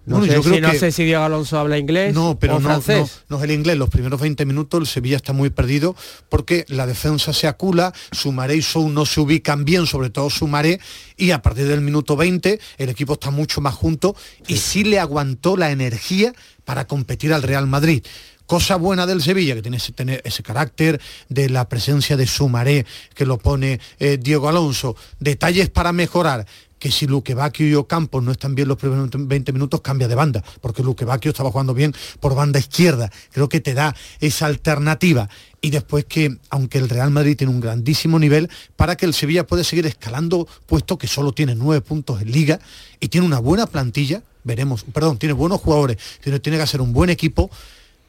[0.06, 2.38] No, Bueno, sé, yo creo si, no que- sé si Diego Alonso habla inglés No,
[2.38, 3.22] pero o no, francés.
[3.28, 3.78] no, no es el inglés.
[3.78, 5.96] Los primeros 20 minutos el Sevilla está muy perdido
[6.28, 10.78] porque la defensa se acula, Sumaré y Sou no se ubican bien, sobre todo Sumaré,
[11.16, 14.14] y a partir del minuto 20 el equipo está mucho más junto
[14.46, 16.34] y sí le aguantó la energía
[16.66, 18.04] para competir al Real Madrid.
[18.46, 22.84] Cosa buena del Sevilla, que tiene ese, carácter de la presencia de Sumaré,
[23.14, 24.96] que lo pone eh, Diego Alonso.
[25.18, 26.46] Detalles para mejorar
[26.84, 30.14] que si Luque Bacchio y Ocampos no están bien los primeros 20 minutos, cambia de
[30.14, 33.10] banda, porque Luque Bacchio estaba jugando bien por banda izquierda.
[33.32, 35.30] Creo que te da esa alternativa
[35.62, 39.46] y después que, aunque el Real Madrid tiene un grandísimo nivel, para que el Sevilla
[39.46, 42.60] puede seguir escalando, puesto que solo tiene nueve puntos en liga
[43.00, 46.92] y tiene una buena plantilla, veremos, perdón, tiene buenos jugadores, tiene, tiene que hacer un
[46.92, 47.50] buen equipo,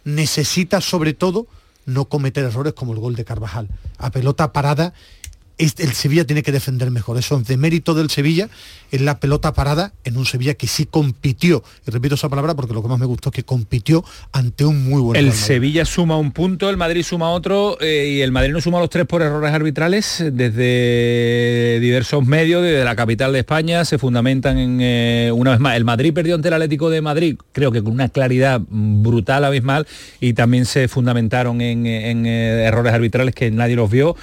[0.06, 1.48] necesita sobre todo
[1.86, 3.68] no cometer errores como el gol de Carvajal.
[3.98, 4.94] A pelota parada
[5.58, 7.18] el Sevilla tiene que defender mejor.
[7.18, 8.50] Eso es de mérito del Sevilla
[8.92, 11.64] en la pelota parada en un Sevilla que sí compitió.
[11.88, 14.84] Y repito esa palabra porque lo que más me gustó es que compitió ante un
[14.84, 18.52] muy buen El Sevilla suma un punto, el Madrid suma otro eh, y el Madrid
[18.52, 23.86] no suma los tres por errores arbitrales desde diversos medios, desde la capital de España,
[23.86, 25.76] se fundamentan en eh, una vez más.
[25.76, 29.88] El Madrid perdió ante el Atlético de Madrid, creo que con una claridad brutal, abismal,
[30.20, 34.16] y también se fundamentaron en, eh, errores arbitrales que nadie los vio.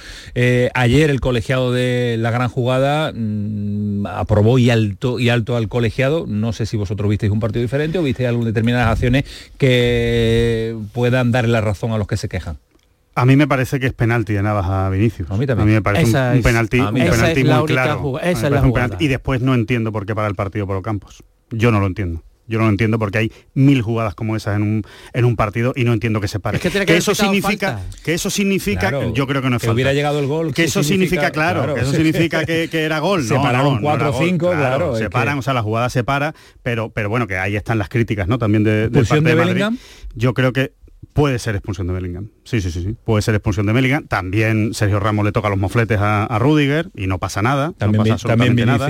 [0.73, 6.25] ayer el colegiado de la gran jugada mm, aprobó y alto y alto al colegiado.
[6.27, 9.23] No sé si vosotros visteis un partido diferente o visteis algunas determinadas acciones
[9.57, 12.57] que puedan darle la razón a los que se quejan.
[13.15, 15.31] A mí me parece que es penalti de Navas a Vinicius.
[15.31, 15.61] A mí también.
[15.61, 18.19] A mí me parece un, penalti, un penalti muy claro.
[18.99, 21.23] y después no entiendo por qué para el partido por Campos.
[21.51, 22.21] Yo no lo entiendo.
[22.47, 24.83] Yo no lo entiendo porque hay mil jugadas como esas en un,
[25.13, 26.59] en un partido y no entiendo que se pare.
[26.59, 30.27] que, eso significa, que eso significa, yo creo que no es que hubiera llegado el
[30.27, 30.53] gol.
[30.53, 33.23] Que eso significa, claro, que eso significa que, era gol.
[33.33, 34.95] Se pararon 4 o 5, claro.
[34.95, 37.89] se paran, o sea, la jugada se para, pero, pero bueno, que ahí están las
[37.89, 38.37] críticas, ¿no?
[38.37, 39.77] También de, de, parte de, Bellingham?
[40.15, 40.73] Yo creo que
[41.13, 42.29] Puede ser expulsión de Bellingham.
[42.43, 42.95] Sí, sí, sí, sí.
[43.03, 44.07] Puede ser expulsión de Bellingham.
[44.07, 47.73] También Sergio Ramos le toca los mofletes a, a Rudiger y no pasa nada.
[47.77, 48.89] También, no pasa absolutamente nada.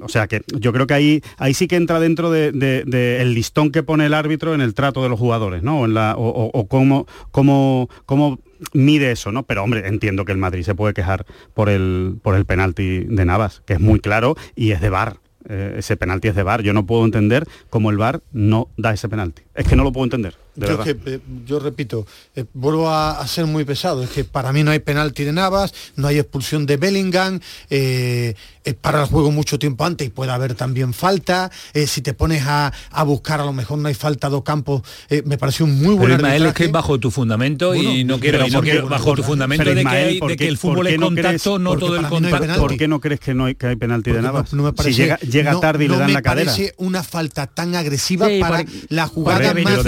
[0.00, 3.70] O sea que yo creo que ahí, ahí sí que entra dentro del de, listón
[3.70, 5.80] que pone el árbitro en el trato de los jugadores, ¿no?
[5.80, 8.38] O, en la, o, cómo, cómo, cómo
[8.72, 9.44] mide eso, ¿no?
[9.44, 13.24] Pero hombre, entiendo que el Madrid se puede quejar por el, por el penalti de
[13.24, 15.18] Navas, que es muy claro y es de bar.
[15.48, 16.62] Eh, ese penalti es de bar.
[16.62, 19.42] Yo no puedo entender cómo el bar no da ese penalti.
[19.54, 20.36] Es que no lo puedo entender.
[20.56, 24.70] Yo, eh, yo, repito, eh, vuelvo a, ser muy pesado, es que para mí no
[24.70, 28.34] hay penalti de Navas, no hay expulsión de Bellingham, eh,
[28.80, 31.50] para el juego mucho tiempo antes y puede haber también falta,
[31.86, 32.72] si te pones a,
[33.04, 34.82] buscar a lo mejor no hay falta de Campos,
[35.24, 38.44] me pareció un muy buen Pero es que bajo tu fundamento y no quiero,
[38.88, 42.60] bajo tu fundamento de, que, el fútbol es contacto, no todo el contacto.
[42.60, 44.52] ¿Por qué no crees que no hay, que hay penalti de Navas?
[44.52, 46.50] No, me parece, si llega, tarde y le dan la cadera.
[46.50, 49.84] parece una falta tan agresiva para la jugada más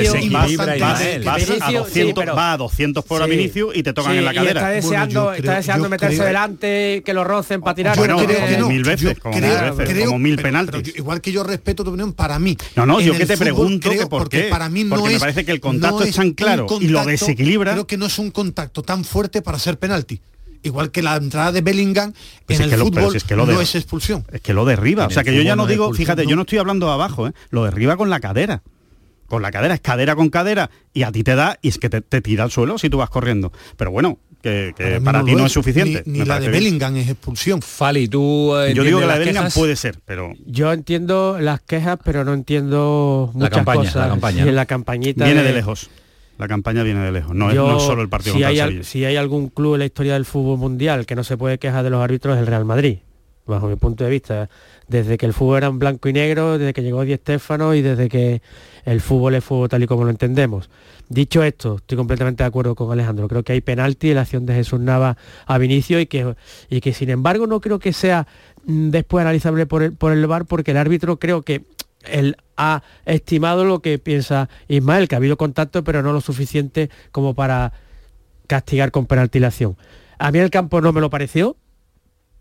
[0.58, 3.30] va, a 200, por sí.
[3.30, 4.60] Vinicius y te tocan en la cadera.
[4.60, 7.96] está deseando, está deseando meterse delante, que lo rocen para tirar.
[7.96, 8.18] Bueno,
[8.68, 10.96] mil veces, como, mil penaltis.
[10.96, 12.56] igual que yo respeto tu opinión, para mí.
[12.76, 14.44] No, no, yo que te pregunto que por qué.
[14.44, 17.72] Para mí no porque me parece que el contacto es tan claro y lo desequilibra.
[17.72, 20.20] Creo que no es un contacto tan fuerte para ser penalti
[20.62, 22.12] igual que la entrada de Bellingham
[22.46, 24.24] pues en el fútbol no es expulsión.
[24.32, 25.06] Es que lo derriba.
[25.06, 27.32] o sea que yo ya no digo, fíjate, yo no estoy hablando abajo, ¿eh?
[27.50, 28.62] lo derriba con la cadera
[29.28, 31.90] con la cadera, es cadera con cadera, y a ti te da, y es que
[31.90, 33.52] te, tira al suelo si tú vas corriendo.
[33.76, 34.72] Pero bueno, que,
[35.04, 36.02] para, ti no es suficiente.
[36.06, 37.60] Ni, la de Bellingham es expulsión.
[37.60, 38.54] Fali, tú...
[38.74, 40.32] Yo digo que la de Bellingham puede ser, pero...
[40.46, 43.94] Yo entiendo las quejas, pero no entiendo muchas la campaña, cosas.
[43.96, 44.44] La campaña.
[44.44, 45.90] Y en la campañita Viene de, lejos.
[46.38, 49.48] La campaña viene de lejos, no, es, solo el partido si hay, si hay algún
[49.48, 52.36] club en la historia del fútbol mundial que no se puede quejar de los árbitros
[52.36, 52.98] es el Real Madrid,
[53.44, 54.48] bajo mi punto de vista
[54.88, 57.82] desde que el fútbol era en blanco y negro, desde que llegó Di Stéfano y
[57.82, 58.42] desde que
[58.84, 60.70] el fútbol es fútbol tal y como lo entendemos.
[61.08, 63.28] Dicho esto, estoy completamente de acuerdo con Alejandro.
[63.28, 65.16] Creo que hay penalti en la acción de Jesús Nava
[65.46, 66.34] a Vinicio y que,
[66.70, 68.26] y que sin embargo no creo que sea
[68.64, 71.64] mm, después analizable por el, por el VAR porque el árbitro creo que
[72.04, 76.90] él ha estimado lo que piensa Ismael, que ha habido contacto pero no lo suficiente
[77.12, 77.72] como para
[78.46, 79.76] castigar con penalti la acción.
[80.18, 81.56] A mí el campo no me lo pareció,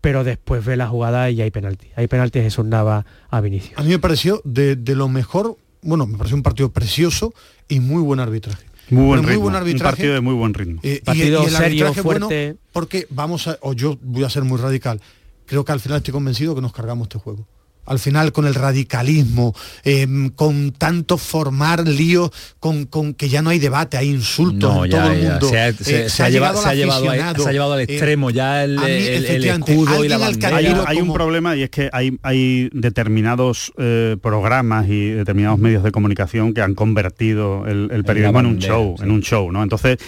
[0.00, 1.88] pero después ve la jugada y hay penalti.
[1.96, 3.78] Hay penalti Jesús Nava a Vinicius.
[3.78, 7.34] A mí me pareció de, lo mejor, bueno, me pareció un partido precioso
[7.68, 8.66] y muy buen arbitraje.
[8.90, 9.84] Muy buen, muy buen arbitraje.
[9.84, 10.80] Un partido de muy buen ritmo.
[10.82, 12.56] Eh, partido y, serio, fuerte.
[12.72, 15.00] porque vamos a, o yo voy a ser muy radical,
[15.44, 17.46] creo que al final estoy convencido que nos cargamos este juego
[17.88, 19.54] al final con el radicalismo,
[19.84, 24.90] em, con tanto formar líos, con, con, que ya no hay debate, hay insultos en
[24.90, 25.48] todo el mundo.
[25.48, 30.84] Se ha, llevado, al extremo ya el, escudo y la bandera.
[30.86, 35.92] Hay, un problema y es que hay, hay determinados eh, programas y determinados medios de
[35.92, 39.62] comunicación que han convertido el, periodismo en un show, en un show, ¿no?
[39.62, 39.98] Entonces,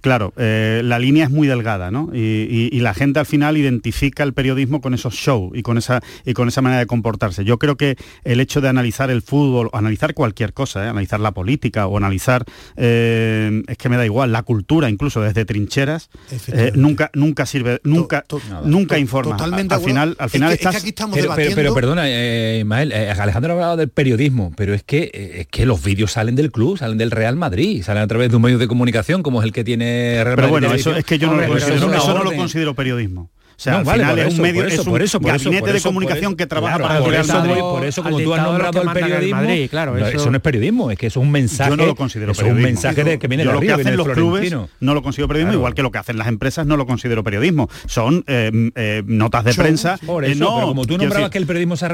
[0.00, 2.10] claro, eh, la línea es muy delgada, ¿no?
[2.12, 6.32] Y, la gente al final identifica el periodismo con esos shows y con esa y
[6.32, 7.44] con esa manera de comportarse comportarse.
[7.44, 10.88] Yo creo que el hecho de analizar el fútbol, analizar cualquier cosa, ¿eh?
[10.88, 12.44] analizar la política o analizar,
[12.76, 16.08] eh, es que me da igual, la cultura, incluso desde trincheras,
[16.48, 18.24] eh, nunca, nunca sirve, nunca,
[18.64, 19.36] nunca informa.
[19.36, 20.84] Totalmente al final, al final estás...
[21.12, 25.10] pero, pero, pero, perdona, eh, Ismael, eh, Alejandro ha hablado del periodismo, pero es que,
[25.12, 28.30] eh, es que los vídeos salen del club, salen del Real Madrid, salen a través
[28.30, 30.94] de un medio de comunicación como es el que tiene Real Pero Madrid bueno, eso
[30.94, 33.30] es que yo no, una eso no lo considero periodismo.
[33.60, 34.92] O sea, No, al vale, final por es eso, un medio, por eso, es un
[34.92, 37.24] por eso, por eso, gabinete por de comunicación que trabaja Claro, para el por Real
[37.26, 37.60] eso, Madrid.
[37.60, 40.36] por eso, como al tú has nombrado el el periodismo, Madrid, claro, no, eso- no
[40.38, 41.70] es periodismo, es que eso es un mensaje.
[41.70, 42.66] Yo no lo considero es un periodismo.
[42.68, 44.50] mensaje de, que viene Yo de lo que hacen los clubes
[44.80, 45.58] no lo considero periodismo, Claro.
[45.58, 47.68] igual que lo que hacen las empresas no lo considero periodismo.
[47.86, 49.98] Son eh, eh, notas de Show, prensa.
[50.06, 51.88] Por eh, eso, no, pero como tú nombrabas decir, que el periodismo se ha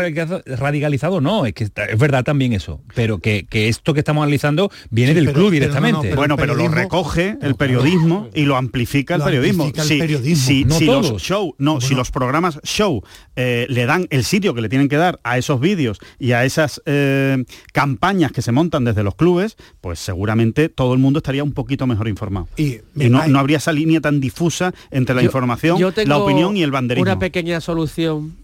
[0.56, 4.70] radicalizado, no, es que es verdad también eso, pero que, que esto que estamos analizando
[4.90, 6.14] viene del club directamente.
[6.14, 9.66] bueno, pero lo recoge el periodismo y lo amplifica el periodismo.
[9.74, 10.46] el Si- periodismo.
[10.46, 10.64] Si,
[11.58, 13.02] No si los si programas show
[13.34, 16.44] eh, le dan el sitio que le tienen que dar a esos vídeos y a
[16.44, 21.44] esas eh, campañas que se montan desde los clubes, pues seguramente todo el mundo estaría
[21.44, 22.48] un poquito mejor informado.
[22.56, 26.18] Y, no, no habría esa línea tan difusa entre la Yo- información, yo tengo la
[26.18, 27.02] opinión y el banderismo.
[27.02, 28.36] Una pequeña solución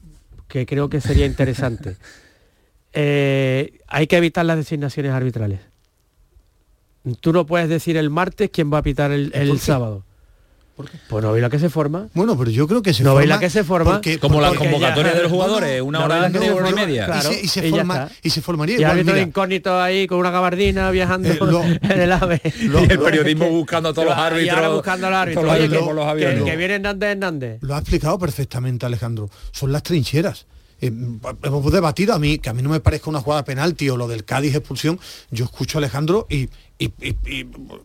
[0.49, 1.97] que creo que sería interesante.
[2.95, 5.61] Eh, hay que evitar las designaciones arbitrales.
[7.21, 9.59] Tú no puedes decir el martes quién va a pitar el, el
[10.77, 10.97] ¿Por qué?
[11.09, 12.09] Pues no veis la que se forma.
[12.15, 13.19] Bueno, pero yo creo que se ¿No forma...
[13.21, 13.93] veis la que se forma?
[13.93, 16.57] porque- Como la porque- convocatoria de los no, jugadores, una no, hora no, antes, no,
[16.57, 17.09] hora y media.
[17.19, 20.19] Y se, y se y ya forma, y se formaría Y árbitro incógnito ahí con
[20.19, 21.63] una gabardina viajando Eh, lo-
[21.93, 22.41] en el AVE.
[22.63, 24.75] lo- y el periodismo buscando a todos los Y ahora árbitros.
[24.75, 25.43] buscando al árbitro.
[25.43, 26.45] Oye, árbitros que, que- aviones.
[26.45, 27.59] que viene Hernández Hernández.
[27.61, 29.29] Lo ha explicado perfectamente Alejandro.
[29.51, 30.47] Son las trincheras.
[30.83, 30.93] Eh,
[31.45, 34.09] hemos debatido a mí, que a mí no me parezca una jugada penalti o lo
[34.09, 34.99] del Cádiz expulsión,
[35.31, 36.49] yo escucho a Alejandro y,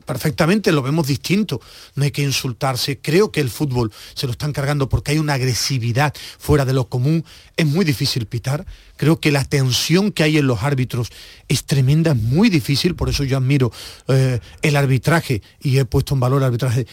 [0.07, 1.61] perfectamente lo vemos distinto.
[1.93, 2.97] No hay que insultarse.
[2.97, 6.85] Creo que el fútbol se lo están cargando porque hay una agresividad fuera de lo
[6.89, 7.23] común.
[7.55, 8.65] Es muy difícil pitar.
[8.95, 11.11] Creo que la tensión que hay en los árbitros
[11.47, 12.95] es tremenda, es muy difícil.
[12.95, 13.71] Por eso yo admiro
[14.07, 16.87] eh, el arbitraje y he puesto en valor el arbitraje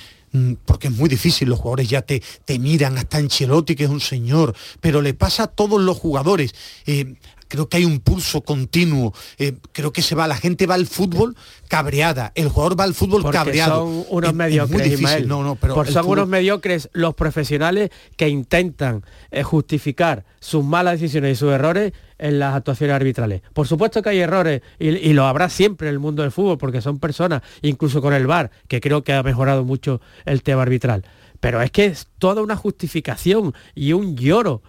[0.65, 4.01] porque es muy difícil, los jugadores ya te, te miran, hasta Ancelotti, que es un
[4.01, 6.55] señor, pero le pasa a todos los jugadores.
[6.87, 7.15] Eh,
[7.47, 10.87] creo que hay un pulso continuo, eh, creo que se va, la gente va al
[10.89, 11.37] fútbol
[11.69, 13.85] cabreada, el jugador va al fútbol Porque cabreado.
[13.87, 15.29] son Es- unos es muy mediocres, difícil, Ismael.
[15.29, 20.65] no, no, pero Por son fútbol- unos mediocres los profesionales que intentan eh, justificar sus
[20.65, 23.43] malas decisiones y sus errores en las actuaciones arbitrales.
[23.53, 26.81] Por supuesto que hay errores y, lo habrá siempre en el mundo del fútbol porque
[26.81, 31.05] son personas, incluso con el VAR, que creo que ha mejorado mucho el tema arbitral.
[31.41, 34.63] Pero es que es toda una justificación y un lloro.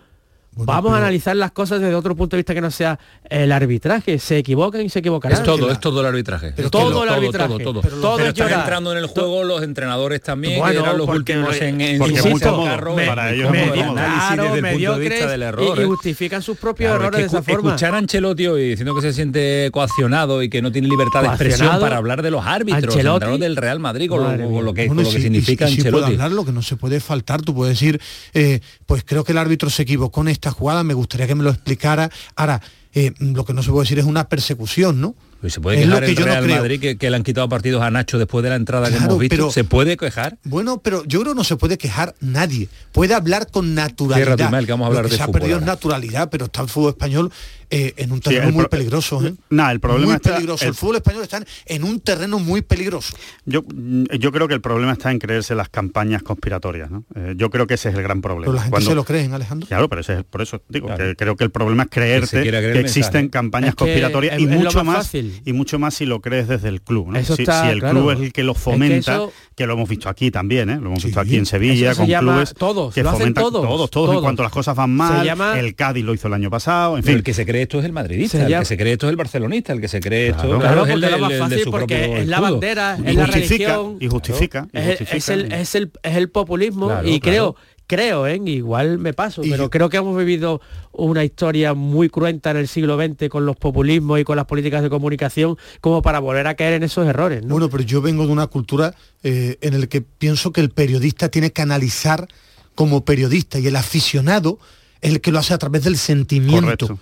[0.58, 2.98] Vamos a analizar las cosas desde otro punto de vista que no sea
[3.30, 4.20] el arbitraje.
[4.20, 5.38] Se equivocan y se equivocarán.
[5.38, 6.54] Es todo, es todo el arbitraje.
[6.56, 7.48] Pero todo todo, el arbitraje.
[7.50, 7.82] todo, todo.
[7.82, 8.60] Pero lo- Pero todo están llorar.
[8.62, 12.00] entrando en el juego los entrenadores también, Bueno, que eran los porque últimos en, en
[12.00, 12.64] porque insisto,
[13.06, 15.78] para ellos Claro, desde el punto de vista del y- error.
[15.78, 15.86] y, ¿eh?
[15.86, 17.70] justifican sus propios Claro, es errores que de esa forma.
[17.72, 21.28] Escuchar a Ancelotti hoy diciendo que se siente coaccionado y que no tiene libertad de
[21.28, 23.38] expresión para hablar de los árbitros, Ancelotti.
[23.40, 26.14] del Real Madrid, con lo, con que, Bueno, con lo que significa Ancelotti.
[26.14, 27.42] hablar lo que no se puede faltar.
[27.42, 28.00] Tú puedes decir,
[28.34, 31.44] eh, pues creo que el árbitro se equivocó en esta jugada, me gustaría que me
[31.44, 32.10] lo explicara.
[32.36, 32.62] Ahora,
[32.94, 35.16] eh, lo que no se puede decir es una persecución, ¿no?
[35.42, 36.58] Pues se puede Es lo quejar que el yo no Real creo.
[36.58, 39.06] Madrid que, que le han quitado partidos a Nacho después de la entrada que Claro,
[39.12, 39.36] hemos visto.
[39.36, 40.38] pero- ¿Se puede quejar?
[40.44, 42.70] Bueno, pero yo creo que no se puede quejar nadie.
[42.94, 44.40] Puede hablar con naturalidad.
[44.40, 45.74] Email, que vamos a hablar Lo que de se ha fútbol perdido es ahora.
[45.74, 47.32] naturalidad, pero está el fútbol español
[47.70, 49.26] eh, en un terreno muy peligroso.
[49.26, 49.34] ¿eh?
[49.50, 50.64] Nada, el problema muy está- peligroso.
[50.64, 50.76] el- El...
[50.76, 53.16] fútbol español está en un terreno muy peligroso.
[53.46, 56.90] Yo, mm, yo creo que el problema está en creerse las campañas conspiratorias.
[56.92, 57.06] ¿no?
[57.16, 58.46] Eh, yo creo que ese es el gran problema.
[58.46, 59.68] Pero la gente Cuando- se lo creen, Alejandro.
[59.68, 61.04] Claro, pero ese es, por eso digo Claro.
[61.06, 63.30] que creo que el problema es creerte que, existen mensaje.
[63.30, 65.42] campañas Es que conspiratorias es- y mucho más más fácil.
[65.46, 67.10] y mucho más si lo crees desde el club.
[67.12, 67.20] ¿no?
[67.20, 68.00] Eso si, está si el claro.
[68.00, 70.70] club es el que lo Es que fomenta, eso- que lo hemos visto aquí también,
[70.70, 70.78] ¿eh?
[70.80, 73.62] lo hemos visto aquí en Sevilla eso con clubes todos, que lo hacen fomentan todos,
[73.68, 75.26] todos, todos, en cuanto las cosas van mal.
[75.26, 77.16] llama- el Cádiz lo hizo el año pasado, en fin.
[77.16, 79.12] el que se cree esto es el madridista, Se el que se cree esto es
[79.12, 80.60] el barcelonista, el que se cree esto Claro.
[80.60, 83.26] Claro, es el lo más de fácil su porque es la bandera, Y es la
[83.26, 83.98] justifica, religión.
[84.00, 85.34] y justifica, y Es, es justifica.
[85.34, 87.56] el, es, el, es el populismo Claro, y claro.
[87.56, 87.56] creo,
[87.88, 88.42] creo, ¿eh?
[88.46, 90.60] igual me paso, Y pero yo- creo que hemos vivido
[90.92, 94.82] una historia muy cruenta en el siglo XX con los populismos y con las políticas
[94.82, 97.44] de comunicación como para volver a caer en esos errores.
[97.44, 97.50] ¿no?
[97.50, 101.30] Bueno, pero yo vengo de una cultura eh, en el que pienso que el periodista
[101.30, 102.28] tiene que analizar
[102.74, 104.60] como periodista y el aficionado
[105.02, 106.88] es el que lo hace a través del sentimiento.
[106.88, 107.00] Correcto.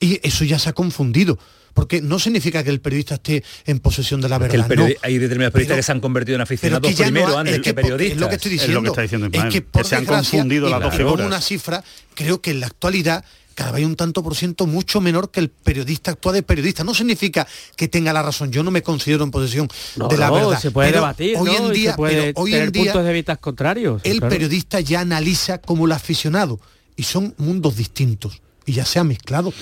[0.00, 1.38] Y eso ya se ha confundido.
[1.74, 4.68] Porque no significa que el periodista esté en posesión de la el verdad.
[4.76, 4.86] no.
[5.02, 7.54] hay determinados periodistas Pero- que se han convertido en aficionados que no primero ha- antes
[7.54, 8.14] es que, que periodistas.
[8.16, 8.82] Es lo que estoy Es lo diciendo.
[8.82, 11.26] que está diciendo Ismael, es que, que por se han confundido las dos figuras.
[11.26, 13.24] una cifra, creo que en la actualidad
[13.54, 16.82] cada vez hay un tanto por ciento mucho menor que el periodista actúa de periodista.
[16.82, 17.46] No significa
[17.76, 18.50] que tenga la razón.
[18.50, 20.60] Yo no me considero en posesión No, de la no, verdad.
[20.60, 23.04] se puede Pero debatir, hoy en día, se puede pero hoy tener en día puntos
[23.04, 24.00] de vista contrarios.
[24.04, 24.30] el claro.
[24.32, 26.58] periodista ya analiza como el aficionado
[26.96, 28.40] y son mundos distintos.
[28.66, 29.52] Y ya se ha mezclado.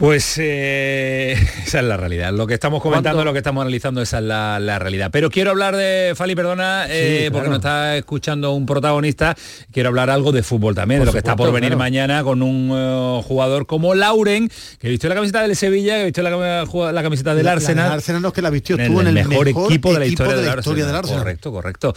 [0.00, 1.32] Pues eh,
[1.66, 2.32] esa es la realidad.
[2.32, 5.10] Lo que estamos comentando, lo que estamos analizando, esa es la, realidad.
[5.12, 9.36] Pero quiero hablar de Fali, perdona, eh, porque nos está escuchando un protagonista.
[9.70, 12.70] Quiero hablar algo de fútbol también, de lo que está por venir mañana con un
[12.72, 17.34] eh, jugador como Lauren, que vistió la camiseta del Sevilla, que vistió la, la camiseta
[17.34, 17.88] del Arsenal.
[17.88, 20.34] el Arsenal no es que la vistió, estuvo en el, mejor, equipo, de la historia,
[20.34, 21.02] del, Arsenal.
[21.02, 21.94] Correcto, correcto.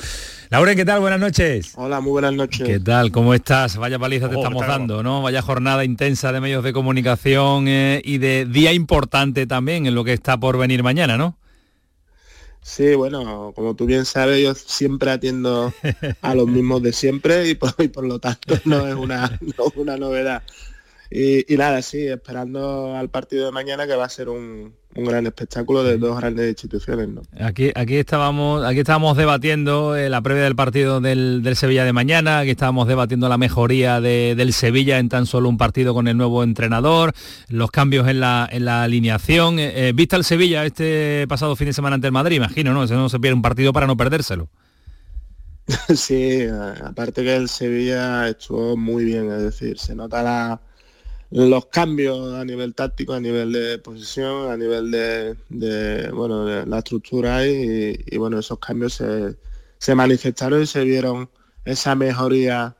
[0.49, 0.99] Lauren, ¿qué tal?
[0.99, 1.71] Buenas noches.
[1.75, 2.67] Hola, muy buenas noches.
[2.67, 3.11] ¿Qué tal?
[3.11, 3.77] ¿Cómo estás?
[3.77, 5.21] Vaya paliza te oh, estamos dando, ¿no?
[5.21, 7.69] Vaya jornada intensa de medios de comunicación
[8.03, 11.37] y de día importante también en lo que está por venir mañana, ¿no?
[12.61, 15.73] Sí, bueno, como tú bien sabes, yo siempre atiendo
[16.21, 19.37] a los mismos de siempre y por, por lo tanto no es una,
[19.75, 20.43] una novedad.
[21.11, 25.83] Y, nada, sí, esperando al partido de mañana que va a ser un, gran espectáculo
[25.83, 27.07] de dos grandes instituciones.
[27.07, 27.21] ¿no?
[27.39, 32.39] Aquí, aquí estábamos, aquí estábamos debatiendo eh, la previa del partido del, Sevilla de mañana,
[32.39, 36.43] aquí estábamos debatiendo la mejoría del Sevilla en tan solo un partido con el nuevo
[36.43, 37.13] entrenador,
[37.47, 39.59] los cambios en la, en la alineación.
[39.59, 42.85] Eh, eh, vista el Sevilla este pasado fin de semana ante el Madrid, imagino, ¿no?
[42.85, 44.49] no se pierde un partido para no perdérselo.
[45.95, 46.45] Sí,
[46.83, 50.61] aparte que el Sevilla estuvo muy bien, es decir, se nota la
[51.33, 56.77] los cambios a nivel táctico, a nivel de posición, a nivel de, bueno, de la
[56.77, 59.35] estructura y, y, bueno, esos cambios se,
[59.79, 61.31] se, manifestaron y se vieron
[61.65, 62.75] esa mejoría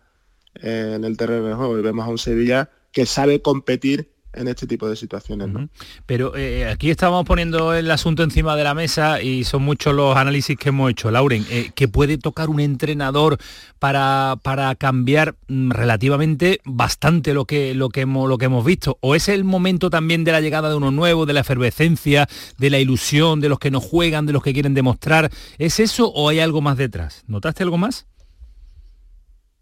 [0.62, 1.80] eh, en el terreno de juego.
[1.80, 5.50] Y vemos a un Sevilla que sabe competir en este tipo de situaciones.
[5.50, 5.70] ¿no?
[6.06, 10.16] Pero eh, aquí estamos poniendo el asunto encima de la mesa y son muchos los
[10.16, 11.12] análisis que hemos hecho.
[11.12, 13.38] Lauren, eh, ¿qué puede tocar un entrenador
[13.80, 18.98] para, para cambiar mm, relativamente bastante lo que, lo, que hemos, lo que hemos visto?
[19.02, 22.28] ¿O es el momento también de la llegada de uno nuevo, de la efervescencia,
[22.58, 25.32] de la ilusión, de los que no juegan, de los que quieren demostrar?
[25.58, 27.24] ¿Es eso o hay algo más detrás?
[27.28, 28.08] ¿Notaste algo más?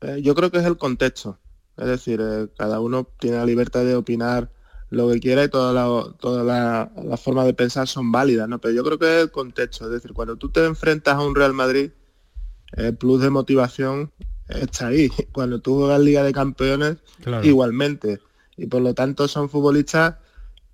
[0.01, 1.37] Eh, yo creo que es el contexto.
[1.77, 2.21] Es decir,
[2.57, 4.51] cada uno tiene la libertad de opinar
[4.91, 8.59] lo que quiera y todas las toda la, formas de pensar son válidas, ¿no?
[8.59, 11.33] Pero yo creo que es el contexto, es decir, cuando tú te enfrentas a un
[11.33, 11.91] Real Madrid,
[12.73, 14.11] el plus de motivación
[14.49, 15.09] está ahí.
[15.31, 16.97] Cuando tú juegas Liga de Campeones,
[17.43, 18.19] igualmente.
[18.57, 20.15] Y por lo tanto son futbolistas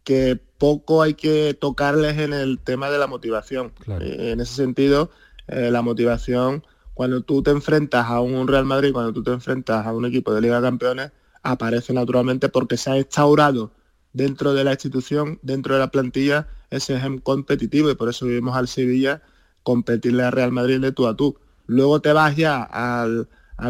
[0.03, 3.71] que poco hay que tocarles en el tema de la motivación.
[3.87, 5.11] Eh, en ese sentido,
[5.47, 6.65] eh, la motivación,
[6.95, 10.33] cuando tú te enfrentas a un Real Madrid, cuando tú te enfrentas a un equipo
[10.33, 11.11] de Liga de Campeones,
[11.43, 13.71] aparece naturalmente porque se ha instaurado
[14.17, 18.57] dentro de la institución, dentro de la plantilla, ese gen competitivo y por eso vimos
[18.57, 19.21] al Sevilla
[19.61, 21.37] competirle al Real Madrid de tú a tú.
[21.67, 23.27] Luego te vas ya al,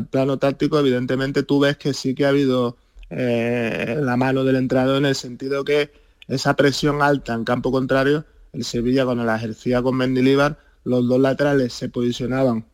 [0.09, 2.77] plano táctico, evidentemente tú ves que sí que ha habido
[3.09, 5.91] eh, la mano del entrenador en el sentido que
[6.27, 11.19] esa presión alta en campo contrario, el Sevilla cuando la ejercía con Mendilibar, los dos
[11.19, 12.65] laterales se posicionaban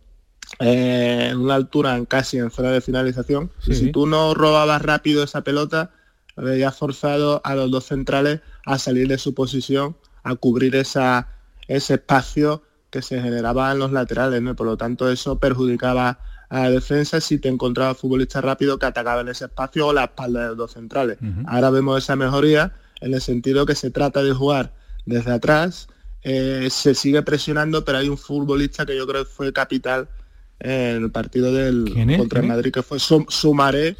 [0.60, 3.52] eh, en una altura en casi en zona de finalización.
[3.66, 5.92] y si tú no robabas rápido esa pelota,
[6.36, 11.28] había forzado a los dos centrales a salir de su posición, a cubrir esa,
[11.68, 14.56] ese espacio que se generaba en los laterales, ¿no?
[14.56, 16.20] por lo tanto eso perjudicaba
[16.50, 17.20] a la defensa.
[17.20, 20.74] Si te encontraba futbolistas rápidos que atacaban ese espacio o la espalda de los dos
[20.74, 21.18] centrales.
[21.48, 24.74] Ahora vemos esa mejoría en el sentido que se trata de jugar
[25.06, 25.88] desde atrás,
[26.22, 30.08] eh, se sigue presionando, pero hay un futbolista que yo creo que fue capital
[30.60, 33.98] en el partido del contra el Madrid, que fue Sumaré,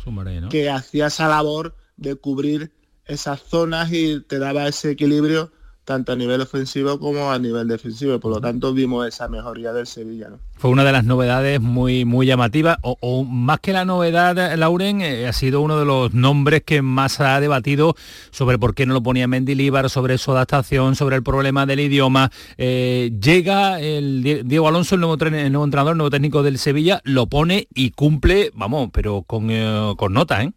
[0.50, 2.72] que hacía esa labor de cubrir
[3.06, 5.52] esas zonas y te daba ese equilibrio
[5.86, 8.20] tanto a nivel ofensivo como a nivel defensivo.
[8.20, 10.30] Por lo tanto, vimos esa mejoría del Sevilla.
[10.56, 15.28] Fue una de las novedades muy, muy llamativas, o, más que la novedad, Lauren, eh,
[15.28, 17.96] ha sido uno de los nombres que más ha debatido
[18.32, 22.32] sobre por qué no lo ponía Mendilibar, sobre su adaptación, sobre el problema del idioma.
[22.58, 27.68] Eh, llega el Diego Alonso, el nuevo, entrenador, el nuevo técnico del Sevilla, lo pone
[27.74, 30.54] y cumple, vamos, pero con, eh, con nota, ¿eh?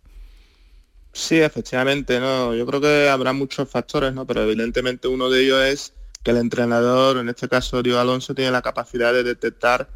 [1.16, 2.55] Sí, efectivamente, no.
[2.55, 4.26] Yo creo que habrá muchos factores, ¿no?
[4.26, 8.51] Pero evidentemente uno de ellos es que el entrenador, en este caso Diego Alonso, tiene
[8.51, 9.88] la capacidad de detectar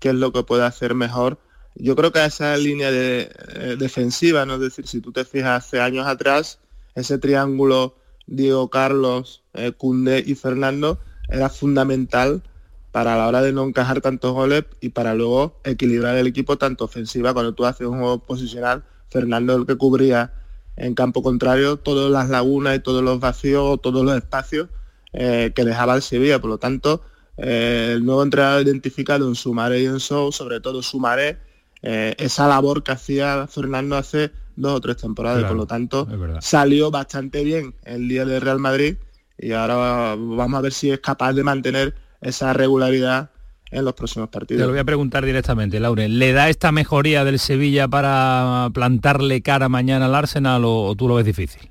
[0.00, 1.38] qué es lo que puede hacer mejor.
[1.76, 4.54] Yo creo que esa línea de, eh, defensiva, ¿no?
[4.54, 6.58] Es decir, si tú te fijas hace años atrás,
[6.96, 7.94] ese triángulo
[8.26, 10.98] Diego Carlos, eh, Cunde y Fernando
[11.28, 12.42] era fundamental
[12.90, 16.84] para la hora de no encajar tantos goles y para luego equilibrar el equipo tanto
[16.84, 18.82] ofensiva cuando tú haces un juego posicional.
[19.08, 20.32] Fernando el que cubría
[20.76, 24.68] en campo contrario todas las lagunas y todos los vacíos, todos los espacios
[25.12, 26.40] eh, que dejaba el Sevilla.
[26.40, 27.02] Por lo tanto,
[27.36, 31.38] eh, el nuevo entrenador identificado en Sumaré y en Sou, sobre todo Sumaré,
[31.82, 35.44] eh, esa labor que hacía Fernando hace dos o tres temporadas.
[35.44, 36.08] por lo tanto,
[36.40, 38.96] salió bastante bien el día de Real Madrid
[39.36, 43.30] y ahora vamos a ver si es capaz de mantener esa regularidad
[43.74, 44.60] en los próximos partidos.
[44.60, 46.18] Te lo voy a preguntar directamente, Lauren.
[46.18, 51.16] ¿Le da esta mejoría del Sevilla para plantarle cara mañana al Arsenal o, tú lo
[51.16, 51.68] ves difícil?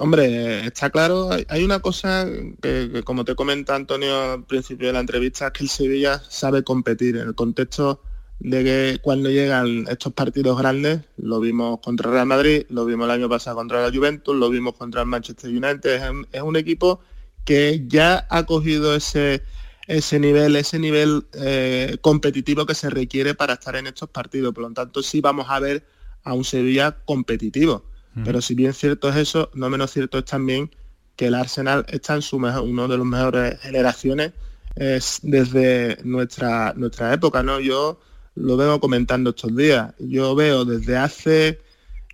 [0.00, 2.26] Hombre, está claro, hay una cosa
[2.60, 6.64] que, como te comenta Antonio al principio de la entrevista, es que el Sevilla sabe
[6.64, 8.00] competir en el contexto
[8.40, 13.12] de que cuando llegan estos partidos grandes, lo vimos contra Real Madrid, lo vimos el
[13.12, 17.00] año pasado contra la Juventus, lo vimos contra el Manchester United, es un, equipo
[17.44, 19.42] que ya ha cogido ese,
[19.86, 24.54] ese nivel, ese nivel eh, competitivo que se requiere para estar en estos partidos.
[24.54, 25.86] Por lo tanto, sí vamos a ver
[26.22, 27.84] a un Sevilla competitivo.
[28.24, 30.70] Pero si bien cierto es eso, no menos cierto es también
[31.16, 34.32] que el Arsenal está en su mejor, uno de los mejores generaciones
[34.76, 37.42] es desde nuestra, nuestra época.
[37.42, 37.58] ¿no?
[37.58, 37.98] Yo
[38.36, 39.94] lo vengo comentando estos días.
[39.98, 41.60] Yo veo desde hace,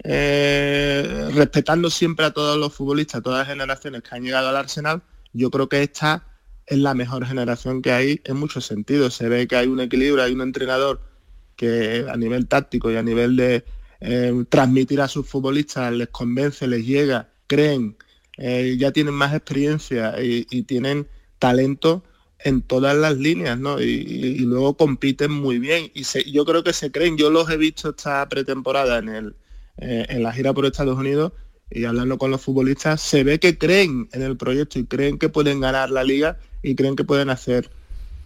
[0.03, 5.03] eh, respetando siempre a todos los futbolistas, todas las generaciones que han llegado al Arsenal,
[5.35, 6.25] yo creo que esta
[6.71, 9.15] es la mejor generación que hay en muchos sentidos.
[9.15, 11.03] Se ve que hay un equilibrio, hay un entrenador
[11.57, 13.65] que a nivel táctico y a nivel de
[14.01, 17.97] eh, transmitir a sus futbolistas les convence, les llega, creen,
[18.39, 21.07] eh, ya tienen más experiencia y tienen
[21.39, 22.03] talento
[22.45, 23.81] en todas las líneas, ¿no?
[23.81, 25.91] Y, luego compiten muy bien.
[25.95, 29.37] Y yo creo que se creen, yo los he visto esta pretemporada en, el,
[29.79, 31.33] eh, en la gira por Estados Unidos
[31.71, 35.29] y hablando con los futbolistas, se ve que creen en el proyecto y creen que
[35.29, 37.71] pueden ganar la liga y creen que pueden hacer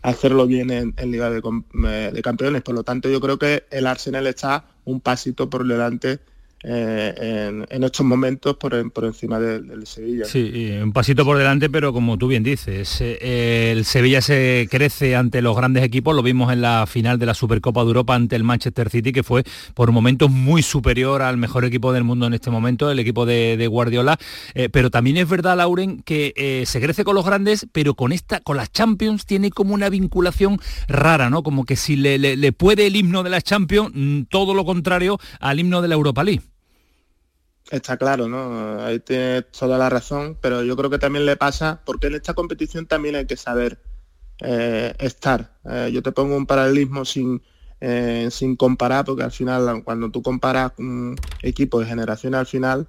[0.03, 1.41] hacerlo bien en, Liga de,
[1.87, 2.63] eh, de Campeones.
[2.63, 6.19] Por lo tanto, yo creo que el Arsenal está un pasito por delante
[6.67, 10.25] eh, en, estos momentos por, encima del, Sevilla.
[10.25, 15.15] Sí, un pasito por delante, pero como tú bien dices, eh, el Sevilla se crece
[15.15, 18.35] ante los grandes equipos, lo vimos en la final de la Supercopa de Europa ante
[18.37, 22.33] el Manchester City, que fue por momentos muy superior al mejor equipo del mundo en
[22.33, 24.19] este momento, el equipo de, Guardiola.
[24.55, 28.41] Eh, pero también es verdad, Lauren, que se crece con los grandes, pero con esta,
[28.41, 30.59] con las Champions tiene como una vinculación
[30.89, 31.43] rara, ¿no?
[31.43, 35.19] Como que si le, le puede el himno de las Champions, mm, todo lo contrario
[35.41, 36.54] al himno de la Europa League.
[37.71, 38.83] Está claro, ¿no?
[38.85, 42.35] Ahí tienes toda la razón, pero yo creo que también le pasa, porque en esta
[42.35, 43.81] competición también hay que saber
[44.41, 45.59] eh, estar.
[45.65, 47.43] Eh, yo te pongo un paralelismo sin,
[47.81, 52.87] eh, sin comparar, porque al final cuando tú comparas un equipo de generación al final,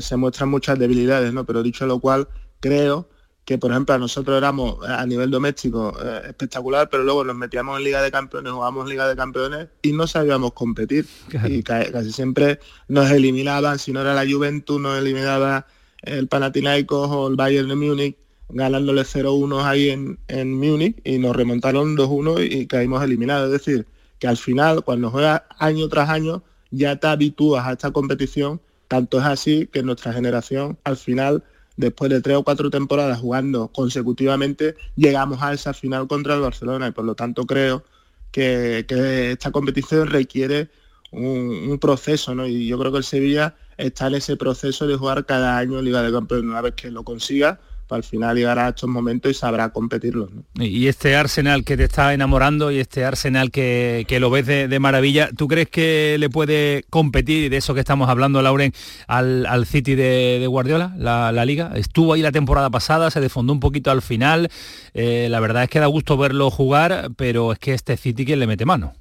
[0.00, 1.44] se muestran muchas debilidades, ¿no?
[1.44, 2.28] Pero dicho lo cual,
[2.60, 3.08] creo
[3.44, 7.36] que por ejemplo a nosotros éramos eh, a nivel doméstico eh, espectacular, pero luego nos
[7.36, 11.06] metíamos en Liga de Campeones, jugábamos Liga de Campeones y no sabíamos competir.
[11.46, 12.58] Y casi siempre
[12.88, 15.66] nos eliminaban, si no era la Juventus, nos eliminaba
[16.02, 18.16] el Panathinaikos o el Bayern de Múnich,
[18.48, 23.46] ganándole 0-1 ahí en, en Múnich y nos remontaron 2-1 y, caímos eliminados.
[23.46, 23.86] Es decir,
[24.18, 29.18] que al final, cuando juegas año tras año, ya te habitúas a esta competición, tanto
[29.18, 31.42] es así que nuestra generación al final
[31.76, 36.88] después de tres o cuatro temporadas jugando consecutivamente, llegamos a esa final contra el Barcelona
[36.88, 37.84] y por lo tanto creo
[38.30, 38.84] que,
[39.32, 40.68] esta competición requiere
[41.12, 42.46] un, proceso, ¿no?
[42.46, 46.02] Y yo creo que el Sevilla está en ese proceso de jugar cada año Liga
[46.02, 46.50] de Campeones.
[46.50, 50.30] Una vez que lo consiga, al final llegará a estos momentos y sabrá competirlos.
[50.54, 55.30] Y este Arsenal que te está enamorando y este Arsenal que, lo ves de, maravilla,
[55.36, 58.72] ¿tú crees que le puede competir, de eso que estamos hablando, Lauren,
[59.06, 61.72] al, City de, Guardiola, la, liga?
[61.74, 64.48] Estuvo ahí la temporada pasada, se defondó un poquito al final,
[64.94, 68.36] eh, la verdad es que da gusto verlo jugar, pero es que este City que
[68.36, 68.94] le mete mano.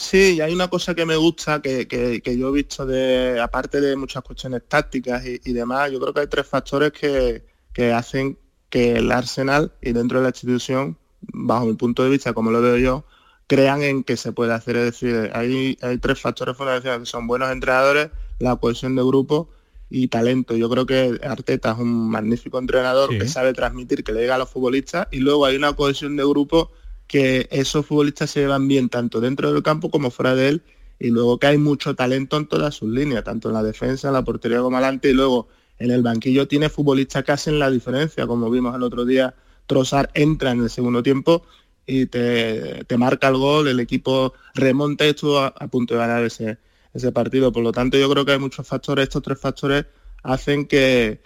[0.00, 1.86] Sí, y hay una cosa que me gusta, que,
[2.24, 6.26] yo he visto de, aparte de muchas cuestiones tácticas y, demás, yo creo que hay
[6.26, 8.38] tres factores que, hacen
[8.70, 12.62] que el Arsenal y dentro de la institución, bajo mi punto de vista, como lo
[12.62, 13.04] veo yo,
[13.46, 14.76] crean en que se puede hacer.
[14.76, 18.08] Es decir, hay, hay tres factores fundamentales que son buenos entrenadores,
[18.38, 19.50] la cohesión de grupo
[19.90, 20.56] y talento.
[20.56, 24.38] Yo creo que Arteta es un magnífico entrenador que sabe transmitir, que le llega a
[24.38, 26.70] los futbolistas y luego hay una cohesión de grupo
[27.10, 30.62] que esos futbolistas se llevan bien tanto dentro del campo como fuera de él
[30.96, 34.14] y luego que hay mucho talento en todas sus líneas, tanto en la defensa, en
[34.14, 35.48] la portería como adelante y luego
[35.80, 39.34] en el banquillo tiene futbolistas que hacen la diferencia, como vimos el otro día,
[39.66, 41.42] Trozar entra en el segundo tiempo
[41.84, 46.58] y te, marca el gol, el equipo remonta y estuvo a, punto de ganar ese,
[46.94, 47.50] ese partido.
[47.50, 49.86] Por lo tanto, yo creo que hay muchos factores, estos tres factores
[50.22, 51.22] hacen que,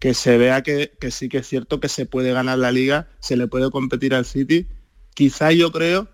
[0.00, 3.08] que se vea que, que sí que es cierto que se puede ganar la liga,
[3.20, 4.66] se le puede competir al City
[5.18, 6.06] Quizá yo creo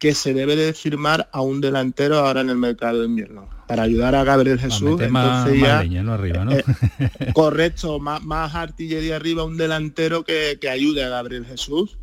[0.00, 3.84] que se debe de firmar a un delantero ahora en el mercado de invierno para
[3.84, 5.00] ayudar a Gabriel Jesús.
[5.00, 5.78] Entonces ya,
[6.12, 6.50] arriba, ¿no?
[6.50, 6.64] Eh,
[7.32, 11.96] correcto, más, artillería arriba, un delantero que, ayude a Gabriel Jesús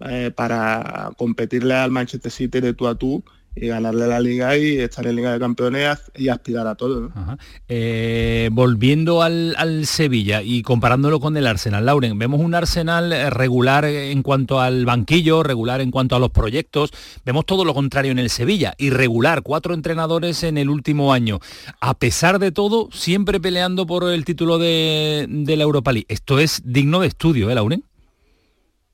[0.00, 3.22] eh, para competirle al Manchester City de tú a tú
[3.56, 7.10] y ganarle la liga y estar en Liga de Campeones y aspirar a todo.
[7.68, 9.56] Eh, volviendo al,
[9.86, 14.84] Sevilla y comparándolo con el Arsenal, Lauren, vemos un Arsenal eh, regular en cuanto al
[14.84, 16.90] banquillo, regular en cuanto a los proyectos,
[17.24, 21.40] vemos todo lo contrario en el Sevilla, irregular, cuatro entrenadores en el último año.
[21.80, 26.06] A pesar de todo, siempre peleando por el título de, de la Europa League.
[26.08, 27.82] Esto es digno de estudio, ¿eh, Lauren?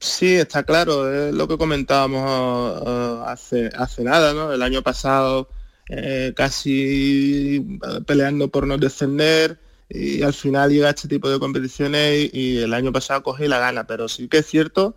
[0.03, 4.53] Sí, está claro, es lo que comentábamos eh, hace, hace nada, ¿no?
[4.53, 5.49] El año pasado
[5.89, 12.31] eh, casi peleando por no descender y al final llega a este tipo de competiciones
[12.33, 14.97] y, el año pasado cogí la gana, pero sí que es cierto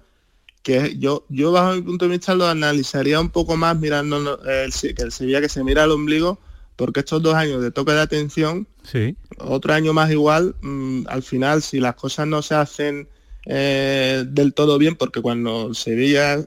[0.63, 4.73] que yo, yo bajo mi punto de vista lo analizaría un poco más mirando el,
[4.73, 6.39] que el Sevilla que se mira al ombligo,
[6.77, 9.15] porque estos dos años de toque de atención, sí.
[9.37, 13.07] otro año más igual, mm, al final si las cosas no se hacen
[13.47, 16.45] eh, del todo bien porque cuando Sevilla eh,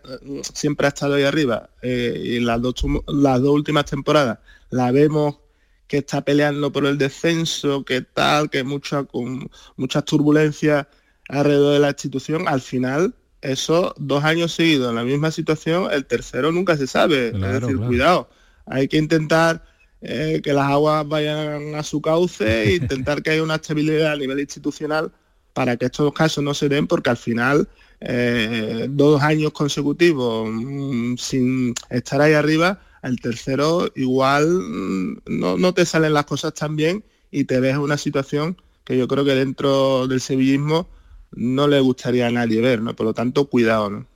[0.52, 2.74] siempre ha estado ahí arriba eh, y las dos,
[3.06, 5.38] las dos últimas temporadas la vemos
[5.86, 10.86] que está peleando por el descenso, que tal, que mucha, con muchas turbulencias
[11.28, 16.04] alrededor de la institución, al final, esos dos años seguidos en la misma situación, el
[16.04, 17.28] tercero nunca se sabe.
[17.28, 18.28] es decir, cuidado,
[18.66, 19.64] hay que intentar
[20.00, 24.40] que las aguas vayan a su cauce e intentar que haya una estabilidad a nivel
[24.40, 25.10] institucional
[25.58, 27.68] para que estos casos no se den porque al final
[28.00, 35.84] eh, dos años consecutivos mm, sin estar ahí arriba, el tercero igual mm, no, te
[35.84, 37.02] salen las cosas tan bien
[37.32, 40.86] y te ves una situación que yo creo que dentro del sevillismo
[41.32, 42.94] no le gustaría a nadie ver, ¿no?
[42.94, 44.06] Por lo tanto, cuidado, ¿no?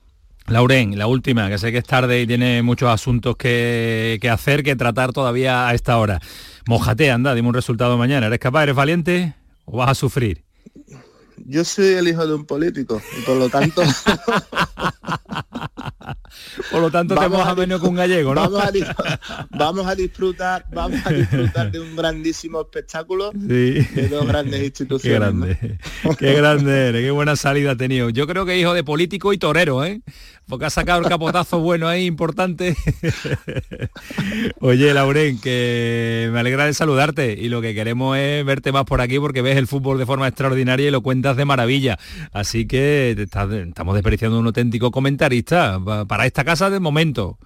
[0.46, 4.62] Lauren, la última, que sé que es tarde y tiene muchos asuntos que, que hacer,
[4.62, 6.20] que tratar todavía a esta hora.
[6.68, 8.28] Mojate, anda, dime un resultado mañana.
[8.28, 10.44] ¿Eres capaz, eres valiente o vas a sufrir?
[11.36, 13.82] Yo soy el hijo de un político y por lo tanto
[16.70, 18.40] por lo tanto te a menos con un gallego ¿no?
[19.50, 25.18] vamos a, disfrutar vamos a disfrutar de un grandísimo espectáculo de dos grandes instituciones qué
[25.18, 25.78] grande
[26.18, 29.38] qué grande eres, qué buena salida ha tenido yo creo que hijo de político y
[29.38, 30.02] torero ¿eh?
[30.48, 32.76] Porque ha sacado el capotazo bueno ahí importante
[34.60, 39.00] oye Lauren que me alegra de saludarte y lo que queremos es verte más por
[39.00, 41.98] aquí porque ves el fútbol de forma extraordinaria y lo cuentas de maravilla.
[42.32, 47.38] Así que estamos desperdiciando un auténtico comentarista para esta casa de momento.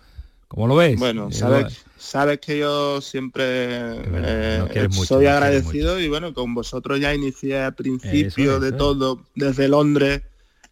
[0.48, 0.98] ¿Cómo lo ves?
[0.98, 7.60] Bueno, sabes, sabes que yo siempre eh, soy agradecido y bueno, con vosotros ya inicié
[7.60, 10.23] al principio de todo, desde Londres,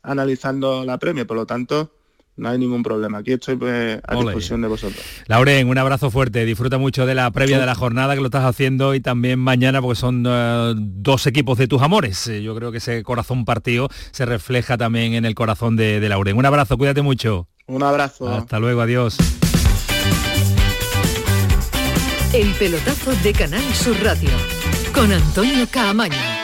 [0.03, 1.91] analizando la premia, por lo tanto,
[2.37, 3.19] no hay ningún problema.
[3.19, 5.03] Aquí estoy pues, a disposición de vosotros.
[5.27, 6.45] Lauren, un abrazo fuerte.
[6.45, 9.81] Disfruta mucho de la previa de la jornada que lo estás haciendo y también mañana
[9.81, 12.27] porque son eh, dos equipos de tus amores.
[12.27, 16.09] Eh, yo creo que ese corazón partido se refleja también en el corazón de, de
[16.09, 16.37] Lauren.
[16.37, 17.49] Un abrazo, cuídate mucho.
[17.67, 18.29] Un abrazo.
[18.29, 19.17] Hasta luego, adiós.
[22.33, 24.31] El pelotazo de Canal Sur Radio
[24.93, 26.44] con Antonio Caamaño.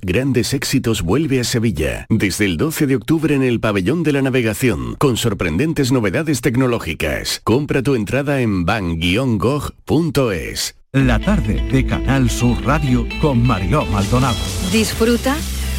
[0.00, 2.06] Grandes Éxitos vuelve a Sevilla.
[2.08, 7.40] Desde el 12 de octubre en el Pabellón de la Navegación, con sorprendentes novedades tecnológicas.
[7.44, 9.82] Compra tu entrada en van-gogh.es.
[10.92, 14.36] La tarde de Canal Sur Radio con Mariló Maldonado.
[14.70, 15.36] Disfruta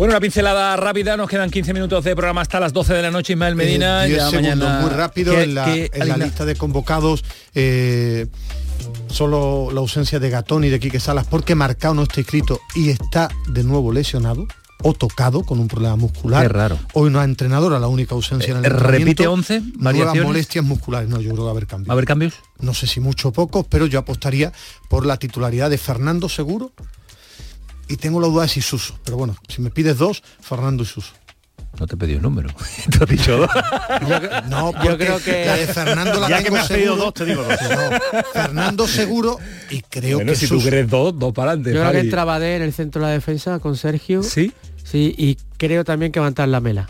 [0.00, 3.10] Bueno, una pincelada rápida, nos quedan 15 minutos de programa hasta las 12 de la
[3.10, 4.06] noche, Ismael Medina.
[4.06, 4.80] Eh, ya mañana...
[4.80, 5.66] muy rápido en la,
[6.16, 7.22] lista de convocados.
[7.54, 8.26] Eh,
[9.08, 12.88] solo la ausencia de Gatón y de Quique Salas porque Marcao no está inscrito y
[12.88, 14.46] está de nuevo lesionado
[14.82, 16.46] o tocado con un problema muscular.
[16.46, 16.78] Qué raro.
[16.94, 19.32] Hoy no ha entrenado, era la única ausencia en el Eh, ¿repite entrenamiento.
[19.32, 20.24] 11 Nuevas variaciones?
[20.24, 21.10] molestias musculares.
[21.10, 21.90] No, yo creo que va a haber cambios.
[21.90, 22.32] ¿Va a haber cambios?
[22.58, 24.50] No sé si mucho o poco, pero yo apostaría
[24.88, 26.72] por la titularidad de Fernando Seguro
[27.90, 28.98] y tengo la duda de si Suso.
[29.04, 31.12] Pero bueno, si me pides dos, Fernando y Suso.
[31.78, 32.48] No te he pedido el número.
[32.90, 33.50] te has dicho dos.
[34.48, 36.94] No, Yo porque creo que- la de Fernando la Ya que tengo me has pedido
[36.94, 37.04] seguro.
[37.04, 37.56] dos, te digo dos.
[37.62, 39.38] No, Fernando seguro
[39.70, 41.70] y creo Bueno, que si tú quieres dos, dos para adelante.
[41.70, 42.06] Yo creo que Javi.
[42.08, 44.22] entra Badé en el centro de la defensa con Sergio.
[44.22, 44.52] ¿Sí?
[44.82, 46.88] Sí, y creo también que va a entrar la Mela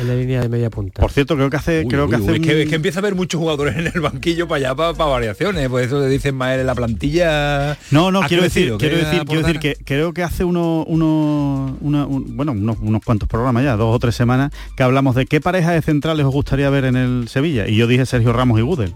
[0.00, 1.00] en la línea de media punta.
[1.00, 2.74] Por cierto, creo que hace, Uy, creo que hace uy, es, que, un- es que
[2.76, 5.68] empieza a haber muchos jugadores en el banquillo para allá, para, para variaciones.
[5.68, 7.76] Por eso le dicen más en la plantilla.
[7.90, 11.76] No, no, quiero decir, quiero que decir, quiero decir que creo que hace uno, uno,
[11.80, 15.26] una- un- bueno, unos, unos cuantos programas ya, dos o tres semanas, que hablamos de
[15.26, 17.68] qué pareja de centrales os gustaría ver en el Sevilla.
[17.68, 18.94] Y yo dije Sergio Ramos y Gudel.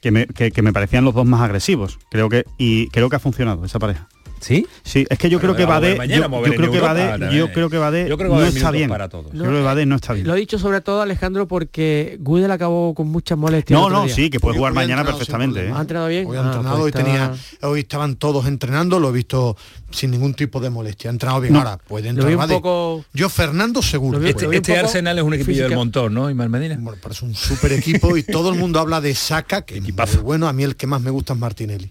[0.00, 1.98] Que me, que, que me parecían los dos más agresivos.
[2.10, 4.08] Creo que, y creo que ha funcionado esa pareja.
[4.40, 4.66] ¿Sí?
[4.84, 7.78] Sí, es que yo creo que Badé, yo, yo creo que Badé, yo creo que
[7.78, 8.88] Badé Yo creo que no está bien.
[8.90, 9.32] para todos.
[9.32, 10.26] Yo creo que Badé no está bien.
[10.26, 13.78] Lo he dicho sobre todo Alejandro porque Gudel acabó con muchas molestias.
[13.80, 14.14] No, no, día.
[14.14, 15.54] sí, que puede jugar mañana perfectamente.
[15.54, 15.76] problema.
[15.76, 15.82] ¿Ha ¿eh?
[15.82, 16.26] entrenado bien?
[16.26, 19.56] Hoy ha Ah, entrenado, pues hoy, está- tenía, hoy estaban todos entrenando, lo he visto
[19.90, 21.10] sin ningún tipo de molestia.
[21.10, 21.52] Ha entrenado bien.
[21.54, 21.60] No.
[21.60, 22.54] Ahora puede entrar vi un Badé.
[22.54, 23.04] poco...
[23.14, 24.18] Yo, Fernando, seguro.
[24.20, 26.28] Vi- Este, este Arsenal es un equipillo del física- montón, ¿no?
[26.30, 26.76] Ismael Medina.
[26.78, 29.82] Bueno, pero es un súper equipo y todo el mundo habla de Saca, que es
[29.82, 30.46] muy bueno.
[30.46, 31.90] A mí el que más me gusta es Martinelli.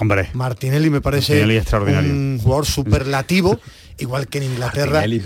[0.00, 2.10] Hombre, Martinelli me parece Martinelli extraordinario.
[2.12, 3.60] un jugador superlativo,
[3.98, 5.00] igual que en Inglaterra.
[5.06, 5.22] Martinelli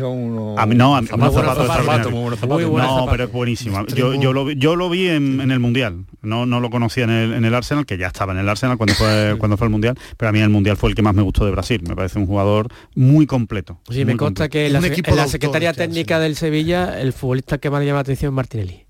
[0.58, 2.12] A mí no, a mí Muy unos buenos zapatos zapatos, extraordinarios.
[2.12, 2.60] muy buenos zapatos.
[2.62, 3.86] Muy buenos no, pero es buenísimo.
[3.86, 6.04] Yo, lo, vi- yo lo vi en, en el Mundial.
[6.20, 8.76] No, no lo conocía en el, en el Arsenal, que ya estaba en el Arsenal
[8.76, 11.14] cuando fue, cuando fue el Mundial, pero a mí el Mundial fue el que más
[11.14, 11.80] me gustó de Brasil.
[11.88, 13.80] Me parece un jugador muy completo.
[13.88, 14.52] Sí, me consta completo.
[14.52, 15.38] que en la, en la este
[15.72, 18.84] Técnica del Sevilla, el futbolista que más le llama la atención es Martinelli.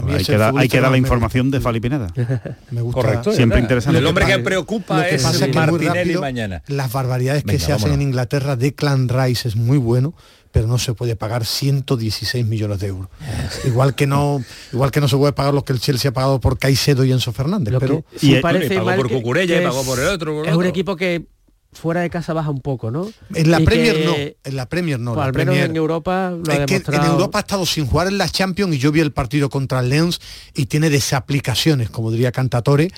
[0.00, 2.08] A mí Hay que, dar, hay futbolista que dar la información de Fali Pineda.
[2.70, 3.00] Me gusta.
[3.00, 3.32] Correcto.
[3.32, 3.62] Siempre ¿verdad?
[3.62, 3.98] interesante.
[3.98, 6.20] El hombre Lo que que preocupa Lo que es pasa es que muy Martinelli rápido,
[6.20, 6.62] mañana.
[6.66, 10.14] Las barbaridades que Venga, se hacen en Inglaterra, Declan Rice es muy bueno,
[10.52, 13.08] pero no se puede pagar 116 millones de euros.
[13.64, 16.40] igual que no, igual que no se puede pagar los que el Chelsea ha pagado
[16.40, 17.72] por Caicedo y Enzo Fernández.
[17.72, 19.98] Lo pero que sí y- y parece pagó mal por Cucurella y pagó es- por
[20.00, 21.26] el otro, por es un equipo que
[21.72, 23.08] fuera de casa baja un poco, ¿no?
[23.34, 24.14] en la Y Premier que, no,
[24.50, 25.12] en la Premier no.
[25.14, 27.04] pues, la al menos Premier- en Europa lo ha es que en.
[27.12, 29.88] Europa ha estado sin jugar en la Champions y yo vi el partido contra el
[29.88, 30.20] Lens
[30.54, 32.90] y tiene desaplicaciones, como diría Cantatore,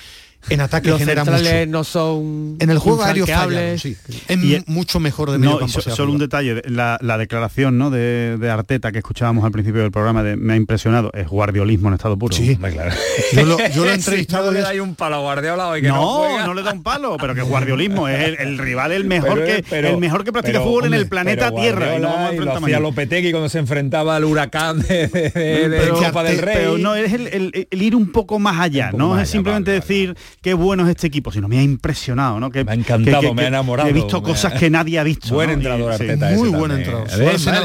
[0.49, 1.71] en ataque los genera centrales mucho.
[1.71, 3.95] no son En el juego aéreo falla, sí.
[4.27, 7.89] Es Y- mucho mejor de medio No, campo solo un detalle, la, la declaración ¿no?
[7.89, 11.87] de, de Arteta que escuchábamos al principio del programa de, me ha impresionado, es guardiolismo
[11.89, 12.35] en estado puro.
[12.35, 12.55] Sí.
[12.57, 12.91] Claro.
[13.33, 15.77] Yo lo, yo lo he Si no entrevistado le en dais un palo a Guardiola
[15.77, 18.57] y que no, No, no, le da un palo, pero que guardiolismo es el, el
[18.57, 21.51] rival el mejor Pero, que pero- el mejor que practica pero, fútbol en el planeta
[21.51, 21.97] Tierra.
[21.97, 22.79] Y no vamos a y lo enfrentar hacía.
[22.79, 26.55] Lopetegui cuando se enfrentaba al huracán de, de, de- de pero, Copa del Rey.
[26.57, 29.29] pero no es el, el- el ir un poco más allá, Un no más es
[29.29, 32.49] simplemente vale, vale, decir qué bueno es este equipo, sino me ha impresionado, ¿no?
[32.51, 35.03] Que, Me ha encantado, que- que- me ha enamorado, He visto cosas que nadie ha
[35.03, 35.33] visto.
[35.33, 35.53] Buen ¿no?
[35.53, 36.71] entrenador Y- sí, muy buen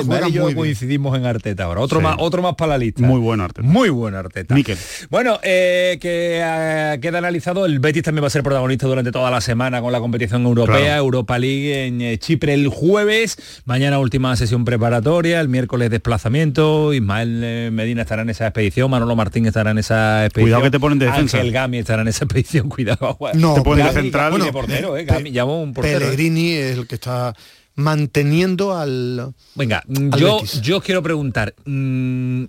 [0.06, 1.80] Mar y yo coincidimos en Arteta ahora.
[1.80, 2.04] Otro Sí.
[2.04, 3.02] más, otro más para la lista.
[3.02, 3.66] Muy bueno Arteta.
[3.66, 4.54] Muy buen Arteta.
[4.54, 4.76] Mikel.
[5.10, 7.66] Bueno, eh, que eh, queda analizado.
[7.66, 10.78] El Betis también va a ser protagonista durante toda la semana con la competición europea,
[10.78, 10.96] Claro.
[11.04, 13.36] Europa League en eh, Chipre el jueves.
[13.64, 16.92] Mañana última sesión preparatoria, el miércoles desplazamiento.
[16.92, 20.44] Ismael Medina estará en esa expedición, Manolo Martín estará en esa expedición.
[20.48, 21.38] Cuidado que te ponen de defensa.
[21.38, 23.16] Ángel Gami estará en esa expedición, cuidado.
[23.34, 24.32] No, Te central.
[24.32, 25.98] De Bueno, portero, eh, llamó un portero.
[25.98, 26.00] eh.
[26.04, 27.34] Pellegrini es el que está
[27.74, 30.60] manteniendo al Venga, mm, Al yo, Betis.
[30.62, 32.44] yo os quiero preguntar, mm,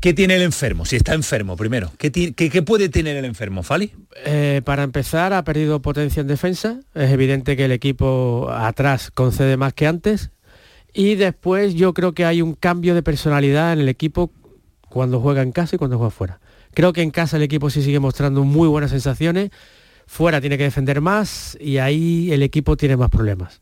[0.00, 0.84] ¿qué tiene el enfermo?
[0.86, 1.92] Si está enfermo, primero.
[1.98, 3.92] ¿Qué, ti- qué- qué puede tener el enfermo, Fali?
[4.24, 6.80] Eh, para empezar, ha perdido potencia en defensa.
[6.94, 10.30] Es evidente que el equipo atrás concede más que antes.
[10.92, 14.30] Y después yo creo que hay un cambio de personalidad en el equipo
[14.88, 16.40] cuando juega en casa y cuando juega fuera.
[16.74, 19.50] Creo que en casa el equipo sí sigue mostrando muy buenas sensaciones.
[20.06, 23.60] Fuera tiene que defender más y ahí el equipo tiene más problemas.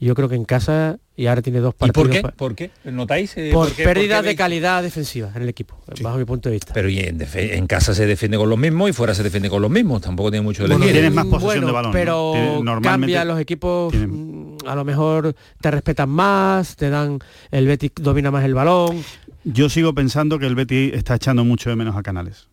[0.00, 2.08] Yo creo que en casa y ahora tiene dos ¿Y partidos.
[2.08, 2.36] por qué?
[2.36, 2.70] ¿Por qué?
[2.90, 3.36] ¿Notáis?
[3.36, 6.48] eh, Por qué- pérdida por qué de calidad defensiva en el equipo, bajo mi punto
[6.48, 6.74] de vista.
[6.74, 9.70] Pero y en, casa se defiende con los mismos y fuera se defiende con los
[9.70, 10.02] mismos.
[10.02, 11.00] Tampoco tiene mucho de Bueno, elegir.
[11.00, 11.98] tienes más posesión bueno, de balón, ¿no?
[11.98, 12.32] Pero
[12.64, 17.20] normalmente cambia, los equipos tienen- mm, a lo mejor te respetan más, te dan,
[17.52, 19.02] el Betis domina más el balón.
[19.44, 22.48] Yo sigo pensando que el Betis está echando mucho de menos a Canales.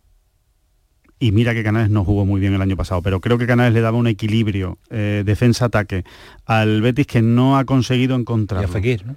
[1.22, 3.73] Y mira que Canales no jugó muy bien el año pasado, pero creo que Canales
[3.73, 6.03] le daba un equilibrio eh, defensa-ataque
[6.48, 8.65] al Betis que no ha conseguido Y encontrar.
[8.65, 9.15] a Fekir, ¿no?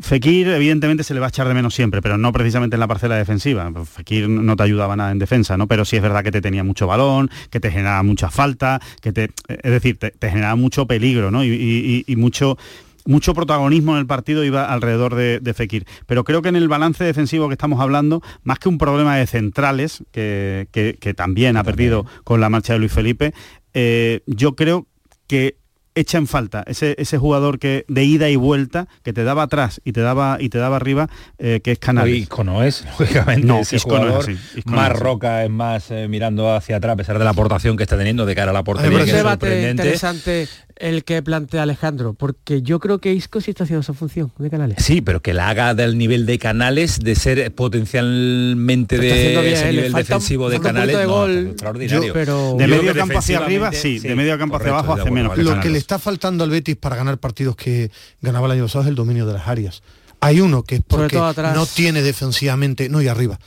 [0.00, 2.86] Fekir evidentemente se le va a echar de menos siempre, pero no precisamente en la
[2.86, 3.72] parcela defensiva.
[3.86, 5.66] Fekir no te ayudaba nada en defensa, ¿no?
[5.66, 9.12] Pero sí es verdad que te tenía mucho balón, que te generaba mucha falta, que
[9.12, 11.42] te, es decir, te, te generaba mucho peligro, ¿no?
[11.42, 12.58] Y, y- y mucho
[13.06, 15.86] mucho protagonismo en el partido iba alrededor de, Fekir.
[16.06, 19.26] Pero creo que en el balance defensivo que estamos hablando, más que un problema de
[19.26, 23.32] centrales, que, también ha perdido con la marcha de Luis Felipe,
[23.72, 24.86] eh, yo creo
[25.26, 25.56] que
[25.96, 29.80] echa en falta ese, ese jugador que de ida y vuelta que te daba atrás
[29.82, 31.08] y te daba y te daba arriba
[31.38, 32.14] que es Canales.
[32.14, 34.26] Isco no es lógicamente no, ese jugador
[34.66, 37.96] más roca es más eh, mirando hacia atrás a pesar de la aportación que está
[37.96, 42.80] teniendo de cara a la portería que es interesante el que plantea Alejandro, porque yo
[42.80, 44.76] creo que Isco sí está haciendo esa función de canales.
[44.80, 49.92] Sí, pero que la haga del nivel de canales, de ser potencialmente de ese nivel
[49.92, 52.12] defensivo de canales, de gol, extraordinario.
[52.12, 55.36] pero de medio campo hacia arriba, sí, de medio campo hacia abajo hace menos.
[55.38, 57.90] Lo que le está faltando al Betis para ganar partidos que
[58.20, 59.82] ganaba el año pasado es el dominio de las áreas.
[60.20, 63.38] Hay uno que es porque no tiene defensivamente, no y arriba.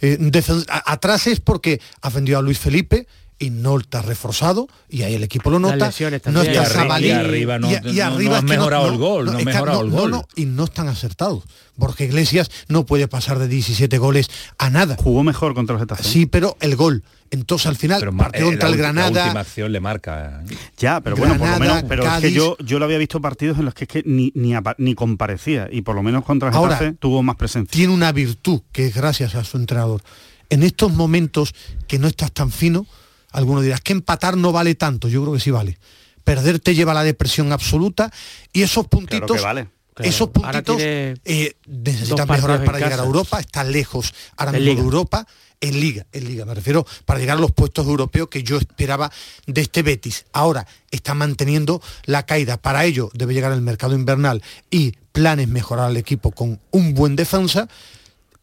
[0.00, 0.18] Eh,
[0.68, 3.06] atrás es porque afendió a Luis Felipe,
[3.38, 5.90] y no está reforzado y ahí el equipo lo nota
[6.30, 9.90] no está Sabalí y arriba no, y, arriba no, mejorado el gol no, mejorado el
[9.90, 10.24] gol.
[10.36, 11.42] y no están acertados
[11.78, 14.28] porque Iglesias no puede pasar de 17 goles
[14.58, 14.96] a nada.
[14.96, 16.04] Jugó mejor contra los Getafe.
[16.04, 17.02] Sí pero el gol.
[17.30, 20.44] Entonces al final pero, partido contra el Granada la última acción le marca
[20.78, 23.58] ya pero bueno por lo menos pero es que yo yo lo había visto partidos
[23.58, 26.54] en los que es que ni, ni, ni comparecía y por lo menos contra el
[26.54, 27.72] Getafe tuvo más presencia.
[27.72, 30.02] tiene una virtud que es gracias a su entrenador.
[30.50, 31.52] En estos momentos
[31.88, 32.86] que no estás tan fino
[33.34, 35.78] Alguno dirás que empatar no vale tanto, yo creo que sí vale.
[36.22, 38.10] Perder te lleva a la depresión absoluta
[38.52, 39.42] y esos puntitos...
[39.42, 39.68] vale.
[40.02, 45.24] Esos puntitos eh, necesitan mejorar para llegar a Europa, está lejos ahora mismo de Europa,
[45.60, 49.10] en Liga, en Liga, me refiero para llegar a los puestos europeos que yo esperaba
[49.46, 50.26] de este Betis.
[50.32, 52.56] Ahora está manteniendo la caída.
[52.56, 57.16] Para ello debe llegar el mercado invernal y planes mejorar al equipo con un buen
[57.16, 57.68] defensa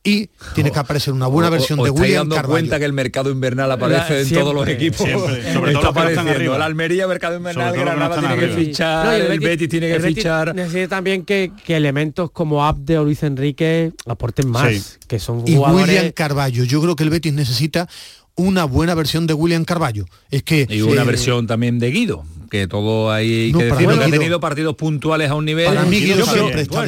[0.03, 3.71] y tiene que aparecer una buena versión de William dando cuenta que el mercado invernal
[3.71, 5.07] aparece en todos los equipos.
[5.53, 6.57] sobre todo apareciendo.
[6.57, 10.55] la Almería mercado invernal Granada tiene que fichar el, Betis, tiene que fichar.
[10.55, 16.11] necesita también que, elementos como Abde o Luis Enrique aporten más que son y William
[16.11, 17.87] Carballo yo creo que el Betis necesita
[18.35, 20.05] una buena versión de William Carballo.
[20.31, 24.41] Es que y una versión también de Guido que todo que decir, que ha tenido
[24.41, 25.67] partidos puntuales a un nivel.
[25.67, 26.85] Para mí Guido siempre está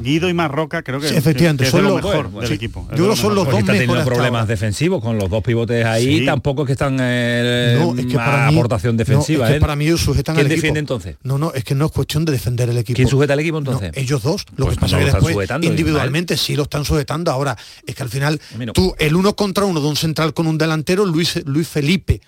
[0.00, 2.86] Guido y Marroca creo que, efectivamente son lo mejor del equipo.
[2.92, 6.62] Yo creo son los dos está teniendo problemas defensivos con los dos pivotes ahí, tampoco
[6.62, 9.46] es que están eh, no, es que para aportación defensiva.
[9.46, 9.60] es que ¿eh?
[9.60, 11.16] para mí ellos sujetan ¿Quién al defiende entonces?
[11.24, 12.94] No, no, es que no es cuestión de defender el equipo.
[12.94, 13.90] ¿Quién sujeta el equipo entonces?
[13.94, 14.46] ellos dos.
[14.56, 17.32] Lo pues que pasa es que después individualmente sí lo están sujetando.
[17.32, 18.40] Ahora, es que al final
[18.72, 22.20] tú, el uno contra uno de un central con un delantero, Luis, Luis Felipe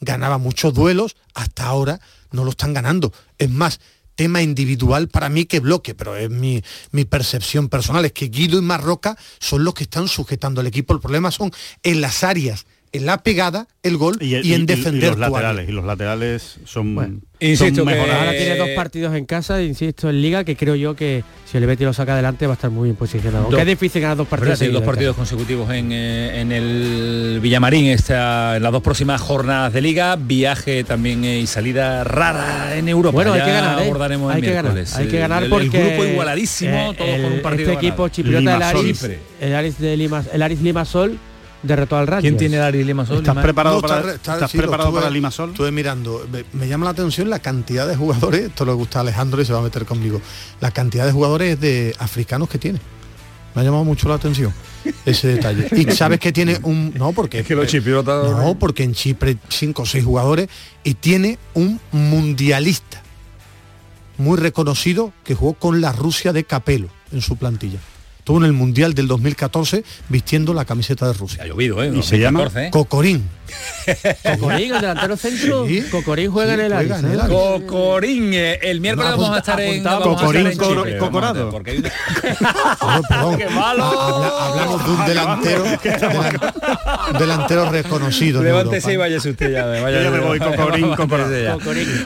[0.00, 2.00] ganaba muchos duelos, hasta ahora
[2.30, 3.12] no lo están ganando.
[3.38, 3.80] Es más,
[4.14, 8.58] tema individual para mí que bloque, pero es mi, mi, percepción personal, es que Guido
[8.58, 10.94] y Marroca son los que están sujetando al equipo.
[10.94, 11.52] El problema son
[11.82, 12.66] en las áreas
[12.96, 15.10] en la pegada, el gol y, en defender.
[15.10, 19.62] los laterales, y los laterales son, bueno, insisto que ahora tiene dos partidos en casa,
[19.62, 22.56] insisto, en Liga, que creo yo que si el Betis lo saca adelante va a
[22.56, 23.56] estar muy bien posicionado.
[23.56, 24.60] es difícil ganar dos partidos.
[24.72, 29.80] dos partidos consecutivos en, eh, en, el Villamarín esta, en las dos próximas jornadas de
[29.80, 33.12] Liga, viaje también eh, y salida rara en Europa.
[33.12, 33.84] Bueno, hay que ganar, ¿eh?
[33.84, 37.72] abordaremos hay, que ganar hay que ganar porque el grupo igualadísimo, todos con un partido
[37.72, 39.08] Este equipo chipriota, el Aris,
[39.40, 41.18] el Aris de Lima, el Aris Limasol
[41.66, 42.22] derrotó al Rayo.
[42.22, 43.18] ¿Quién tiene Ari Limasol?
[43.18, 45.50] ¿Estás preparado, para, ¿estás preparado para Limasol?
[45.50, 49.40] Estuve mirando, me, llama la atención la cantidad de jugadores, esto le gusta a Alejandro
[49.40, 50.20] y se va a meter conmigo,
[50.60, 52.80] la cantidad de jugadores de africanos que tiene.
[53.54, 54.52] Me ha llamado mucho la atención
[55.06, 55.68] ese detalle.
[55.72, 56.92] Y sabes que tiene un...
[56.94, 57.40] No, porque...
[57.40, 57.72] Es que los
[58.04, 60.48] No, porque en Chipre cinco o seis jugadores
[60.84, 63.02] y tiene un mundialista
[64.18, 67.78] muy reconocido que jugó con la Rusia de Capelo en su plantilla
[68.26, 71.44] estuvo en el Mundial del 2014 vistiendo la camiseta de Rusia.
[71.44, 71.92] Ha llovido, ¿eh?
[71.94, 72.70] Y se llama ¿eh?
[72.72, 73.22] Cocorín.
[74.22, 75.66] Cocorín, el delantero centro.
[75.90, 77.00] Cocorín juega en el área.
[77.28, 80.56] Cocorín, eh, el miércoles vamos a estar en Cocorín
[80.98, 81.50] Cocorado.
[81.50, 81.82] Porque
[83.36, 83.84] ¡Qué malo!
[83.84, 85.64] hablamos de un delantero
[87.18, 88.42] delantero reconocido.
[88.42, 89.66] Levántese y váyase usted ya.
[89.66, 91.58] Vaya, yo me voy, Cocorín, Cocorado.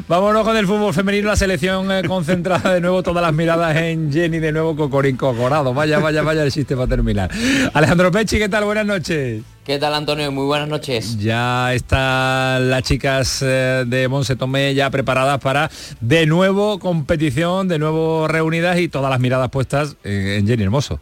[0.08, 4.12] Vámonos con el fútbol femenino, la selección eh, concentrada de nuevo, todas las miradas en
[4.12, 5.74] Jenny, de nuevo Cocorín Cocorado.
[5.74, 7.30] Vaya, vaya, vaya el sistema terminar.
[7.72, 8.64] Alejandro Pechi, ¿qué tal?
[8.64, 9.42] Buenas noches.
[9.70, 10.32] ¿Qué tal Antonio?
[10.32, 11.16] Muy buenas noches.
[11.16, 15.70] Ya están las chicas eh, de Monse Tomé ya preparadas para
[16.00, 20.98] de nuevo competición, de nuevo reunidas y todas las miradas puestas en Jenny Hermoso.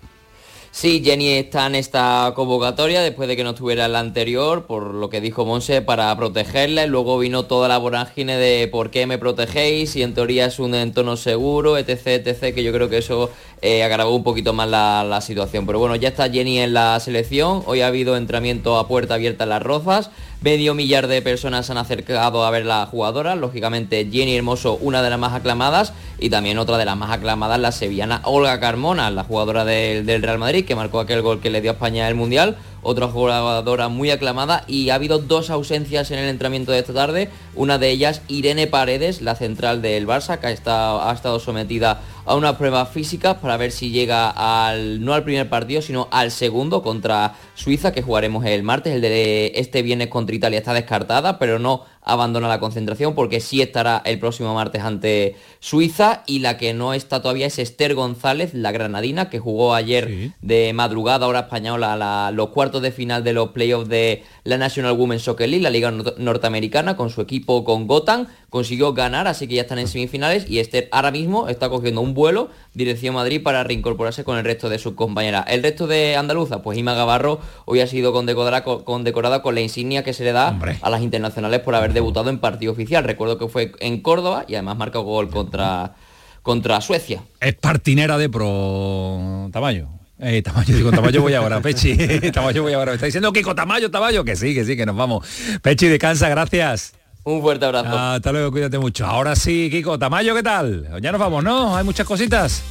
[0.80, 4.94] Sí, Jenny está en esta convocatoria después de que no estuviera en la anterior, por
[4.94, 6.86] lo que dijo Monse, para protegerla.
[6.86, 10.76] Luego vino toda la vorágine de por qué me protegéis, y en teoría es un
[10.76, 13.28] entorno seguro, etc, etc, que yo creo que eso
[13.60, 15.66] eh, agravó un poquito más la, situación.
[15.66, 17.64] Pero bueno, ya está Jenny en la selección.
[17.66, 20.12] Hoy ha habido entrenamiento a puerta abierta en las Rozas.
[20.40, 23.34] Medio millar de personas se han acercado a ver la jugadora.
[23.34, 27.58] Lógicamente Jenny Hermoso, una de las más aclamadas, y también otra de las más aclamadas,
[27.60, 31.50] la sevillana Olga Carmona, la jugadora del, del Real Madrid, que marcó aquel gol que
[31.50, 36.10] le dio a España el Mundial otra jugadora muy aclamada y ha habido dos ausencias
[36.10, 40.38] en el entrenamiento de esta tarde, una de ellas Irene Paredes, la central del Barça,
[40.38, 45.04] que ha estado, ha estado sometida a una prueba física para ver si llega al
[45.04, 49.52] no al primer partido, sino al segundo contra Suiza, que jugaremos el martes, el de
[49.56, 54.18] este viernes contra Italia está descartada, pero no abandona la concentración porque sí estará el
[54.18, 56.22] próximo martes ante Suiza.
[56.26, 60.72] Y la que no está todavía es Esther González, la granadina, que jugó ayer de
[60.74, 65.48] madrugada hora española los cuartos de final de los playoffs de la National Women's Soccer
[65.48, 69.78] League, la liga norteamericana, con su equipo con Gotham, consiguió ganar, así que ya están
[69.78, 74.36] en semifinales y Esther ahora mismo está cogiendo un vuelo dirección Madrid para reincorporarse con
[74.36, 75.46] el resto de sus compañeras.
[75.48, 80.04] El resto de andaluza, pues Ima Gavarro hoy ha sido condecorada, condecorada con la insignia
[80.04, 83.04] que se le da a las internacionales por haber debutado en partido oficial.
[83.04, 85.94] Recuerdo que fue en Córdoba y además marcó gol contra,
[86.42, 87.22] contra Suecia.
[87.40, 89.88] Es partinera de pro Tamayo.
[90.20, 91.96] Eh, Tamayo, digo, Tamayo voy ahora, Pechi.
[92.32, 92.92] Tamayo voy ahora.
[92.92, 95.26] Me está diciendo Kiko Tamayo, Tamayo, que sí, que sí, que nos vamos.
[95.62, 96.97] Pechi, descansa, gracias.
[97.28, 97.98] Un fuerte abrazo.
[97.98, 99.04] hasta luego, cuídate mucho.
[99.04, 100.88] Ahora sí, Kiko, Tamayo, ¿qué tal?
[101.02, 101.76] Ya nos vamos, ¿no?
[101.76, 102.62] Hay muchas cositas.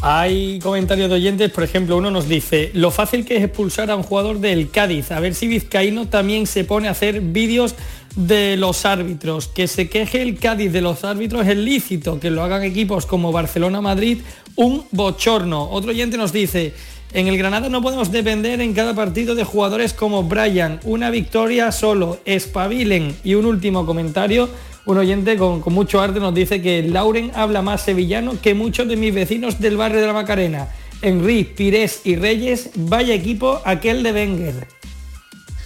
[0.00, 3.94] Hay comentarios de oyentes, por ejemplo, uno nos dice, lo fácil que es expulsar a
[3.94, 7.76] un jugador del Cádiz, a ver si Vizcaíno también se pone a hacer vídeos
[8.16, 12.42] de los árbitros, que se queje el Cádiz de los árbitros es lícito, que lo
[12.42, 14.22] hagan equipos como Barcelona-Madrid,
[14.56, 15.70] un bochorno.
[15.70, 16.74] Otro oyente nos dice,
[17.14, 21.70] en el Granada no podemos depender en cada partido de jugadores como Brian, una victoria
[21.72, 23.14] solo, espabilen.
[23.22, 24.48] Y un último comentario
[24.84, 28.96] un oyente con, mucho arte nos dice que Lauren habla más sevillano que muchos de
[28.96, 30.68] mis vecinos del barrio de la Macarena.
[31.02, 34.66] Enrique, Pires y Reyes, vaya equipo aquel de Wenger.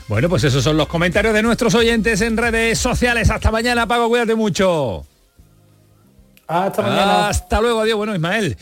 [0.09, 3.31] Bueno, pues esos son los comentarios de nuestros oyentes en redes sociales.
[3.31, 5.05] Hasta mañana, Pago, cuídate mucho.
[6.47, 7.28] Hasta mañana.
[7.28, 7.97] Hasta luego, adiós.
[7.97, 8.56] Bueno, Ismael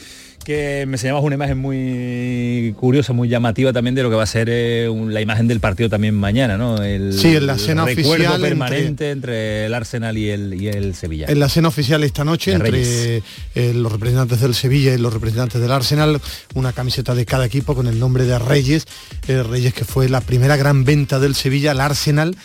[0.45, 4.27] que me enseñabas una imagen muy curiosa, muy llamativa también de lo que va a
[4.27, 6.83] ser eh, la imagen del partido también mañana, ¿no?
[6.83, 11.27] El, sí, en la escena oficial permanente entre, el Arsenal y el, y el Sevilla.
[11.29, 13.23] En la escena oficial esta noche entre
[13.55, 16.21] eh, los representantes del Sevilla y los representantes del Arsenal,
[16.55, 18.87] una camiseta de cada equipo con el nombre de Reyes,
[19.27, 22.37] eh, Reyes que fue la primera gran venta del Sevilla al Arsenal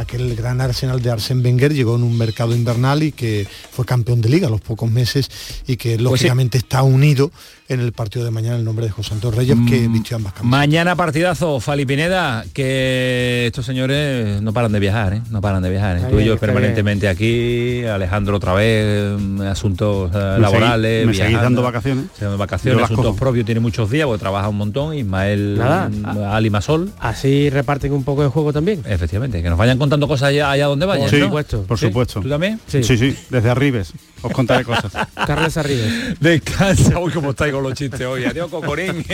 [0.00, 4.20] aquel gran Arsenal de Arsène Wenger llegó en un mercado invernal y que fue campeón
[4.20, 5.30] de liga a los pocos meses
[5.66, 7.30] y que pues lógicamente está unido
[7.68, 10.32] en el partido de mañana el nombre de José Antonio Reyes que mm, vistió ambas
[10.32, 10.50] camisas.
[10.50, 15.22] Mañana partidazo, Fali Pineda, que estos señores no paran de viajar, ¿eh?
[15.30, 15.98] no paran de viajar.
[15.98, 16.02] ¿eh?
[16.10, 21.62] Tú y yo permanentemente aquí, Alejandro otra vez, mm, asuntos eh, laborales, me seguís dando
[21.62, 22.06] vacaciones.
[22.38, 26.90] vacaciones, asuntos propios, tiene muchos días porque trabaja un montón, Ismael mm, Ali Masol.
[26.98, 28.82] Así reparten un poco de juego también.
[28.86, 31.10] Efectivamente, que nos vayan contando cosas allá, allá donde vayan.
[31.10, 31.62] Por supuesto.
[31.64, 32.20] Por supuesto.
[32.20, 32.58] ¿Tú también?
[32.66, 33.92] Sí, sí, desde Arribes.
[34.22, 34.92] Os contaré cosas.
[35.26, 36.18] Carles Arribes.
[36.20, 36.98] Descansa.
[36.98, 38.24] Uy, cómo estáis con los chistes hoy.
[38.24, 39.04] Adiós, Cocorín.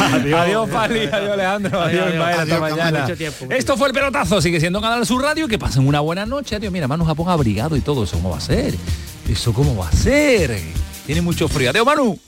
[0.00, 1.06] adiós, adiós Pali.
[1.06, 1.80] Adiós, Alejandro.
[1.80, 2.40] Adiós, Ismael.
[2.40, 3.06] Hasta mañana.
[3.50, 4.40] Esto fue el pelotazo.
[4.40, 5.48] Sigue siendo Canal Sur Radio.
[5.48, 6.56] Que pasen una buena noche.
[6.56, 6.72] Adiós.
[6.72, 8.04] Mira, Manu Japón abrigado y todo.
[8.04, 8.74] ¿Eso cómo va a ser?
[9.28, 10.58] ¿Eso cómo va a ser?
[11.06, 11.70] Tiene mucho frío.
[11.70, 12.18] Adiós, Manu.